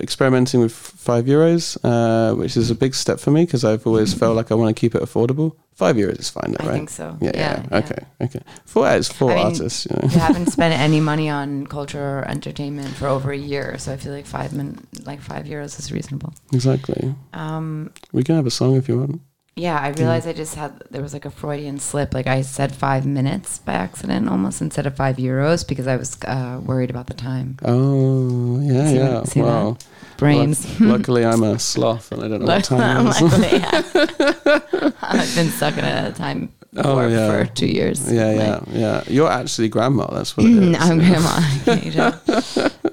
experimenting 0.00 0.60
with 0.60 0.72
five 0.72 1.24
euros, 1.26 1.76
uh, 1.84 2.34
which 2.34 2.56
is 2.56 2.70
a 2.70 2.74
big 2.74 2.94
step 2.94 3.18
for 3.20 3.30
me 3.30 3.44
because 3.44 3.64
I've 3.64 3.86
always 3.86 4.14
felt 4.14 4.36
like 4.36 4.50
I 4.50 4.54
want 4.54 4.74
to 4.74 4.80
keep 4.80 4.94
it 4.94 5.02
affordable. 5.02 5.56
Five 5.74 5.96
euros 5.96 6.20
is 6.20 6.30
fine, 6.30 6.52
though, 6.52 6.64
I 6.64 6.68
right? 6.68 6.74
think 6.76 6.90
so. 6.90 7.18
Yeah, 7.20 7.32
yeah, 7.34 7.62
Yeah, 7.70 7.78
Okay, 7.78 7.98
okay. 8.20 8.40
Four 8.64 8.88
it's 8.92 9.12
four 9.12 9.32
I 9.32 9.36
mean, 9.36 9.46
artists. 9.46 9.86
You 9.86 9.96
know. 9.96 10.08
you 10.08 10.18
haven't 10.28 10.46
spent 10.50 10.72
any 10.78 11.00
money 11.00 11.28
on 11.28 11.66
culture 11.66 12.18
or 12.20 12.24
entertainment 12.28 12.94
for 12.94 13.08
over 13.08 13.32
a 13.32 13.36
year, 13.36 13.76
so 13.78 13.92
I 13.92 13.96
feel 13.96 14.12
like 14.12 14.26
five 14.26 14.52
min, 14.52 14.78
like 15.04 15.20
five 15.20 15.46
euros 15.46 15.76
is 15.80 15.90
reasonable. 15.90 16.32
Exactly. 16.52 17.12
Um, 17.32 17.90
We 18.12 18.22
can 18.22 18.36
have 18.36 18.46
a 18.46 18.52
song 18.52 18.76
if 18.76 18.88
you 18.88 18.98
want. 19.00 19.20
Yeah, 19.56 19.78
I 19.78 19.88
realized 19.90 20.26
I 20.26 20.32
just 20.32 20.54
had 20.56 20.80
there 20.90 21.00
was 21.02 21.12
like 21.12 21.24
a 21.24 21.30
Freudian 21.30 21.78
slip. 21.78 22.12
Like 22.14 22.26
I 22.26 22.42
said 22.42 22.74
five 22.74 23.06
minutes 23.06 23.58
by 23.58 23.74
accident 23.74 24.28
almost 24.28 24.60
instead 24.60 24.86
of 24.86 24.96
five 24.96 25.16
euros 25.16 25.66
because 25.66 25.86
I 25.86 25.96
was 25.96 26.16
uh, 26.26 26.60
worried 26.64 26.90
about 26.90 27.06
the 27.06 27.14
time. 27.14 27.56
Oh, 27.64 28.60
yeah, 28.60 28.88
See- 28.88 28.96
yeah. 28.96 29.22
see 29.24 29.40
that? 29.40 29.46
wow. 29.46 29.76
Brains. 30.16 30.80
Luck- 30.80 30.90
luckily, 30.98 31.24
I'm 31.24 31.42
a 31.42 31.58
sloth 31.58 32.12
and 32.12 32.22
I 32.22 32.28
don't 32.28 32.40
know 32.40 32.46
what 32.46 32.64
time 32.72 33.06
it 33.06 33.10
is. 33.10 33.22
Luckily, 33.22 33.58
yeah. 33.58 34.90
I've 35.02 35.34
been 35.34 35.48
stuck 35.50 35.76
in 35.78 35.84
a 35.84 36.12
time 36.12 36.52
Oh, 36.76 37.06
yeah. 37.06 37.30
for 37.44 37.52
two 37.54 37.66
years. 37.68 38.12
Yeah, 38.12 38.32
yeah, 38.32 38.54
Like, 38.54 38.62
yeah. 38.72 39.02
You're 39.06 39.30
actually 39.30 39.68
grandma. 39.68 40.06
That's 40.08 40.36
what 40.36 40.46
it 40.46 40.52
is. 40.62 40.76
I'm 40.80 40.98
grandma. 40.98 41.40
Can 41.64 41.82
you 41.82 41.92
tell? 41.92 42.20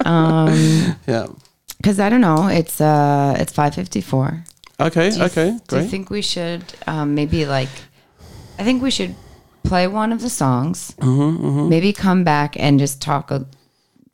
Um, 0.06 0.96
Yeah. 1.08 1.28
because 1.78 2.00
I 2.00 2.10
don't 2.10 2.22
know. 2.22 2.48
It's 2.48 2.80
uh, 2.82 3.36
it's 3.40 3.52
five 3.54 3.74
fifty 3.76 4.02
four. 4.02 4.44
Okay. 4.88 5.10
Do 5.12 5.24
okay. 5.24 5.58
Do 5.68 5.78
you 5.80 5.88
think 5.88 6.10
we 6.10 6.22
should 6.22 6.64
um, 6.88 7.16
maybe 7.16 7.46
like? 7.46 7.70
I 8.60 8.64
think 8.64 8.82
we 8.84 8.92
should 8.92 9.16
play 9.64 9.88
one 9.88 10.12
of 10.12 10.22
the 10.22 10.30
songs. 10.30 10.94
hmm 11.00 11.36
hmm 11.36 11.70
Maybe 11.70 11.94
come 11.94 12.24
back 12.24 12.56
and 12.60 12.80
just 12.80 13.02
talk. 13.02 13.32
A, 13.32 13.46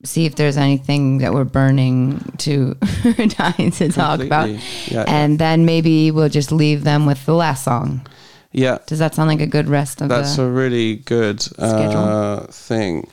see 0.04 0.26
if 0.26 0.36
there's 0.36 0.58
anything 0.58 1.18
that 1.20 1.34
we're 1.34 1.44
burning 1.44 2.20
to 2.38 2.76
dying 3.38 3.72
to 3.72 3.90
talk 3.92 4.20
about, 4.22 4.48
Yeah. 4.92 5.04
and 5.08 5.40
then 5.40 5.66
maybe 5.66 6.12
we'll 6.12 6.30
just 6.30 6.52
leave 6.52 6.84
them 6.84 7.06
with 7.08 7.26
the 7.26 7.34
last 7.34 7.64
song. 7.64 8.06
yeah. 8.54 8.78
Does 8.86 9.00
that 9.00 9.16
sound 9.16 9.28
like 9.30 9.42
a 9.42 9.48
good 9.50 9.68
rest 9.68 10.02
of 10.02 10.10
That's 10.10 10.38
a 10.38 10.46
really 10.48 10.98
good 10.98 11.46
uh, 11.58 12.46
thing. 12.52 13.08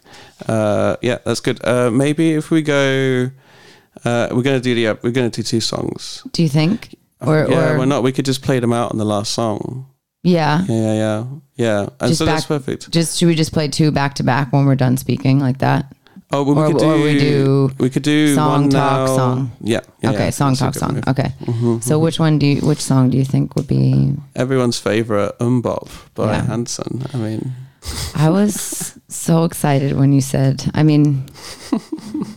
Uh, 0.47 0.97
yeah, 1.03 1.19
that's 1.25 1.41
good. 1.41 1.59
Uh, 1.65 1.91
maybe 1.91 2.35
if 2.35 2.51
we 2.51 2.61
go, 2.63 3.31
uh, 4.05 4.29
we're 4.31 4.43
gonna 4.43 4.61
do 4.61 4.75
the 4.75 4.99
we're 5.03 5.11
gonna 5.11 5.31
do 5.31 5.43
two 5.43 5.61
songs. 5.61 6.23
do 6.33 6.43
you 6.43 6.49
think? 6.51 6.95
Or 7.21 7.47
yeah, 7.49 7.73
or 7.73 7.79
why 7.79 7.85
not? 7.85 8.03
We 8.03 8.13
could 8.13 8.25
just 8.25 8.43
play 8.43 8.59
them 8.61 8.73
out 8.73 8.93
on 8.93 8.99
the 8.99 9.05
last 9.05 9.33
song. 9.33 9.87
yeah. 10.23 10.65
Yeah, 10.69 10.75
yeah, 10.75 10.95
yeah, 10.95 11.25
yeah. 11.57 11.81
And 12.01 12.09
Just 12.09 12.19
so 12.19 12.25
that's 12.25 12.43
back- 12.45 12.49
perfect. 12.49 12.91
Just 12.91 13.19
should 13.19 13.29
we 13.29 13.35
just 13.35 13.53
play 13.53 13.69
two 13.69 13.91
back 13.91 14.15
to 14.17 14.23
back 14.23 14.53
when 14.53 14.67
we're 14.67 14.75
done 14.77 14.97
speaking 14.97 15.39
like 15.41 15.59
that? 15.59 15.95
Oh, 16.33 16.43
well, 16.43 16.55
we 16.57 16.63
or- 16.63 16.69
could 16.69 16.79
do. 16.81 17.03
we 17.05 17.19
do 17.19 17.71
we 17.79 17.91
could 17.91 18.03
do 18.03 18.35
song, 18.35 18.63
one 18.63 18.71
talk, 18.71 19.09
now. 19.09 19.17
song. 19.17 19.53
Yeah. 19.61 19.81
yeah 20.03 20.11
okay, 20.11 20.25
yeah, 20.25 20.31
song 20.31 20.57
talk 20.57 20.75
song. 20.75 20.95
move. 20.95 21.05
Okay. 21.09 21.33
Mhm, 21.45 21.83
So 21.83 21.99
mhm. 21.99 22.03
which 22.03 22.19
one 22.19 22.39
do 22.39 22.47
you 22.47 22.61
which 22.67 22.81
song 22.81 23.11
do 23.11 23.17
you 23.19 23.25
think 23.25 23.55
would 23.57 23.69
be 23.69 24.17
everyone's 24.35 24.79
favorite 24.79 25.39
MMMBop 25.39 25.89
by. 26.15 26.35
Hanson. 26.35 27.07
I 27.15 27.17
mean, 27.19 27.53
I 28.15 28.31
was 28.31 28.99
so 29.09 29.45
excited 29.45 29.93
when 29.97 30.13
you 30.13 30.21
said 30.21 30.71
I 30.75 30.83
mean 30.83 31.25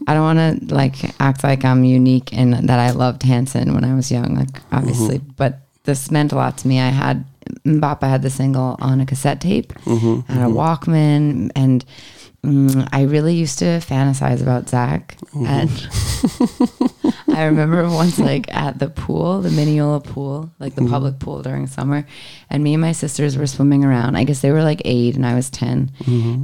I 0.08 0.14
don't 0.14 0.24
want 0.24 0.68
to 0.70 0.74
like 0.76 0.96
act 1.20 1.44
like 1.44 1.64
I'm 1.66 1.84
unique 1.84 2.34
and 2.34 2.54
that 2.54 2.80
I 2.80 2.92
loved 2.92 3.24
Hanson 3.24 3.74
when 3.74 3.84
I 3.84 3.96
was 3.96 4.12
young 4.12 4.36
like 4.36 4.62
obviously 4.72 5.20
but 5.38 5.62
this 5.84 6.12
meant 6.12 6.34
a 6.34 6.36
lot 6.36 6.58
to 6.60 6.68
me. 6.68 6.80
I 6.82 6.90
had 6.90 7.24
MMMBop 7.66 8.02
had 8.02 8.22
the 8.24 8.30
single 8.30 8.76
on 8.82 9.00
a 9.00 9.06
cassette 9.06 9.40
tape 9.40 9.72
mhm, 9.86 10.26
and 10.28 10.40
a 10.44 10.48
Walkman 10.48 11.50
and 11.56 11.86
mm, 12.44 12.88
I 12.92 13.04
really 13.04 13.36
used 13.36 13.60
to 13.60 13.66
fantasize 13.80 14.42
about 14.42 14.70
Zac 14.70 15.18
and 15.34 15.70
I 17.36 17.44
remember 17.46 17.88
once 17.90 18.18
like 18.20 18.52
at 18.54 18.80
the 18.80 18.90
pool, 18.90 19.42
the 19.42 19.52
Mineola 19.52 20.00
pool, 20.02 20.52
like 20.60 20.76
the 20.76 20.86
public 20.88 21.20
pool 21.20 21.42
during 21.44 21.68
summer, 21.68 22.06
and 22.50 22.64
me 22.64 22.74
and 22.74 22.82
my 22.82 22.92
sisters 22.94 23.38
were 23.38 23.48
swimming 23.48 23.84
around. 23.86 24.16
I 24.16 24.24
guess 24.24 24.42
they 24.42 24.52
were 24.52 24.64
like 24.64 24.82
eight 24.86 25.16
and 25.16 25.26
I 25.26 25.36
was 25.36 25.50
10 25.50 25.92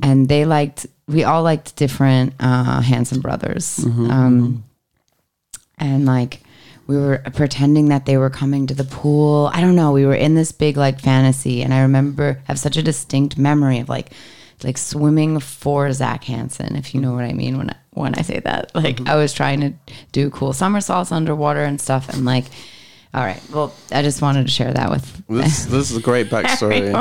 and 0.04 0.28
they 0.30 0.46
liked 0.46 0.86
we 1.08 1.24
all 1.24 1.44
liked 1.44 1.76
different 1.76 2.34
uh 2.40 2.82
Hanson 2.82 3.22
brothers. 3.22 3.80
Um 3.84 4.64
and 5.78 6.06
like 6.06 6.42
we 6.86 6.98
were 6.98 7.24
pretending 7.34 7.90
that 7.90 8.06
they 8.06 8.18
were 8.18 8.30
coming 8.30 8.68
to 8.68 8.74
the 8.76 8.84
pool. 8.84 9.50
I 9.54 9.62
don't 9.62 9.76
know. 9.76 9.92
We 9.94 10.06
were 10.06 10.14
in 10.16 10.36
this 10.36 10.52
big 10.52 10.76
like 10.78 11.00
fantasy, 11.00 11.62
and 11.64 11.74
I 11.74 11.82
remember 11.82 12.42
have 12.44 12.60
such 12.60 12.76
a 12.78 12.84
distinct 12.84 13.38
memory 13.38 13.80
of 13.80 13.88
like 13.90 14.12
like 14.64 14.78
swimming 14.78 15.40
for 15.40 15.92
Zac 15.92 16.24
Hanson, 16.26 16.76
if 16.76 16.94
you 16.94 17.02
know 17.02 17.14
what 17.14 17.24
I 17.26 17.34
mean 17.34 17.58
when 17.58 17.70
I, 17.70 17.76
when 17.92 18.16
I 18.16 18.22
say 18.22 18.40
that. 18.40 18.74
Like 18.76 19.08
I 19.08 19.16
was 19.16 19.34
trying 19.34 19.62
to 19.62 19.74
do 20.12 20.30
cool 20.30 20.54
somersaults 20.54 21.12
underwater 21.12 21.64
and 21.64 21.80
stuff, 21.80 22.10
and 22.10 22.26
like, 22.26 22.46
all 23.14 23.24
right, 23.24 23.42
well, 23.54 23.74
I 23.92 24.02
just 24.02 24.22
wanted 24.22 24.46
to 24.48 24.52
share 24.52 24.74
that 24.74 24.90
with. 24.90 25.28
this 25.28 25.66
this 25.74 25.92
is 25.92 25.98
a 25.98 26.02
great 26.02 26.30
backstory. 26.30 26.92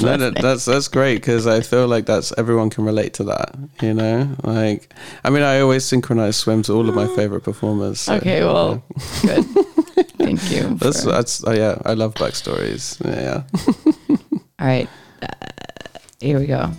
No, 0.00 0.16
no, 0.16 0.30
that's 0.30 0.64
that's 0.64 0.88
great 0.88 1.16
because 1.16 1.46
I 1.46 1.60
feel 1.60 1.86
like 1.86 2.06
that's 2.06 2.32
everyone 2.38 2.70
can 2.70 2.84
relate 2.84 3.14
to 3.14 3.24
that. 3.24 3.54
You 3.82 3.94
know, 3.94 4.34
like 4.44 4.92
I 5.24 5.30
mean, 5.30 5.42
I 5.42 5.60
always 5.60 5.84
synchronize 5.84 6.36
swim 6.36 6.62
to 6.64 6.72
all 6.72 6.88
of 6.88 6.94
my 6.94 7.06
favorite 7.16 7.42
performers. 7.42 8.00
so, 8.00 8.14
okay, 8.14 8.42
well, 8.44 8.82
good. 9.22 9.44
Thank 10.18 10.50
you. 10.50 10.74
That's 10.76 11.04
for- 11.04 11.10
that's 11.10 11.44
oh, 11.44 11.52
yeah. 11.52 11.78
I 11.84 11.94
love 11.94 12.14
backstories. 12.14 12.96
Yeah, 13.04 13.42
yeah. 13.68 14.16
all 14.60 14.66
right, 14.66 14.88
uh, 15.22 15.28
here 16.20 16.38
we 16.38 16.46
go. 16.46 16.70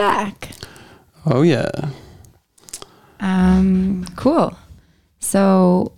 Back. 0.00 0.50
Oh 1.26 1.42
yeah. 1.42 1.70
Um, 3.20 4.06
cool. 4.16 4.56
So 5.18 5.92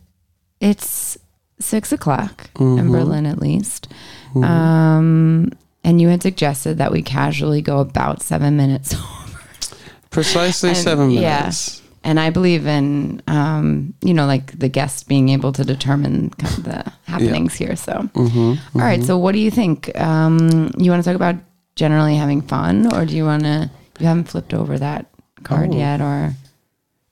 it's 0.61 1.17
six 1.61 1.93
o'clock 1.93 2.51
Mm-hmm. 2.55 2.79
in 2.79 2.91
Berlin, 2.91 3.27
at 3.27 3.39
least. 3.39 3.89
Um, 4.35 5.51
and 5.85 6.01
you 6.01 6.09
had 6.09 6.23
suggested 6.23 6.79
that 6.79 6.91
we 6.93 7.03
casually 7.03 7.61
go 7.63 7.79
about 7.79 8.23
seven 8.23 8.57
minutes 8.57 8.95
over. 8.95 9.39
Precisely 10.11 10.71
And- 10.71 10.79
seven 10.79 11.11
yeah. 11.11 11.41
minutes. 11.41 11.81
And 12.05 12.19
I 12.19 12.31
believe 12.31 12.67
in, 12.67 13.23
um, 13.29 13.95
you 14.03 14.13
know, 14.13 14.27
like 14.27 14.59
the 14.59 14.69
guest 14.69 15.07
being 15.07 15.29
able 15.29 15.53
to 15.53 15.65
determine 15.65 16.31
kind 16.31 16.59
of 16.59 16.65
the 16.65 16.93
happenings 17.13 17.55
here. 17.55 17.77
So, 17.77 17.93
Mm-hmm. 18.15 18.79
All 18.81 18.85
right. 18.85 19.05
So, 19.05 19.17
what 19.17 19.33
do 19.33 19.39
you 19.39 19.53
think? 19.53 19.97
Um, 20.01 20.73
you 20.77 20.91
want 20.91 21.05
to 21.05 21.09
talk 21.09 21.15
about 21.15 21.37
generally 21.77 22.17
having 22.17 22.43
fun, 22.43 22.93
or 22.93 23.07
do 23.07 23.15
you 23.17 23.25
want 23.25 23.45
to? 23.45 23.71
You 24.03 24.09
haven't 24.09 24.25
flipped 24.25 24.53
over 24.53 24.79
that 24.81 25.07
card 25.45 25.71
Oh. 25.73 25.77
yet, 25.77 26.01
or 26.01 26.35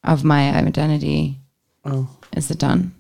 of 0.03 0.24
my 0.24 0.51
identity. 0.53 1.38
Oh. 1.84 2.09
Is 2.36 2.51
it 2.51 2.59
done? 2.59 2.93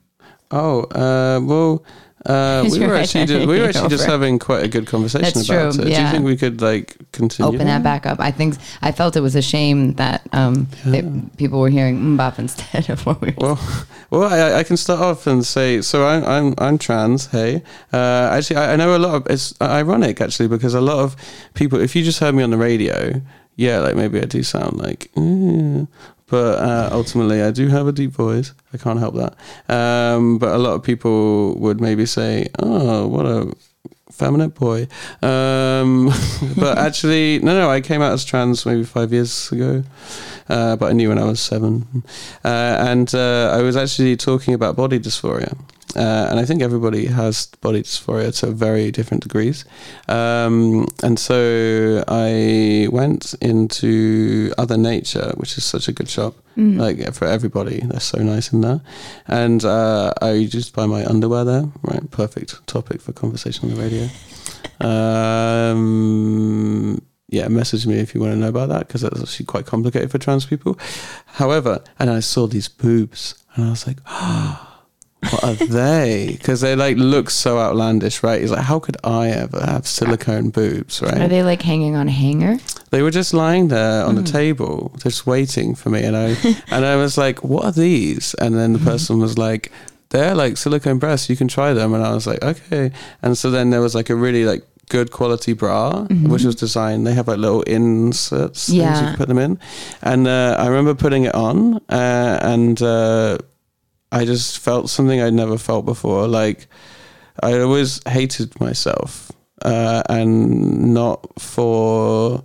Oh, 0.52 0.82
uh, 0.84 1.40
well, 1.42 1.84
uh, 2.24 2.68
we 2.70 2.78
were 2.86 2.94
actually 2.94 3.26
just, 3.26 3.48
we 3.48 3.58
were 3.58 3.66
actually 3.66 3.88
just 3.88 4.06
having 4.06 4.38
quite 4.38 4.62
a 4.62 4.68
good 4.68 4.86
conversation 4.86 5.24
That's 5.24 5.48
about 5.48 5.74
true, 5.74 5.82
it. 5.82 5.94
Do 5.94 6.00
you 6.02 6.08
think 6.08 6.24
we 6.24 6.36
could 6.36 6.60
like 6.60 6.96
continue? 7.10 7.52
Open 7.52 7.66
that 7.66 7.82
back 7.82 8.06
up. 8.06 8.20
I 8.20 8.30
think 8.30 8.54
I 8.80 8.92
felt 8.92 9.16
it 9.16 9.22
was 9.22 9.34
a 9.34 9.42
shame 9.42 9.94
that 9.94 10.22
um 10.32 10.68
that 10.84 11.04
people 11.36 11.58
were 11.60 11.70
hearing 11.70 11.98
MMMBop 11.98 12.38
instead 12.38 12.90
of 12.90 13.04
what 13.06 13.20
we 13.20 13.28
were. 13.38 13.54
Well, 13.54 13.86
well, 14.10 14.24
I, 14.24 14.60
I 14.60 14.62
can 14.64 14.76
start 14.76 15.00
off 15.00 15.26
and 15.26 15.44
say, 15.44 15.80
so 15.82 16.06
I'm 16.06 16.24
I'm, 16.24 16.54
I'm 16.58 16.78
trans. 16.78 17.26
Hey, 17.26 17.62
uh, 17.92 18.30
actually, 18.32 18.56
I, 18.56 18.74
I 18.74 18.76
know 18.76 18.94
a 18.96 18.98
lot 18.98 19.14
of. 19.14 19.26
It's 19.28 19.52
ironic 19.60 20.20
actually 20.20 20.48
because 20.48 20.74
a 20.74 20.80
lot 20.80 20.98
of 20.98 21.16
people, 21.54 21.80
if 21.80 21.96
you 21.96 22.04
just 22.04 22.20
heard 22.20 22.34
me 22.36 22.42
on 22.42 22.50
the 22.50 22.58
radio, 22.58 23.20
yeah, 23.60 23.78
like 23.80 23.94
maybe 23.94 24.18
I 24.18 24.24
do 24.24 24.42
sound 24.42 24.78
like, 24.78 25.10
"Mm," 25.14 25.86
but 26.30 26.58
uh, 26.58 26.88
ultimately 26.92 27.42
I 27.42 27.50
do 27.50 27.68
have 27.68 27.86
a 27.86 27.92
deep 27.92 28.12
voice. 28.12 28.54
I 28.72 28.78
can't 28.78 28.98
help 28.98 29.16
that. 29.16 29.34
Um, 29.68 30.38
but 30.38 30.54
a 30.54 30.58
lot 30.58 30.74
of 30.74 30.82
people 30.82 31.58
would 31.58 31.80
maybe 31.80 32.06
say, 32.06 32.48
oh, 32.60 33.06
what 33.06 33.26
a 33.26 33.52
feminine 34.10 34.50
boy. 34.50 34.86
Um, 35.22 36.10
but 36.56 36.78
actually, 36.78 37.40
no, 37.40 37.52
no, 37.58 37.68
I 37.68 37.80
came 37.82 38.00
out 38.00 38.12
as 38.12 38.24
trans 38.24 38.64
maybe 38.64 38.84
five 38.84 39.12
years 39.12 39.52
ago, 39.52 39.82
uh, 40.48 40.76
but 40.76 40.90
I 40.90 40.92
knew 40.92 41.08
when 41.10 41.18
I 41.18 41.24
was 41.24 41.40
seven. 41.40 42.04
Uh, 42.44 42.76
and 42.80 43.14
uh, 43.14 43.50
I 43.52 43.62
was 43.62 43.76
actually 43.76 44.16
talking 44.16 44.54
about 44.54 44.76
body 44.76 44.98
dysphoria. 44.98 45.58
Uh, 45.96 46.28
and 46.30 46.38
I 46.38 46.44
think 46.44 46.62
everybody 46.62 47.06
has 47.06 47.46
body 47.60 47.82
dysphoria 47.82 48.38
to 48.40 48.52
very 48.52 48.92
different 48.92 49.22
degrees. 49.22 49.64
Um, 50.08 50.86
and 51.02 51.18
so 51.18 52.04
I 52.06 52.86
went 52.92 53.34
into 53.40 54.52
Other 54.56 54.76
Nature, 54.76 55.32
which 55.36 55.58
is 55.58 55.64
such 55.64 55.88
a 55.88 55.92
good 55.92 56.08
shop, 56.08 56.34
like 56.56 57.12
for 57.14 57.26
everybody. 57.26 57.80
They're 57.80 58.00
so 58.00 58.22
nice 58.22 58.52
in 58.52 58.60
there. 58.60 58.80
And 59.26 59.64
uh, 59.64 60.12
I 60.22 60.46
just 60.48 60.74
buy 60.74 60.86
my 60.86 61.04
underwear 61.04 61.44
there. 61.44 61.64
Right, 61.82 62.08
perfect 62.10 62.64
topic 62.66 63.00
for 63.00 63.12
conversation 63.12 63.68
on 63.68 63.74
the 63.74 63.82
radio. 63.82 64.08
Um, 64.80 67.00
yeah, 67.28 67.48
message 67.48 67.86
me 67.86 67.98
if 67.98 68.14
you 68.14 68.20
want 68.20 68.34
to 68.34 68.38
know 68.38 68.48
about 68.48 68.68
that 68.70 68.88
because 68.88 69.02
that's 69.02 69.20
actually 69.20 69.46
quite 69.46 69.66
complicated 69.66 70.10
for 70.10 70.18
trans 70.18 70.46
people. 70.46 70.78
However, 71.26 71.82
and 71.98 72.10
I 72.10 72.20
saw 72.20 72.46
these 72.46 72.68
boobs 72.68 73.34
and 73.54 73.66
I 73.66 73.70
was 73.70 73.86
like, 73.86 73.98
what 75.28 75.44
are 75.44 75.54
they? 75.54 76.36
Because 76.38 76.60
they 76.62 76.74
like 76.74 76.96
look 76.96 77.28
so 77.30 77.58
outlandish, 77.58 78.22
right? 78.22 78.40
It's 78.40 78.50
like, 78.50 78.64
how 78.64 78.78
could 78.78 78.96
I 79.04 79.28
ever 79.28 79.60
have 79.60 79.86
silicone 79.86 80.50
boobs, 80.50 81.02
right? 81.02 81.20
Are 81.20 81.28
they 81.28 81.42
like 81.42 81.60
hanging 81.62 81.94
on 81.94 82.08
a 82.08 82.12
hanger? 82.12 82.56
They 82.90 83.02
were 83.02 83.10
just 83.10 83.34
lying 83.34 83.68
there 83.68 84.02
Hmm. 84.02 84.08
on 84.08 84.14
the 84.16 84.22
table, 84.22 84.92
just 84.98 85.26
waiting 85.26 85.74
for 85.74 85.90
me, 85.90 86.02
and 86.02 86.16
I 86.24 86.36
and 86.70 86.84
I 86.84 86.96
was 86.96 87.16
like, 87.18 87.44
"What 87.44 87.64
are 87.64 87.72
these?" 87.72 88.34
And 88.40 88.54
then 88.54 88.72
the 88.72 88.78
Hmm. 88.78 88.86
person 88.88 89.18
was 89.20 89.36
like, 89.36 89.70
"They're 90.08 90.34
like 90.34 90.56
silicone 90.56 90.98
breasts. 90.98 91.28
You 91.28 91.36
can 91.36 91.48
try 91.48 91.72
them." 91.74 91.92
And 91.94 92.02
I 92.02 92.12
was 92.14 92.26
like, 92.26 92.42
"Okay." 92.42 92.90
And 93.22 93.36
so 93.38 93.50
then 93.50 93.70
there 93.70 93.80
was 93.82 93.94
like 93.94 94.10
a 94.10 94.16
really 94.16 94.44
like 94.44 94.64
good 94.88 95.12
quality 95.12 95.52
bra, 95.52 96.02
which 96.26 96.42
was 96.42 96.56
designed. 96.56 97.06
They 97.06 97.14
have 97.14 97.28
like 97.28 97.38
little 97.38 97.62
inserts, 97.62 98.66
things 98.66 98.76
you 98.78 98.82
Mm-hmm. 98.82 98.94
Yeah. 99.04 99.06
can 99.10 99.16
put 99.16 99.28
them 99.28 99.38
in. 99.38 99.58
And 100.02 100.26
uh, 100.26 100.56
I 100.58 100.66
remember 100.66 100.94
putting 100.94 101.24
it 101.26 101.34
on, 101.34 101.76
uh, 101.90 102.38
and 102.42 102.82
uh, 102.82 103.38
I 104.12 104.24
just 104.24 104.58
felt 104.58 104.90
something 104.90 105.20
I'd 105.20 105.34
never 105.34 105.56
felt 105.58 105.84
before. 105.84 106.26
Like 106.28 106.66
I 107.42 107.58
always 107.60 108.00
hated 108.08 108.58
myself, 108.60 109.30
uh, 109.62 110.02
and 110.08 110.92
not 110.94 111.26
for 111.40 112.42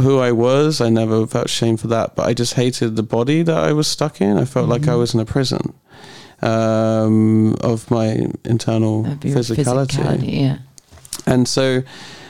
who 0.00 0.18
I 0.18 0.32
was. 0.32 0.80
I 0.80 0.88
never 0.90 1.26
felt 1.26 1.48
shame 1.48 1.76
for 1.76 1.88
that, 1.88 2.16
but 2.16 2.26
I 2.26 2.34
just 2.34 2.54
hated 2.54 2.96
the 2.96 3.02
body 3.02 3.42
that 3.42 3.56
I 3.58 3.72
was 3.72 3.86
stuck 3.88 4.20
in. 4.20 4.36
I 4.38 4.44
felt 4.44 4.68
like 4.68 4.82
I 4.82 4.90
Mm-hmm. 4.90 4.98
was 5.00 5.14
in 5.14 5.20
a 5.20 5.24
prison 5.24 5.74
um, 6.42 7.54
of 7.62 7.90
my 7.90 8.26
internal 8.44 9.06
Of 9.06 9.20
physicality. 9.20 9.86
physicality, 9.96 10.40
yeah. 10.40 10.58
And 11.26 11.48
so 11.48 11.82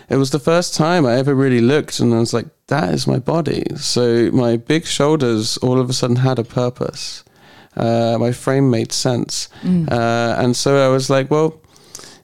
it 0.09 0.17
was 0.17 0.31
the 0.31 0.39
first 0.39 0.75
time 0.75 1.05
I 1.07 1.15
ever 1.17 1.35
really 1.35 1.61
looked 1.61 1.99
and 2.01 2.15
I 2.15 2.19
was 2.19 2.33
like, 2.33 2.47
that 2.69 2.95
is 2.95 3.07
my 3.07 3.19
body. 3.19 3.65
So 3.77 4.31
my 4.33 4.57
big 4.57 4.87
shoulders 4.87 5.57
all 5.59 5.81
of 5.81 5.91
a 5.91 5.93
sudden 5.93 6.17
had 6.17 6.39
a 6.39 6.45
purpose. 6.45 7.25
Uh, 7.77 8.17
my 8.19 8.33
frame 8.33 8.71
made 8.71 8.93
sense. 8.93 9.49
Mm. 9.63 9.91
Uh, 9.91 10.35
and 10.43 10.57
so 10.57 10.77
I 10.87 10.89
was 10.93 11.09
like, 11.11 11.31
well, 11.31 11.61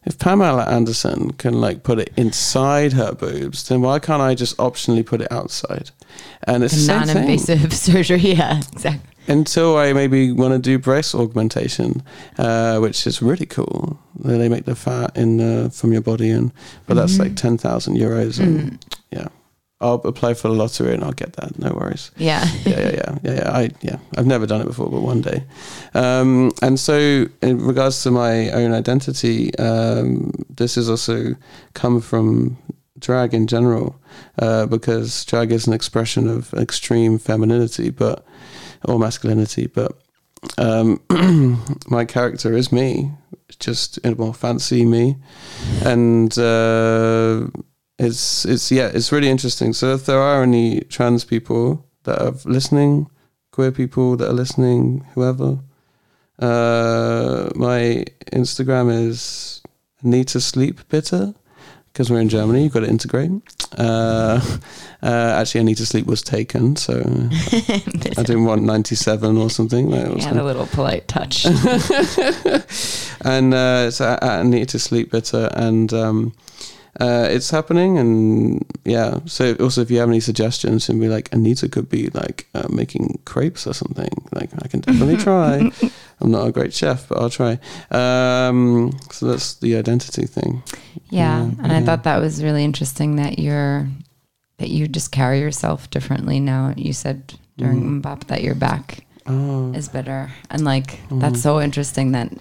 if 0.05 0.19
Pamela 0.19 0.65
Anderson 0.65 1.31
can 1.33 1.61
like 1.61 1.83
put 1.83 1.99
it 1.99 2.11
inside 2.17 2.93
her 2.95 3.13
boobs, 3.13 3.69
then 3.69 3.83
why 3.83 3.99
can't 3.99 4.23
I 4.23 4.35
just 4.35 4.57
optionally 4.57 5.05
put 5.05 5.21
it 5.21 5.31
outside? 5.31 5.91
And 6.45 6.65
it's 6.65 6.87
the 6.87 6.93
Non-invasive 6.95 7.73
surgery, 7.89 8.19
yeah, 8.35 8.59
exactly. 8.73 9.09
until 9.29 9.77
I 9.77 9.93
maybe 9.93 10.33
want 10.33 10.53
to 10.55 10.59
do 10.59 10.79
breast 10.79 11.15
augmentation, 11.15 12.03
uh, 12.39 12.79
which 12.81 13.07
is 13.07 13.23
really 13.23 13.47
cool. 13.47 13.97
They 14.19 14.49
make 14.49 14.65
the 14.65 14.75
fat 14.75 15.17
in 15.17 15.41
uh, 15.41 15.69
from 15.71 15.93
your 15.93 16.03
body, 16.03 16.31
and 16.31 16.51
but 16.87 16.95
that's 16.95 17.13
Mm-hmm. 17.13 17.23
like 17.23 17.37
ten 17.37 17.57
thousand 17.59 17.97
euros. 17.97 18.41
And 18.41 18.73
Mm. 18.73 18.79
yeah, 19.13 19.29
I'll 19.83 19.95
apply 20.05 20.35
for 20.35 20.49
the 20.49 20.55
lottery 20.55 20.95
and 20.95 21.03
I'll 21.03 21.13
get 21.13 21.35
that. 21.35 21.59
No 21.59 21.73
worries. 21.73 22.11
Yeah. 22.17 22.45
Yeah, 22.65 22.81
yeah, 22.81 22.91
yeah, 22.91 23.19
yeah, 23.25 23.35
yeah. 23.35 23.51
I 23.51 23.71
yeah, 23.81 23.99
I've 24.17 24.27
never 24.27 24.47
done 24.47 24.61
it 24.61 24.67
before, 24.67 24.89
but 24.89 25.01
one 25.01 25.21
day. 25.21 25.45
Um, 25.95 26.53
and 26.63 26.79
so, 26.79 27.27
in 27.43 27.59
regards 27.67 28.03
to 28.05 28.11
my 28.11 28.51
own 28.51 28.73
identity, 28.73 29.55
um, 29.59 30.33
this 30.49 30.77
has 30.77 30.89
also 30.89 31.35
come 31.75 32.01
from 32.01 32.57
drag 32.99 33.35
in 33.35 33.47
general, 33.47 34.01
uh, 34.39 34.67
because 34.67 35.25
drag 35.25 35.53
is 35.53 35.67
an 35.67 35.73
expression 35.73 36.29
of 36.29 36.55
extreme 36.55 37.19
femininity, 37.19 37.91
but 37.91 38.25
or 38.85 38.99
masculinity, 38.99 39.67
but 39.67 39.93
um, 40.59 41.01
my 41.89 42.05
character 42.05 42.53
is 42.55 42.73
me, 42.73 43.11
just 43.59 43.99
in 43.99 44.13
a 44.13 44.17
more 44.17 44.35
fancy 44.35 44.85
me, 44.85 45.17
and 45.85 46.37
uh, 46.39 47.47
it's 47.99 48.45
it's 48.45 48.71
yeah, 48.71 48.91
it's 48.93 49.13
really 49.13 49.29
interesting. 49.29 49.73
So 49.73 49.95
if 49.95 50.07
there 50.07 50.19
are 50.19 50.43
any 50.43 50.81
trans 50.83 51.25
people 51.25 51.87
that 52.05 52.21
are 52.21 52.35
listening, 52.45 53.09
queer 53.51 53.73
people 53.73 54.17
that 54.17 54.29
are 54.29 54.35
listening, 54.35 55.07
whoever, 55.15 55.59
uh, 56.39 57.51
my 57.55 58.05
Instagram 58.33 58.91
is 58.91 59.63
Anita 60.03 60.41
Sleep 60.41 60.81
Bitter 60.89 61.35
because 61.93 62.11
we're 62.11 62.21
in 62.21 62.29
Germany. 62.29 62.63
You've 62.65 62.73
got 62.73 62.81
to 62.81 62.89
integrate. 62.89 63.31
Uh, 63.77 64.41
uh, 65.03 65.35
actually, 65.37 65.61
Anita 65.61 65.85
Sleep 65.85 66.07
was 66.07 66.23
taken, 66.23 66.77
so 66.77 66.95
I 67.03 68.23
didn't 68.23 68.45
want 68.45 68.63
ninety 68.63 68.95
seven 68.95 69.37
or 69.37 69.51
something. 69.51 69.91
That 69.91 70.13
was 70.13 70.25
had 70.25 70.37
a 70.37 70.45
little 70.45 70.67
polite 70.67 71.07
touch. 71.09 71.45
and 73.25 73.55
uh, 73.55 73.85
it's 73.87 74.01
at, 74.01 74.23
at 74.23 74.41
Anita 74.41 74.79
Sleep 74.79 75.11
Bitter, 75.11 75.51
and 75.55 75.93
um, 75.93 76.33
uh, 77.01 77.27
it's 77.31 77.51
happening. 77.51 77.99
And 77.99 78.65
yeah, 78.85 79.21
so 79.27 79.55
also 79.61 79.81
if 79.81 79.91
you 79.91 79.99
have 79.99 80.09
any 80.09 80.21
suggestions, 80.21 80.89
and 80.89 81.01
be 81.01 81.09
like, 81.09 81.33
Anita 81.33 81.69
could 81.69 81.89
be 81.89 82.09
like 82.11 82.49
uh, 82.55 82.69
making 82.71 83.21
crepes 83.25 83.67
or 83.67 83.75
something. 83.75 84.11
Like 84.33 84.51
I 84.63 84.69
can 84.69 84.81
definitely 84.81 85.17
try. 85.25 85.71
I'm 86.21 86.31
not 86.31 86.47
a 86.47 86.53
great 86.53 86.73
chef, 86.73 87.09
but 87.09 87.19
I'll 87.19 87.31
try. 87.31 87.59
Um, 87.91 88.93
so 89.11 89.27
that's 89.27 89.55
the 89.55 89.77
identity 89.77 90.27
thing. 90.27 90.63
Yeah, 91.11 91.45
Yeah, 91.47 91.51
and 91.63 91.73
I 91.73 91.83
thought 91.83 92.05
that 92.05 92.19
was 92.21 92.43
really 92.43 92.65
interesting 92.65 93.17
that 93.17 93.39
you're 93.39 93.89
that 94.59 94.69
you 94.69 94.87
just 94.87 95.11
carry 95.11 95.41
yourself 95.41 95.91
differently 95.91 96.39
now. 96.39 96.73
You 96.77 96.93
said 96.93 97.35
during 97.57 97.83
MMMBop 98.03 98.27
that 98.29 98.43
your 98.43 98.55
back 98.55 99.05
Oh, 99.27 99.73
is 99.73 99.89
better, 99.89 100.31
and 100.51 100.65
like 100.65 101.01
that's 101.11 101.41
so 101.43 101.61
interesting 101.61 102.13
that 102.13 102.33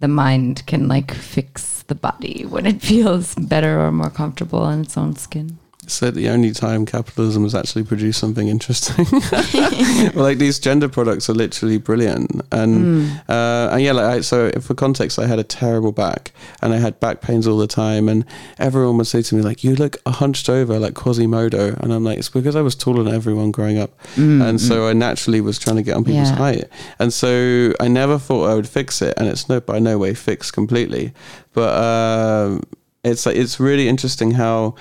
the 0.00 0.08
mind 0.08 0.64
can 0.66 0.88
like 0.88 1.12
fix 1.14 1.75
the 1.88 1.94
body 1.94 2.44
when 2.48 2.66
it 2.66 2.82
feels 2.90 3.34
better 3.34 3.80
or 3.80 3.92
more 3.92 4.10
comfortable 4.10 4.68
in 4.68 4.82
its 4.82 4.96
own 4.96 5.16
skin. 5.16 5.58
Said 5.90 6.14
the 6.14 6.28
only 6.28 6.52
time 6.52 6.84
capitalism 6.86 7.42
has 7.44 7.54
actually 7.54 7.84
produced 7.84 8.18
something 8.20 8.48
interesting. 8.48 9.06
well, 9.12 10.10
like 10.14 10.38
these 10.38 10.58
gender 10.58 10.88
products 10.88 11.28
are 11.30 11.34
literally 11.34 11.78
brilliant, 11.78 12.42
and 12.52 13.20
uh, 13.28 13.68
and 13.72 13.82
yeah, 13.82 13.92
like 13.92 14.04
I, 14.04 14.20
so 14.20 14.50
for 14.60 14.74
context, 14.74 15.18
I 15.18 15.26
had 15.26 15.38
a 15.38 15.44
terrible 15.44 15.92
back, 15.92 16.32
and 16.62 16.72
I 16.72 16.78
had 16.78 16.98
back 17.00 17.20
pains 17.20 17.46
all 17.46 17.58
the 17.58 17.66
time, 17.66 18.08
and 18.08 18.24
everyone 18.58 18.96
would 18.98 19.06
say 19.06 19.22
to 19.22 19.34
me 19.34 19.42
like, 19.42 19.62
"You 19.64 19.74
look 19.76 19.96
hunched 20.06 20.48
over 20.48 20.78
like 20.78 20.94
Quasimodo," 20.94 21.76
and 21.80 21.92
I'm 21.92 22.04
like, 22.04 22.18
"It's 22.18 22.28
because 22.28 22.56
I 22.56 22.62
was 22.62 22.74
taller 22.74 23.02
than 23.02 23.14
everyone 23.14 23.50
growing 23.50 23.78
up, 23.78 23.90
and 24.16 24.60
so 24.60 24.88
I 24.88 24.92
naturally 24.92 25.40
was 25.40 25.58
trying 25.58 25.76
to 25.76 25.82
get 25.82 25.94
on 25.96 26.04
people's 26.04 26.30
Yeah. 26.30 26.36
height, 26.36 26.64
and 26.98 27.12
so 27.12 27.72
I 27.80 27.88
never 27.88 28.18
thought 28.18 28.50
I 28.50 28.54
would 28.54 28.68
fix 28.68 29.02
it, 29.02 29.14
and 29.16 29.28
it's 29.28 29.48
no 29.48 29.60
by 29.60 29.78
no 29.78 29.98
way 29.98 30.14
fixed 30.14 30.52
completely, 30.52 31.12
but 31.52 31.72
um, 31.82 32.62
it's 33.04 33.26
like 33.26 33.36
it's 33.36 33.60
really 33.60 33.88
interesting 33.88 34.32
how 34.32 34.74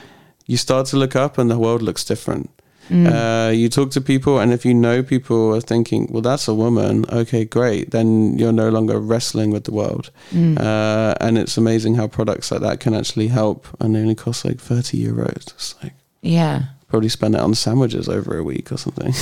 you 0.45 0.57
start 0.57 0.87
to 0.87 0.97
look 0.97 1.15
up 1.15 1.37
and 1.37 1.49
the 1.49 1.57
world 1.59 1.81
looks 1.81 2.03
different. 2.03 2.49
Uh, 2.91 3.51
you 3.51 3.67
talk 3.67 3.89
to 3.89 3.99
people, 3.99 4.37
and 4.39 4.53
if 4.53 4.63
you 4.63 4.71
know 4.71 5.01
people 5.01 5.55
are 5.55 5.59
thinking, 5.61 6.07
"Well, 6.11 6.21
that's 6.21 6.47
a 6.47 6.53
woman," 6.53 7.03
okay, 7.11 7.43
great. 7.43 7.89
Then 7.89 8.37
you're 8.37 8.51
no 8.53 8.69
longer 8.69 8.99
wrestling 8.99 9.49
with 9.49 9.63
the 9.63 9.71
world, 9.71 10.11
uh, 10.31 11.15
and 11.19 11.37
it's 11.39 11.57
amazing 11.57 11.95
how 11.95 12.07
products 12.07 12.51
like 12.51 12.61
that 12.61 12.79
can 12.79 12.93
actually 12.93 13.29
help, 13.29 13.65
and 13.79 13.95
they 13.95 14.01
only 14.01 14.13
cost 14.13 14.45
like 14.45 14.59
thirty 14.59 15.03
euros. 15.03 15.47
It's 15.55 15.73
like 15.81 15.93
Yeah. 16.21 16.61
probably 16.87 17.09
spend 17.09 17.33
it 17.33 17.41
on 17.41 17.55
sandwiches 17.55 18.07
over 18.07 18.37
a 18.37 18.43
week 18.43 18.71
or 18.71 18.77
something. 18.77 19.13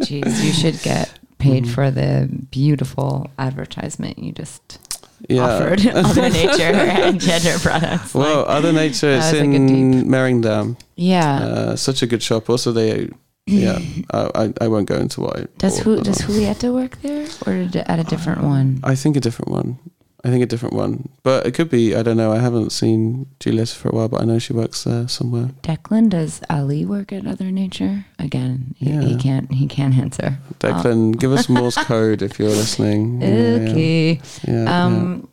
Jeez, 0.00 0.42
you 0.44 0.52
should 0.52 0.80
get 0.82 1.12
paid 1.38 1.64
Mm-hmm. 1.64 1.72
for 1.74 1.90
the 1.92 2.28
beautiful 2.50 3.30
advertisement 3.38 4.18
you 4.18 4.32
just 4.32 4.80
yeah. 5.28 5.42
offered 5.42 5.86
Other 5.94 6.28
Nature 6.30 6.62
and 6.62 7.20
gender 7.20 7.58
products. 7.58 8.14
Well, 8.14 8.40
Like, 8.40 8.48
Other 8.48 8.72
Nature, 8.72 9.18
that 9.18 9.32
it's 9.32 9.32
was 9.32 9.40
a 9.40 9.44
in 9.44 10.04
Mehringdamm. 10.04 10.76
yeah. 10.96 11.38
Uh, 11.38 11.76
such 11.76 12.02
a 12.02 12.06
good 12.06 12.22
shop. 12.22 12.48
Also, 12.50 12.72
they, 12.72 13.10
yeah, 13.46 13.78
I, 14.12 14.52
I, 14.60 14.68
won't 14.68 14.88
go 14.88 14.96
into 14.96 15.20
why. 15.20 15.46
does 15.58 15.78
who 15.78 16.00
does 16.00 16.18
Julieta 16.18 16.74
work 16.74 17.00
there 17.02 17.26
or 17.46 17.64
did, 17.64 17.76
at 17.86 17.98
a 17.98 18.04
different 18.04 18.42
one? 18.42 18.80
I 18.82 18.94
think 18.94 19.16
a 19.16 19.20
different 19.20 19.52
one. 19.52 19.78
I 20.26 20.30
think 20.30 20.42
a 20.42 20.46
different 20.46 20.74
one, 20.74 21.08
but 21.22 21.46
it 21.46 21.52
could 21.52 21.70
be. 21.70 21.94
I 21.94 22.02
don't 22.02 22.16
know. 22.16 22.32
I 22.32 22.38
haven't 22.38 22.70
seen 22.70 23.26
Juliet 23.38 23.68
for 23.68 23.90
a 23.90 23.94
while, 23.94 24.08
but 24.08 24.20
I 24.22 24.24
know 24.24 24.40
she 24.40 24.52
works 24.52 24.82
there 24.82 25.06
somewhere. 25.06 25.50
Declan, 25.62 26.08
does 26.08 26.40
Ali 26.50 26.84
work 26.84 27.12
at 27.12 27.28
Other 27.28 27.52
Nature? 27.52 28.06
Again, 28.18 28.74
he, 28.76 28.90
he 28.90 29.16
can't 29.16 29.52
he 29.52 29.68
can't 29.68 29.96
answer. 29.96 30.38
Declan, 30.58 31.16
give 31.16 31.32
us 31.32 31.48
Morse 31.48 31.76
code 31.84 32.22
if 32.22 32.40
you're 32.40 32.48
listening. 32.48 33.22
Yeah, 33.22 33.28
yeah, 33.28 33.70
Okay. 33.70 34.20
Yeah, 34.48 34.64
yeah. 34.64 34.84
Um. 34.84 35.28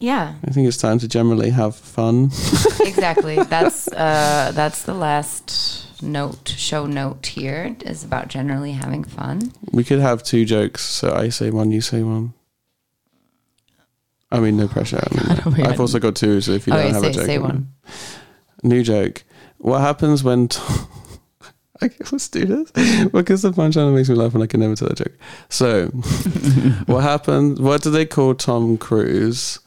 Yeah. 0.00 0.34
I 0.44 0.50
think 0.50 0.66
it's 0.66 0.78
time 0.78 0.98
to 0.98 1.06
generally 1.06 1.50
have 1.50 1.76
fun. 1.76 2.24
exactly. 2.80 3.36
That's 3.44 3.86
uh, 3.86 4.50
that's 4.52 4.82
the 4.82 4.94
last 4.94 6.02
note. 6.02 6.48
Show 6.48 6.86
note 6.86 7.24
here 7.26 7.76
is 7.86 8.02
about 8.02 8.26
generally 8.26 8.72
having 8.72 9.04
fun. 9.04 9.52
We 9.70 9.84
could 9.84 10.00
have 10.00 10.24
two 10.24 10.44
jokes, 10.44 10.82
so 10.82 11.14
I 11.14 11.28
say 11.28 11.50
one, 11.50 11.70
you 11.70 11.80
say 11.80 12.02
one. 12.02 12.34
I 14.32 14.40
mean, 14.40 14.56
no 14.56 14.66
pressure. 14.66 15.00
I 15.02 15.14
mean, 15.50 15.58
my 15.64 15.70
I've 15.70 15.80
also 15.80 15.98
got 15.98 16.16
two, 16.16 16.40
so 16.40 16.52
if 16.52 16.66
you 16.66 16.72
Okay, 16.72 16.84
don't 16.84 16.94
have 16.94 17.04
a 17.04 17.10
joke, 17.10 17.26
say 17.26 17.38
one. 17.38 17.72
New 18.62 18.82
joke. 18.82 19.22
What 19.58 19.80
happens 19.80 20.24
when? 20.24 20.48
Tom- 20.48 20.88
okay, 21.82 21.94
let's 22.10 22.28
do 22.28 22.44
this 22.46 22.70
because 23.10 23.42
the 23.42 23.50
punchline 23.52 23.94
makes 23.94 24.08
me 24.08 24.14
laugh 24.14 24.34
and 24.34 24.42
I 24.42 24.46
can 24.46 24.60
never 24.60 24.74
tell 24.74 24.88
a 24.88 24.94
joke. 24.94 25.12
So, 25.48 25.86
what 26.86 27.02
happens? 27.02 27.60
What 27.60 27.82
do 27.82 27.90
they 27.90 28.06
call 28.06 28.34
Tom 28.34 28.78
Cruise 28.78 29.58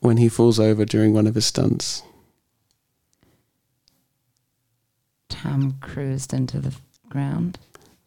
when 0.00 0.16
he 0.18 0.28
falls 0.28 0.60
over 0.60 0.84
during 0.84 1.12
one 1.14 1.26
of 1.26 1.34
his 1.34 1.46
stunts? 1.46 2.02
Tom 5.28 5.76
cruised 5.80 6.32
into 6.32 6.60
the 6.60 6.74
ground. 7.08 7.58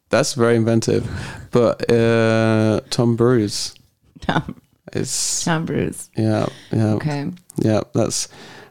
That's 0.10 0.34
very 0.34 0.56
inventive, 0.56 1.10
but 1.52 1.92
uh, 1.92 2.82
Tom 2.90 3.16
Bruise. 3.16 3.74
Tom 4.22 4.62
It's 4.96 5.44
Tom 5.44 5.66
Bruce. 5.66 6.10
yeah, 6.16 6.48
yeah. 6.72 6.94
Okay. 6.94 7.32
Yeah, 7.58 7.82
that's 7.94 8.28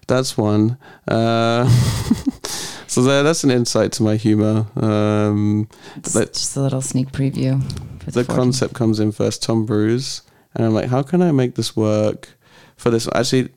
that's 0.07 0.37
one. 0.37 0.77
Uh, 1.09 1.69
so 2.87 3.03
there, 3.03 3.23
that's 3.23 3.45
an 3.45 3.51
insight 3.51 3.93
to 3.93 4.03
my 4.03 4.17
humor. 4.17 4.67
Um, 4.77 5.69
It's 5.97 6.15
just 6.15 6.57
a 6.57 6.61
little 6.61 6.83
sneak 6.83 7.11
preview. 7.13 7.61
The 8.05 8.23
14th. 8.23 8.35
concept 8.37 8.75
comes 8.75 9.01
in 9.01 9.13
first, 9.13 9.43
Tom 9.43 9.65
Bruise, 9.65 10.23
and 10.55 10.67
I'm 10.67 10.75
like, 10.75 10.89
how 10.91 11.03
can 11.03 11.23
I 11.23 11.33
make 11.33 11.55
this 11.55 11.75
work 11.77 12.29
for 12.77 12.91
this? 12.91 13.09
Actually, 13.15 13.49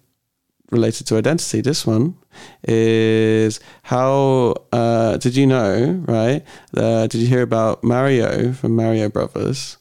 related 0.71 1.07
to 1.07 1.17
identity, 1.17 1.61
this 1.61 1.85
one 1.85 2.15
is 2.63 3.59
how 3.83 4.53
uh, 4.71 5.17
did 5.17 5.35
you 5.35 5.47
know? 5.47 6.03
Right? 6.07 6.43
Uh, 6.75 7.07
did 7.07 7.19
you 7.21 7.27
hear 7.27 7.41
about 7.41 7.83
Mario 7.83 8.53
from 8.53 8.75
Mario 8.75 9.09
Brothers? 9.09 9.76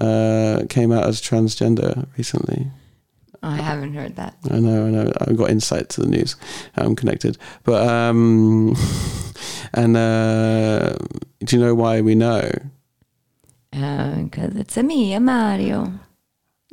Uh, 0.00 0.64
came 0.68 0.92
out 0.92 1.04
as 1.06 1.20
transgender 1.22 2.06
recently. 2.18 2.66
I 3.42 3.56
haven't 3.56 3.94
heard 3.94 4.16
that. 4.16 4.34
I 4.50 4.58
know, 4.58 4.86
I 4.86 4.90
know. 4.90 5.12
I've 5.20 5.36
got 5.36 5.50
insight 5.50 5.88
to 5.90 6.00
the 6.00 6.08
news. 6.08 6.36
I'm 6.76 6.96
connected. 6.96 7.38
But 7.64 7.86
um 7.88 8.74
and 9.74 9.96
uh 9.96 10.96
do 11.44 11.56
you 11.56 11.62
know 11.62 11.74
why 11.74 12.00
we 12.00 12.14
know? 12.14 12.50
Because 13.70 14.56
Uh, 14.56 14.60
it's 14.60 14.76
a 14.76 14.82
me, 14.82 15.12
a 15.14 15.20
Mario. 15.20 15.92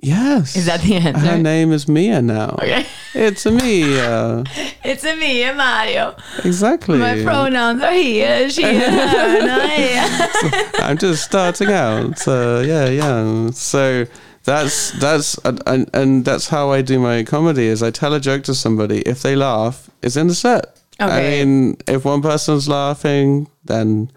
Yes. 0.01 0.55
Is 0.55 0.65
that 0.65 0.81
the 0.81 0.95
answer? 0.95 1.19
her 1.19 1.37
name 1.37 1.71
is 1.71 1.87
Mia 1.87 2.21
now. 2.21 2.55
Okay. 2.61 2.85
It's 3.15 3.45
a 3.45 3.51
Mia. 3.51 4.43
It's 4.83 5.03
a 5.03 5.15
me, 5.15 5.43
a 5.43 5.53
Mario. 5.53 6.15
Exactly. 6.43 6.97
My 6.97 7.21
pronouns 7.23 7.81
are 7.81 7.91
he, 7.91 8.49
she, 8.49 8.63
her, 8.63 8.69
and 8.69 9.51
I. 9.51 10.71
I'm 10.79 10.97
just 10.97 11.23
starting 11.23 11.69
out. 11.69 12.27
Uh, 12.27 12.63
yeah, 12.65 12.89
yeah. 12.89 13.51
So 13.51 14.05
that's 14.43 14.91
that's 14.99 15.37
and, 15.45 15.89
and 15.93 16.25
that's 16.25 16.47
how 16.47 16.71
I 16.71 16.81
do 16.81 16.99
my 16.99 17.23
comedy. 17.23 17.67
Is 17.67 17.83
I 17.83 17.91
tell 17.91 18.13
a 18.13 18.19
joke 18.19 18.43
to 18.43 18.53
somebody. 18.53 19.01
If 19.01 19.21
they 19.21 19.35
laugh, 19.35 19.89
it's 20.01 20.15
in 20.15 20.27
the 20.27 20.35
set. 20.35 20.81
Okay. 20.99 21.41
I 21.41 21.45
mean, 21.45 21.77
if 21.87 22.05
one 22.05 22.21
person's 22.21 22.67
laughing, 22.67 23.47
then 23.63 24.11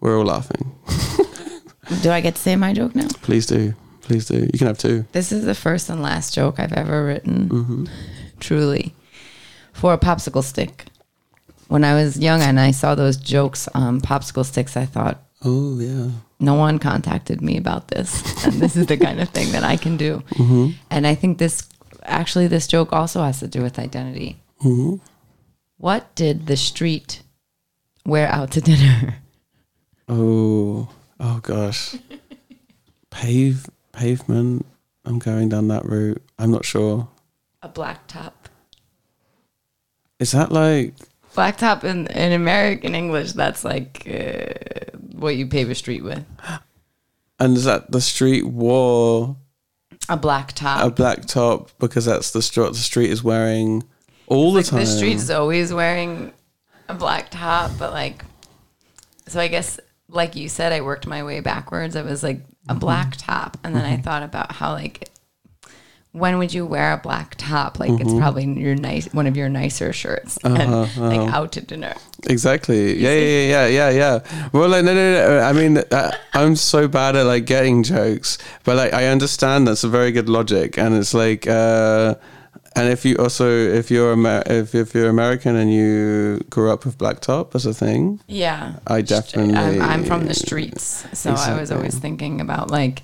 we're 0.00 0.18
all 0.18 0.24
laughing. 0.24 0.74
Do 2.02 2.10
I 2.10 2.20
get 2.20 2.36
to 2.36 2.40
say 2.40 2.56
my 2.56 2.72
joke 2.72 2.94
now? 2.94 3.08
Please 3.22 3.46
do. 3.46 3.74
Please 4.02 4.26
do. 4.26 4.48
You 4.52 4.58
can 4.58 4.68
have 4.68 4.78
two. 4.78 5.06
This 5.12 5.32
is 5.32 5.44
the 5.44 5.54
first 5.54 5.88
and 5.90 6.02
last 6.02 6.34
joke 6.34 6.58
I've 6.58 6.72
ever 6.72 7.04
written. 7.04 7.48
Mm-hmm. 7.48 7.84
Truly. 8.40 8.94
For 9.72 9.92
a 9.92 9.98
popsicle 9.98 10.42
stick. 10.42 10.86
When 11.68 11.84
I 11.84 11.94
was 11.94 12.18
young 12.18 12.42
and 12.42 12.58
I 12.58 12.72
saw 12.72 12.94
those 12.96 13.16
jokes 13.16 13.68
on 13.74 14.00
popsicle 14.00 14.44
sticks, 14.44 14.76
I 14.76 14.84
thought, 14.86 15.22
Oh 15.42 15.78
yeah. 15.78 16.10
no 16.40 16.54
one 16.54 16.78
contacted 16.78 17.40
me 17.40 17.56
about 17.56 17.88
this. 17.88 18.44
And 18.44 18.54
this 18.54 18.76
is 18.76 18.86
the 18.86 18.96
kind 18.96 19.20
of 19.20 19.28
thing 19.28 19.52
that 19.52 19.62
I 19.62 19.76
can 19.76 19.96
do. 19.96 20.22
Mm-hmm. 20.34 20.70
And 20.90 21.06
I 21.06 21.14
think 21.14 21.38
this, 21.38 21.68
actually, 22.02 22.48
this 22.48 22.66
joke 22.66 22.92
also 22.92 23.22
has 23.22 23.38
to 23.40 23.46
do 23.46 23.62
with 23.62 23.78
identity. 23.78 24.42
Mm-hmm. 24.62 24.96
What 25.76 26.14
did 26.14 26.46
the 26.46 26.56
street 26.56 27.22
wear 28.04 28.26
out 28.28 28.50
to 28.52 28.60
dinner? 28.60 29.16
Oh. 30.08 30.88
Oh 31.20 31.38
gosh. 31.40 31.94
Pave 33.10 33.70
pavement. 33.92 34.66
I'm 35.04 35.20
going 35.20 35.48
down 35.48 35.68
that 35.68 35.84
route. 35.84 36.20
I'm 36.36 36.50
not 36.50 36.64
sure. 36.64 37.08
A 37.62 37.68
black 37.68 38.06
top. 38.06 38.48
Is 40.18 40.32
that 40.32 40.52
like 40.52 40.94
Black 41.34 41.56
top 41.58 41.84
in, 41.84 42.06
in 42.08 42.32
American 42.32 42.94
English, 42.94 43.32
that's 43.32 43.64
like 43.64 44.02
uh, 44.06 44.96
what 45.12 45.36
you 45.36 45.46
pave 45.46 45.70
a 45.70 45.74
street 45.74 46.02
with. 46.02 46.24
and 47.38 47.56
is 47.56 47.64
that 47.64 47.90
the 47.92 48.00
street 48.00 48.44
wore 48.46 49.36
A 50.08 50.16
black 50.16 50.52
top. 50.52 50.84
a 50.84 50.90
black 50.90 51.26
top 51.26 51.70
because 51.78 52.04
that's 52.06 52.32
the 52.32 52.42
street 52.42 52.68
the 52.72 52.74
street 52.78 53.10
is 53.10 53.22
wearing 53.22 53.84
all 54.26 54.52
the 54.52 54.58
like 54.60 54.66
time. 54.66 54.80
the 54.80 54.86
street's 54.86 55.30
always 55.30 55.72
wearing 55.72 56.32
a 56.88 56.94
black 56.94 57.30
top, 57.30 57.70
but 57.78 57.92
like, 57.92 58.24
so 59.28 59.40
I 59.40 59.46
guess, 59.48 59.78
like 60.08 60.34
you 60.34 60.48
said, 60.48 60.72
I 60.72 60.80
worked 60.80 61.06
my 61.06 61.22
way 61.22 61.38
backwards. 61.40 61.94
I 61.96 62.02
was 62.02 62.22
like 62.22 62.38
a 62.68 62.72
Mm-hmm. 62.72 62.78
black 62.80 63.16
top, 63.16 63.56
and 63.64 63.74
then 63.74 63.84
I 63.84 63.96
thought 63.96 64.22
about 64.22 64.52
how 64.52 64.72
like, 64.72 65.08
when 66.12 66.38
would 66.38 66.52
you 66.52 66.66
wear 66.66 66.92
a 66.92 66.96
black 66.98 67.36
top? 67.38 67.78
Like 67.78 68.00
it's 68.00 68.12
probably 68.12 68.44
your 68.44 68.74
nice 68.74 69.06
one 69.14 69.26
of 69.28 69.36
your 69.36 69.48
nicer 69.48 69.92
shirts, 69.92 70.38
and 70.44 70.56
Mm-hmm. 70.56 70.72
Uh-huh, 70.72 71.00
like 71.08 71.20
uh-huh. 71.20 71.36
out 71.38 71.52
to 71.52 71.60
dinner. 71.60 71.94
Exactly. 72.26 72.98
Yeah, 72.98 73.14
yeah, 73.14 73.46
yeah, 73.46 73.66
yeah, 73.68 73.90
yeah. 73.90 74.48
Well, 74.52 74.68
like, 74.68 74.84
no, 74.84 74.92
no, 74.94 75.12
no. 75.14 75.38
I 75.40 75.52
mean, 75.52 75.78
uh, 75.78 76.12
I'm 76.34 76.56
so 76.56 76.88
bad 76.88 77.16
at 77.16 77.26
like 77.26 77.46
getting 77.46 77.82
jokes, 77.82 78.38
but 78.64 78.76
like, 78.76 78.92
I 78.92 79.06
understand 79.06 79.66
that's 79.68 79.84
a 79.84 79.88
very 79.88 80.12
good 80.12 80.28
logic, 80.28 80.76
and 80.78 80.94
it's 80.94 81.14
like, 81.14 81.46
uh, 81.46 82.16
and 82.76 82.88
if 82.88 83.04
you 83.04 83.16
also, 83.16 83.48
if 83.48 83.90
you're 83.90 84.12
Amer- 84.12 84.42
if 84.46 84.74
if 84.74 84.94
you're 84.94 85.08
American 85.08 85.56
and 85.56 85.72
you 85.72 86.40
grew 86.50 86.70
up 86.72 86.84
with 86.84 86.98
black 86.98 87.20
top 87.20 87.54
as 87.54 87.66
a 87.66 87.72
thing, 87.74 88.20
Yeah, 88.26 88.74
I 88.86 89.00
definitely- 89.02 89.54
I'm, 89.56 89.80
I'm 89.82 90.04
from 90.04 90.26
the 90.26 90.34
streets, 90.34 91.04
so 91.12 91.30
I 91.32 91.58
was 91.58 91.70
always 91.72 91.98
thinking 91.98 92.40
about 92.40 92.70
like 92.70 93.02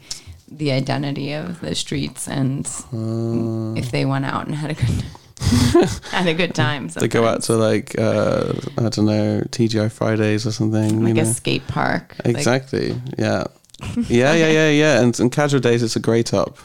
the 0.49 0.71
identity 0.73 1.33
of 1.33 1.61
the 1.61 1.75
streets 1.75 2.29
and 2.29 2.67
Uh. 2.93 3.75
if 3.79 3.91
they 3.91 4.05
went 4.05 4.25
out 4.25 4.47
and 4.47 4.55
had 4.55 4.71
a 4.71 4.75
good. 4.75 5.05
Had 6.11 6.27
a 6.29 6.33
good 6.35 6.55
time. 6.55 6.89
They 6.89 7.09
go 7.09 7.27
out 7.27 7.43
to 7.43 7.57
like 7.57 7.95
uh, 7.99 8.55
I 8.79 8.89
don't 8.89 9.05
know 9.05 9.43
TGI 9.51 9.93
Fridays 9.93 10.47
or 10.47 10.51
something. 10.51 11.05
like 11.05 11.13
a 11.13 11.25
know. 11.25 11.25
skate 11.25 11.67
park. 11.69 12.17
Like, 12.25 12.35
Exactly. 12.37 13.01
yeah. 13.19 13.45
Yeah, 14.09 14.33
yeah, 14.33 14.49
yeah, 14.51 14.71
yeah. 14.71 15.01
And, 15.03 15.19
and 15.21 15.31
casual 15.31 15.61
days, 15.61 15.83
it's 15.83 15.95
a 15.95 16.01
great 16.01 16.33
up. 16.33 16.57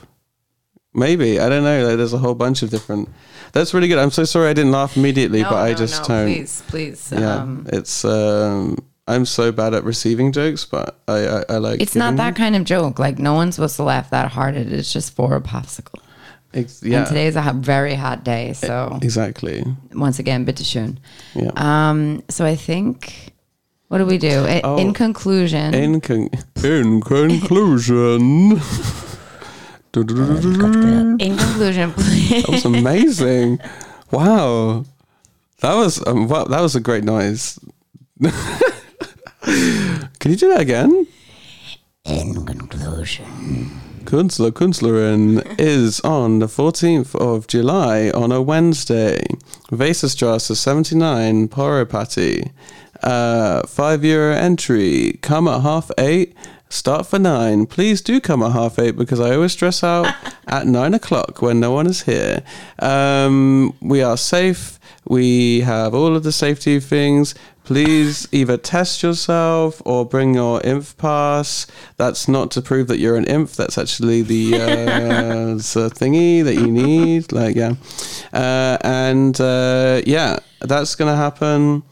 Maybe 0.93 1.37
I 1.39 1.49
don't 1.49 1.63
know. 1.65 1.85
Like, 1.85 1.97
there's 1.97 2.13
a 2.13 2.17
whole 2.17 2.33
bunch 2.33 2.63
of 2.63 2.69
different. 2.69 3.09
That's 3.51 3.73
really 3.73 3.89
good. 3.89 3.97
I'm 3.99 4.09
so 4.11 4.23
sorry 4.23 4.47
I 4.49 4.53
didn't 4.53 4.71
laugh 4.71 4.95
immediately, 4.95 5.41
no, 5.43 5.49
but 5.49 5.57
I 5.57 5.71
no, 5.71 5.77
just 5.77 6.01
no, 6.03 6.07
don't. 6.07 6.27
Please, 6.33 6.63
please. 6.67 7.11
Yeah, 7.11 7.35
Um, 7.41 7.65
it's. 7.71 8.05
um 8.05 8.77
I'm 9.13 9.25
so 9.25 9.51
bad 9.51 9.73
at 9.73 9.83
receiving 9.83 10.31
jokes, 10.31 10.65
but 10.65 10.99
I 11.07 11.17
I, 11.27 11.43
I 11.49 11.57
like. 11.57 11.81
it's 11.81 11.95
not 11.95 12.15
that 12.17 12.35
kind 12.35 12.55
of 12.55 12.63
joke. 12.63 12.99
Like 12.99 13.19
no 13.19 13.33
one's 13.33 13.55
supposed 13.55 13.75
to 13.77 13.83
laugh 13.83 14.09
that 14.11 14.31
hard 14.31 14.55
at 14.55 14.67
it. 14.67 14.73
It's 14.73 14.93
just 14.93 15.15
for 15.15 15.35
a 15.35 15.41
popsicle. 15.41 15.99
them. 16.01 16.07
Ex- 16.53 16.83
yeah, 16.83 16.97
And 16.99 17.07
today's 17.07 17.35
a 17.37 17.41
hot, 17.41 17.55
very 17.55 17.95
hot 17.95 18.23
day. 18.25 18.53
So 18.53 18.99
exactly. 19.01 19.63
once 19.93 20.19
again, 20.19 20.45
bitteschön. 20.45 20.97
Yeah. 21.33 21.51
Um, 21.55 22.23
so 22.29 22.45
I 22.45 22.55
think, 22.57 23.31
what 23.87 23.99
do 23.99 24.05
we 24.05 24.17
do? 24.17 24.45
I- 24.45 24.61
Oh. 24.63 24.77
In 24.77 24.93
conclusion, 24.93 25.73
in 25.73 26.01
con- 26.01 26.29
in 26.63 27.01
conclusion. 27.01 28.59
in 29.93 31.37
conclusion, 31.37 31.91
please. 31.93 32.43
That 32.43 32.49
was 32.49 32.65
amazing. 32.65 33.59
wow, 34.11 34.83
that 35.61 35.73
was 35.75 36.05
um, 36.07 36.27
wow, 36.27 36.45
that 36.45 36.61
was 36.61 36.75
a 36.75 36.79
great 36.81 37.03
noise. 37.03 37.59
Can 40.19 40.31
you 40.31 40.37
do 40.37 40.49
that 40.49 40.61
again? 40.61 41.07
In 42.05 42.45
conclusion, 42.45 43.25
Kunstler 44.05 44.51
Kunstlerin 44.51 45.59
is 45.59 45.99
on 46.01 46.39
the 46.39 46.47
14th 46.47 47.15
of 47.15 47.47
July 47.47 48.09
on 48.11 48.31
a 48.31 48.41
Wednesday. 48.41 49.23
Weserstrasse 49.69 50.55
79, 50.55 51.49
Poropati. 51.49 52.51
Uh, 53.03 53.65
five 53.67 54.05
euro 54.05 54.35
entry. 54.35 55.19
Come 55.21 55.47
at 55.47 55.61
half 55.61 55.91
eight. 55.97 56.35
Start 56.69 57.05
for 57.05 57.19
nine. 57.19 57.65
Please 57.65 58.01
do 58.01 58.21
come 58.21 58.41
at 58.41 58.53
half 58.53 58.79
eight 58.79 58.95
because 58.95 59.19
I 59.19 59.35
always 59.35 59.51
stress 59.51 59.83
out 59.83 60.13
at 60.47 60.67
nine 60.67 60.93
o'clock 60.93 61.41
when 61.41 61.59
no 61.59 61.71
one 61.71 61.87
is 61.87 62.03
here. 62.03 62.43
Um, 62.79 63.75
we 63.81 64.01
are 64.01 64.15
safe. 64.15 64.79
We 65.05 65.61
have 65.61 65.93
all 65.93 66.15
of 66.15 66.23
the 66.23 66.31
safety 66.31 66.79
things. 66.79 67.35
Please 67.71 68.27
either 68.33 68.57
test 68.57 69.01
yourself 69.01 69.81
or 69.85 70.05
bring 70.05 70.33
your 70.33 70.59
Impfpass. 70.59 71.67
That's 71.95 72.27
not 72.27 72.51
to 72.51 72.61
prove 72.61 72.89
that 72.89 72.99
you're 72.99 73.15
an 73.15 73.23
inf. 73.23 73.55
That's 73.55 73.77
actually 73.77 74.23
the 74.23 74.55
uh, 74.55 75.53
a 75.53 75.89
thingy 75.89 76.43
that 76.43 76.55
you 76.55 76.69
need. 76.69 77.31
Like 77.31 77.55
yeah, 77.55 77.75
uh, 78.33 78.77
and 78.81 79.39
uh, 79.39 80.01
yeah, 80.05 80.39
that's 80.59 80.95
gonna 80.95 81.15
happen. 81.15 81.83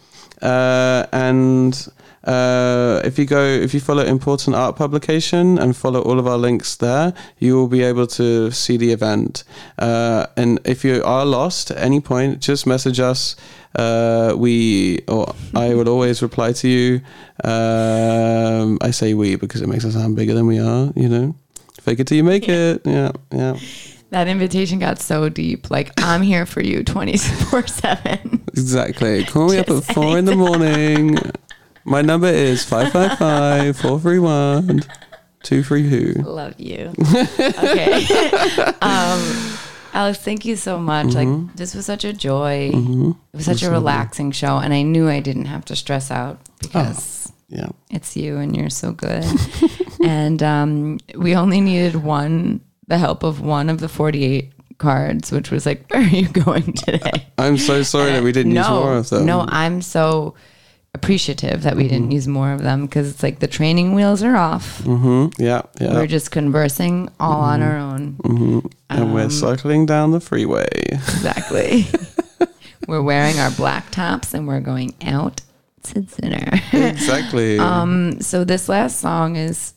Uh, 0.42 1.06
and 1.14 1.88
uh, 2.30 3.02
if 3.04 3.18
you 3.18 3.26
go, 3.26 3.44
if 3.44 3.74
you 3.74 3.80
follow 3.80 4.04
Important 4.04 4.56
Art 4.56 4.76
Publication 4.76 5.58
and 5.58 5.76
follow 5.76 6.00
all 6.04 6.20
of 6.20 6.28
our 6.28 6.38
links 6.38 6.76
there, 6.76 7.12
you 7.40 7.56
will 7.56 7.68
be 7.68 7.82
able 7.82 8.06
to 8.06 8.52
see 8.52 8.78
the 8.78 8.92
event. 8.92 9.44
Uh, 9.80 10.28
and 10.38 10.60
if 10.64 10.86
you 10.86 11.04
are 11.04 11.26
lost 11.26 11.72
at 11.72 11.80
any 11.80 12.00
point, 12.00 12.40
just 12.40 12.68
message 12.68 13.00
us. 13.00 13.36
Uh, 13.76 14.36
we, 14.38 15.00
or 15.08 15.34
I 15.56 15.74
will 15.74 15.90
always 15.90 16.22
reply 16.22 16.52
to 16.54 16.68
you. 16.68 17.02
Um, 17.44 18.78
I 18.80 18.92
say 18.92 19.16
we 19.16 19.36
because 19.36 19.64
it 19.64 19.68
makes 19.68 19.84
us 19.84 19.94
sound 19.96 20.16
bigger 20.16 20.36
than 20.36 20.46
we 20.46 20.60
are. 20.60 20.94
You 20.96 21.10
know, 21.10 21.36
fake 21.82 22.00
it 22.00 22.06
till 22.06 22.18
you 22.18 22.24
make 22.24 22.48
it. 22.48 22.84
Yeah, 22.86 23.12
yeah. 23.32 23.58
that 24.12 24.28
invitation 24.28 24.78
got 24.78 25.00
so 25.00 25.30
deep. 25.30 25.72
Like 25.72 25.94
I'm 25.98 26.22
here 26.22 26.46
for 26.46 26.62
you, 26.62 26.84
twenty 26.84 27.18
four 27.18 27.66
seven. 27.66 28.44
Exactly. 28.50 29.24
Call 29.24 29.50
me 29.50 29.58
up 29.58 29.70
at 29.70 29.84
four 29.84 30.20
in 30.20 30.26
the 30.26 30.36
morning. 30.36 31.18
My 31.90 32.04
number 32.04 32.28
is 32.28 32.64
555 32.66 33.76
431 33.78 34.82
232. 35.42 36.22
Love 36.22 36.60
you. 36.60 36.94
Okay. 37.00 38.06
um, 38.82 39.58
Alex, 39.94 40.20
thank 40.20 40.46
you 40.46 40.56
so 40.56 40.78
much. 40.78 41.08
Mm-hmm. 41.08 41.46
Like 41.46 41.56
this 41.56 41.74
was 41.74 41.88
such 41.88 42.04
a 42.04 42.14
joy. 42.14 42.70
It 42.74 43.16
was 43.34 43.46
such 43.46 43.64
a 43.64 43.72
relaxing 43.72 44.32
show, 44.32 44.58
and 44.58 44.72
I 44.72 44.84
knew 44.84 45.10
I 45.10 45.20
didn't 45.20 45.46
have 45.46 45.66
to 45.66 45.76
stress 45.76 46.12
out 46.12 46.40
because 46.62 47.34
Yeah. 47.48 47.70
it's 47.90 48.16
you 48.16 48.38
and 48.38 48.56
you're 48.56 48.70
so 48.70 48.92
good. 48.92 49.26
and 50.06 50.44
um, 50.44 51.00
we 51.16 51.36
only 51.36 51.60
needed 51.60 51.96
one, 51.96 52.62
the 52.88 53.00
help 53.00 53.24
of 53.24 53.42
one 53.42 53.68
of 53.68 53.80
the 53.80 53.90
48 53.90 54.52
cards, 54.78 55.32
which 55.32 55.50
was 55.50 55.66
like, 55.66 55.88
where 55.92 56.04
are 56.04 56.06
you 56.06 56.28
going 56.28 56.72
today? 56.74 57.26
I'm 57.40 57.58
so 57.58 57.82
sorry 57.82 58.12
that 58.12 58.22
we 58.22 58.32
didn't 58.32 58.56
use 58.56 58.70
more 58.70 58.96
of 58.98 59.10
them. 59.10 59.26
No, 59.26 59.46
I'm 59.50 59.82
so 59.82 60.36
appreciative 60.96 61.64
that 61.64 61.76
we 61.76 61.88
didn't 61.88 62.12
use 62.12 62.28
more 62.28 62.52
of 62.52 62.62
them 62.64 62.86
because 62.86 63.10
it's 63.10 63.22
like 63.24 63.40
the 63.40 63.48
training 63.48 63.94
wheels 63.94 64.24
are 64.24 64.36
off. 64.36 64.80
hmm 64.82 65.28
Yeah, 65.38 65.62
yeah. 65.80 65.94
We're 65.94 66.08
just 66.08 66.32
conversing 66.32 67.10
all 67.20 67.42
on 67.42 67.62
our 67.62 67.78
own. 67.78 68.14
hmm 68.24 68.60
And 68.90 69.02
Um, 69.04 69.14
we're 69.14 69.30
cycling 69.30 69.86
down 69.86 70.12
the 70.12 70.20
freeway. 70.20 70.68
Exactly. 70.92 71.86
we're 72.88 73.04
wearing 73.04 73.38
our 73.40 73.52
black 73.52 73.92
tops 73.92 74.34
and 74.34 74.48
we're 74.48 74.62
going 74.62 74.96
out 75.06 75.42
to 75.84 76.02
dinner. 76.02 76.60
exactly. 76.74 77.60
um, 77.60 78.20
so 78.22 78.44
this 78.44 78.68
last 78.68 79.00
song 79.00 79.36
is 79.36 79.74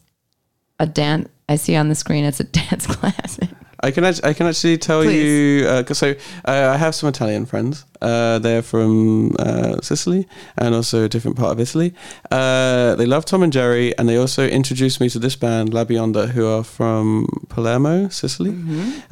a 0.81 0.87
dance. 0.87 1.29
I 1.49 1.57
see 1.57 1.77
on 1.77 1.89
the 1.91 1.95
screen 1.95 2.25
it's 2.25 2.41
a 2.41 2.45
dance 2.45 2.87
classic. 2.97 3.51
I 3.83 3.91
can 3.91 4.05
actually, 4.05 4.31
I 4.31 4.33
can 4.35 4.47
actually 4.47 4.79
tell 4.79 5.03
Please. 5.03 5.23
you 5.25 5.77
because 5.79 5.99
so 5.99 6.11
uh, 6.45 6.71
I 6.75 6.77
have 6.77 6.95
some 6.95 7.09
Italian 7.09 7.47
friends. 7.47 7.85
Uh, 8.01 8.39
they're 8.39 8.63
from 8.63 9.35
uh, 9.39 9.81
Sicily 9.81 10.27
and 10.57 10.75
also 10.75 11.05
a 11.05 11.09
different 11.09 11.37
part 11.37 11.53
of 11.53 11.61
Italy. 11.61 11.95
Uh, 12.31 12.95
they 12.97 13.07
love 13.07 13.25
Tom 13.25 13.43
and 13.43 13.53
Jerry, 13.53 13.97
and 13.99 14.09
they 14.09 14.17
also 14.17 14.47
introduced 14.47 15.01
me 15.01 15.09
to 15.11 15.19
this 15.19 15.37
band 15.37 15.73
La 15.75 15.85
Bionda, 15.85 16.29
who 16.29 16.47
are 16.47 16.65
from 16.65 17.27
Palermo, 17.49 18.09
Sicily, 18.09 18.51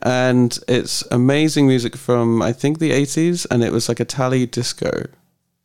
and 0.03 0.59
it's 0.69 1.03
amazing 1.11 1.66
music 1.66 1.97
from 1.97 2.43
I 2.43 2.53
think 2.53 2.78
the 2.78 2.93
eighties, 2.93 3.47
and 3.47 3.62
it 3.62 3.73
was 3.73 3.89
like 3.89 4.01
Italian 4.01 4.51
disco. 4.51 5.07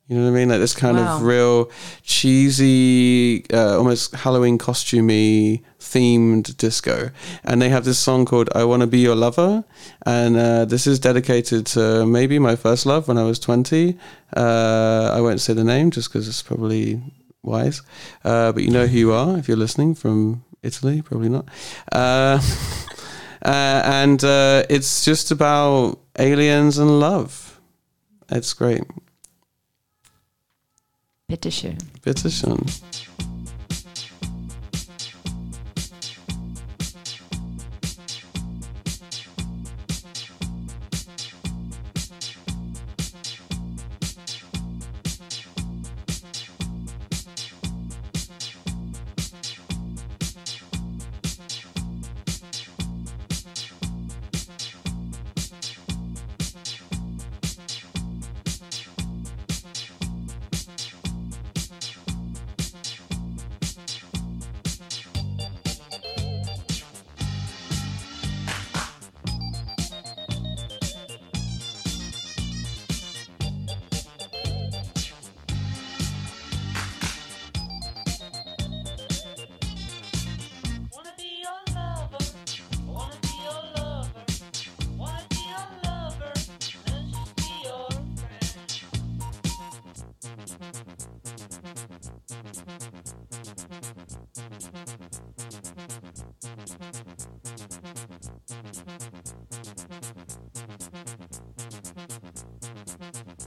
You 0.07 0.17
know 0.17 0.25
what 0.25 0.35
I 0.37 0.39
mean? 0.39 0.49
Like 0.49 0.59
this 0.59 0.75
kind 0.75 0.97
Wow. 0.97 1.15
of 1.17 1.23
real 1.23 1.71
cheesy, 2.03 3.43
uh, 3.51 3.77
almost 3.77 4.13
Halloween 4.13 4.57
costumey 4.59 5.61
themed 5.79 6.55
disco. 6.57 7.09
And 7.43 7.59
they 7.59 7.69
have 7.69 7.85
this 7.85 7.97
song 7.97 8.25
called 8.25 8.49
"I 8.53 8.63
Want 8.65 8.81
to 8.81 8.87
Be 8.87 8.99
Your 8.99 9.15
Lover," 9.15 9.63
and 10.05 10.37
uh, 10.37 10.65
this 10.65 10.85
is 10.85 10.99
dedicated 10.99 11.65
to 11.67 12.05
maybe 12.05 12.37
my 12.37 12.55
first 12.55 12.85
love 12.85 13.07
when 13.07 13.17
I 13.17 13.23
was 13.23 13.39
twenty. 13.39 13.97
Uh, 14.37 15.09
I 15.11 15.21
won't 15.21 15.41
say 15.41 15.53
the 15.53 15.63
name 15.63 15.89
just 15.89 16.09
because 16.09 16.27
it's 16.27 16.43
probably 16.43 17.01
wise, 17.41 17.81
uh, 18.23 18.51
but 18.51 18.61
you 18.63 18.69
know 18.69 18.85
who 18.85 18.97
you 18.99 19.11
are 19.11 19.37
if 19.39 19.47
you're 19.47 19.57
listening 19.57 19.95
from 19.95 20.43
Italy. 20.61 21.01
Probably 21.01 21.29
not. 21.29 21.45
Uh, 21.91 22.39
uh, 23.41 23.81
and 23.85 24.23
uh, 24.23 24.63
it's 24.69 25.03
just 25.03 25.31
about 25.31 25.97
aliens 26.19 26.77
and 26.77 26.99
love. 26.99 27.59
It's 28.29 28.53
great. 28.53 28.83
Bitteschön. 31.27 31.77
Bitteschön. 32.03 32.59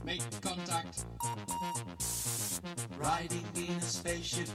make 0.09 0.41
contact. 0.41 1.05
Riding 2.97 3.45
in 3.55 3.75
a 3.75 3.81
spaceship, 3.81 4.49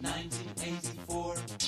1984. 0.00 1.63